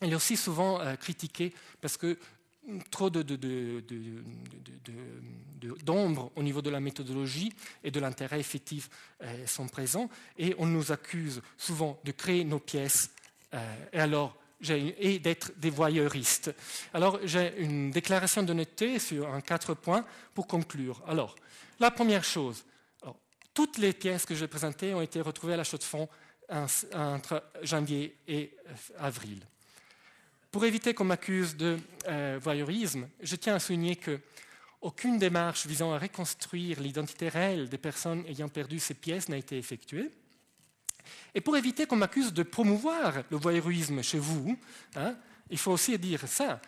elle 0.00 0.12
est 0.12 0.14
aussi 0.14 0.36
souvent 0.36 0.80
critiquée 0.96 1.52
parce 1.80 1.96
que 1.96 2.18
trop 2.90 3.10
d'ombre 5.84 6.32
au 6.36 6.42
niveau 6.42 6.62
de 6.62 6.70
la 6.70 6.80
méthodologie 6.80 7.52
et 7.82 7.90
de 7.90 8.00
l'intérêt 8.00 8.40
effectif 8.40 8.88
euh, 9.22 9.46
sont 9.46 9.68
présents 9.68 10.08
et 10.36 10.54
on 10.58 10.66
nous 10.66 10.92
accuse 10.92 11.40
souvent 11.56 11.98
de 12.04 12.12
créer 12.12 12.44
nos 12.44 12.58
pièces 12.58 13.10
euh, 13.54 13.86
et 13.92 14.00
alors 14.00 14.36
et 14.60 15.20
d'être 15.20 15.52
des 15.56 15.70
voyeuristes. 15.70 16.52
Alors 16.92 17.20
j'ai 17.22 17.54
une 17.58 17.92
déclaration 17.92 18.42
d'honnêteté 18.42 18.98
sur 18.98 19.40
quatre 19.44 19.74
points 19.74 20.04
pour 20.34 20.48
conclure. 20.48 21.00
Alors 21.06 21.36
la 21.78 21.92
première 21.92 22.24
chose, 22.24 22.64
toutes 23.54 23.78
les 23.78 23.92
pièces 23.92 24.26
que 24.26 24.34
j'ai 24.34 24.48
présentées 24.48 24.94
ont 24.94 25.00
été 25.00 25.20
retrouvées 25.20 25.54
à 25.54 25.58
la 25.58 25.64
Chaux-de-Fonds 25.64 26.08
entre 26.94 27.42
janvier 27.62 28.16
et 28.26 28.54
euh, 28.66 28.72
avril. 28.98 29.40
Pour 30.50 30.64
éviter 30.64 30.94
qu'on 30.94 31.04
m'accuse 31.04 31.56
de 31.56 31.78
euh, 32.06 32.38
voyeurisme, 32.40 33.08
je 33.20 33.36
tiens 33.36 33.56
à 33.56 33.58
souligner 33.58 33.96
que 33.96 34.18
aucune 34.80 35.18
démarche 35.18 35.66
visant 35.66 35.92
à 35.92 35.98
reconstruire 35.98 36.80
l'identité 36.80 37.28
réelle 37.28 37.68
des 37.68 37.78
personnes 37.78 38.24
ayant 38.28 38.48
perdu 38.48 38.78
ces 38.78 38.94
pièces 38.94 39.28
n'a 39.28 39.36
été 39.36 39.58
effectuée. 39.58 40.10
Et 41.34 41.40
pour 41.40 41.56
éviter 41.56 41.86
qu'on 41.86 41.96
m'accuse 41.96 42.32
de 42.32 42.42
promouvoir 42.42 43.24
le 43.30 43.36
voyeurisme 43.36 44.02
chez 44.02 44.18
vous, 44.18 44.56
hein, 44.96 45.16
il 45.50 45.58
faut 45.58 45.72
aussi 45.72 45.98
dire 45.98 46.26
ça. 46.26 46.60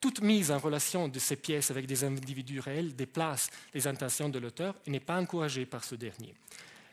Toute 0.00 0.20
mise 0.20 0.50
en 0.50 0.58
relation 0.58 1.08
de 1.08 1.18
ces 1.18 1.36
pièces 1.36 1.70
avec 1.70 1.86
des 1.86 2.04
individus 2.04 2.60
réels 2.60 2.94
déplace 2.94 3.48
les 3.72 3.86
intentions 3.86 4.28
de 4.28 4.38
l'auteur 4.38 4.74
et 4.86 4.90
n'est 4.90 5.00
pas 5.00 5.18
encouragée 5.18 5.64
par 5.64 5.84
ce 5.84 5.94
dernier. 5.94 6.34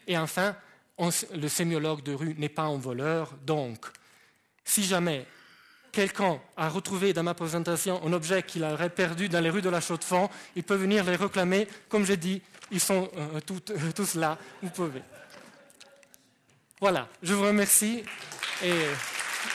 Et 0.07 0.17
enfin, 0.17 0.55
le 1.33 1.47
sémiologue 1.47 2.03
de 2.03 2.13
rue 2.13 2.35
n'est 2.35 2.49
pas 2.49 2.63
un 2.63 2.77
voleur, 2.77 3.33
donc 3.45 3.85
si 4.63 4.83
jamais 4.83 5.25
quelqu'un 5.91 6.39
a 6.57 6.69
retrouvé 6.69 7.13
dans 7.13 7.23
ma 7.23 7.33
présentation 7.33 8.01
un 8.05 8.13
objet 8.13 8.43
qu'il 8.43 8.63
aurait 8.63 8.89
perdu 8.89 9.29
dans 9.29 9.41
les 9.41 9.49
rues 9.49 9.61
de 9.61 9.69
la 9.69 9.81
Chaux-de-Fonds, 9.81 10.29
il 10.55 10.63
peut 10.63 10.75
venir 10.75 11.03
les 11.03 11.15
réclamer. 11.15 11.67
Comme 11.89 12.05
j'ai 12.05 12.17
dit, 12.17 12.41
ils 12.71 12.79
sont 12.79 13.09
euh, 13.17 13.39
euh, 13.69 13.91
tous 13.95 14.15
là. 14.15 14.37
Vous 14.61 14.69
pouvez. 14.69 15.01
Voilà, 16.79 17.07
je 17.21 17.33
vous 17.33 17.43
remercie 17.43 18.03
et 18.63 18.73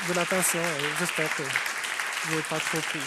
de 0.09 0.15
l'attention 0.15 0.61
et 0.61 0.99
j'espère 0.99 1.35
que 1.35 1.43
vous 1.43 2.37
n'êtes 2.37 2.49
pas 2.49 2.59
trop 2.61 2.79
pris. 2.79 3.01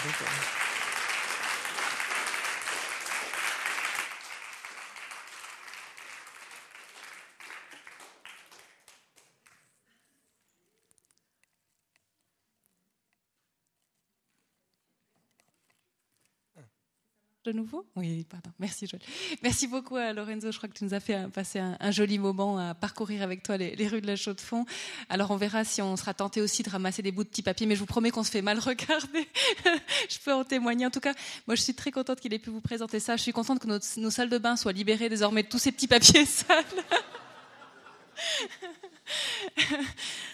De 17.51 17.57
nouveau? 17.57 17.85
Oui, 17.95 18.25
pardon. 18.29 18.51
Merci, 18.59 18.87
Joël. 18.87 19.01
Merci 19.41 19.67
beaucoup 19.67 19.95
à 19.95 20.13
Lorenzo. 20.13 20.51
Je 20.51 20.57
crois 20.57 20.69
que 20.69 20.77
tu 20.77 20.83
nous 20.83 20.93
as 20.93 20.99
fait 20.99 21.27
passer 21.29 21.59
un, 21.59 21.91
joli 21.91 22.19
moment 22.19 22.57
à 22.57 22.75
parcourir 22.75 23.21
avec 23.21 23.43
toi 23.43 23.57
les, 23.57 23.87
rues 23.87 24.01
de 24.01 24.07
la 24.07 24.15
Chaux-de-Fonds. 24.15 24.65
Alors, 25.09 25.31
on 25.31 25.37
verra 25.37 25.63
si 25.63 25.81
on 25.81 25.95
sera 25.97 26.13
tenté 26.13 26.41
aussi 26.41 26.63
de 26.63 26.69
ramasser 26.69 27.01
des 27.01 27.11
bouts 27.11 27.23
de 27.23 27.29
petits 27.29 27.41
papiers, 27.41 27.65
mais 27.65 27.75
je 27.75 27.79
vous 27.79 27.85
promets 27.85 28.11
qu'on 28.11 28.23
se 28.23 28.31
fait 28.31 28.41
mal 28.41 28.59
regarder. 28.59 29.27
je 30.09 30.19
peux 30.23 30.33
en 30.33 30.43
témoigner. 30.43 30.85
En 30.85 30.91
tout 30.91 30.99
cas, 30.99 31.13
moi, 31.47 31.55
je 31.55 31.61
suis 31.61 31.73
très 31.73 31.91
contente 31.91 32.19
qu'il 32.19 32.33
ait 32.33 32.39
pu 32.39 32.49
vous 32.49 32.61
présenter 32.61 32.99
ça. 32.99 33.15
Je 33.17 33.23
suis 33.23 33.33
contente 33.33 33.59
que 33.59 33.67
nos, 33.67 33.79
nos 33.97 34.09
salles 34.09 34.29
de 34.29 34.37
bain 34.37 34.55
soient 34.55 34.73
libérées 34.73 35.09
désormais 35.09 35.43
de 35.43 35.49
tous 35.49 35.59
ces 35.59 35.71
petits 35.71 35.87
papiers 35.87 36.25
sales. 36.25 36.65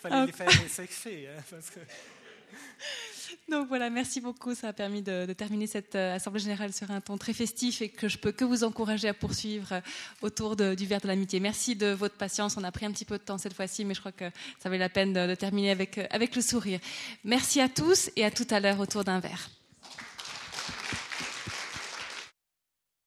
Fallait 0.01 0.25
les 0.25 0.31
faire 0.31 0.47
hein, 0.49 1.43
parce 1.49 1.69
que... 1.69 1.79
Donc 3.49 3.67
voilà, 3.67 3.89
merci 3.89 4.21
beaucoup. 4.21 4.55
Ça 4.55 4.69
a 4.69 4.73
permis 4.73 5.01
de, 5.01 5.31
terminer 5.33 5.67
cette 5.67 5.95
euh, 5.95 6.15
Assemblée 6.15 6.39
générale 6.39 6.73
sur 6.73 6.89
un 6.91 7.01
ton 7.01 7.17
très 7.17 7.33
festif 7.33 7.81
et 7.81 7.89
que 7.89 8.07
je 8.07 8.17
peux 8.17 8.31
que 8.31 8.43
vous 8.43 8.63
encourager 8.63 9.07
à 9.07 9.13
poursuivre 9.13 9.73
euh, 9.73 9.81
autour 10.21 10.55
du 10.55 10.85
verre 10.85 11.01
de 11.01 11.07
l'amitié. 11.07 11.39
Merci 11.39 11.75
de 11.75 11.87
votre 11.87 12.15
patience. 12.15 12.57
On 12.57 12.63
a 12.63 12.71
pris 12.71 12.85
un 12.85 12.91
petit 12.91 13.05
peu 13.05 13.17
de 13.17 13.23
temps 13.23 13.37
cette 13.37 13.53
fois-ci, 13.53 13.85
mais 13.85 13.93
je 13.93 13.99
crois 13.99 14.11
que 14.11 14.29
ça 14.59 14.69
valait 14.69 14.79
la 14.79 14.89
peine 14.89 15.13
de, 15.13 15.27
de 15.27 15.35
terminer 15.35 15.71
avec, 15.71 15.97
euh, 15.97 16.07
avec 16.09 16.35
le 16.35 16.41
sourire. 16.41 16.79
Merci 17.23 17.61
à 17.61 17.69
tous 17.69 18.09
et 18.15 18.25
à 18.25 18.31
tout 18.31 18.47
à 18.49 18.59
l'heure 18.59 18.79
autour 18.79 19.03
d'un 19.03 19.19
verre. 19.19 19.49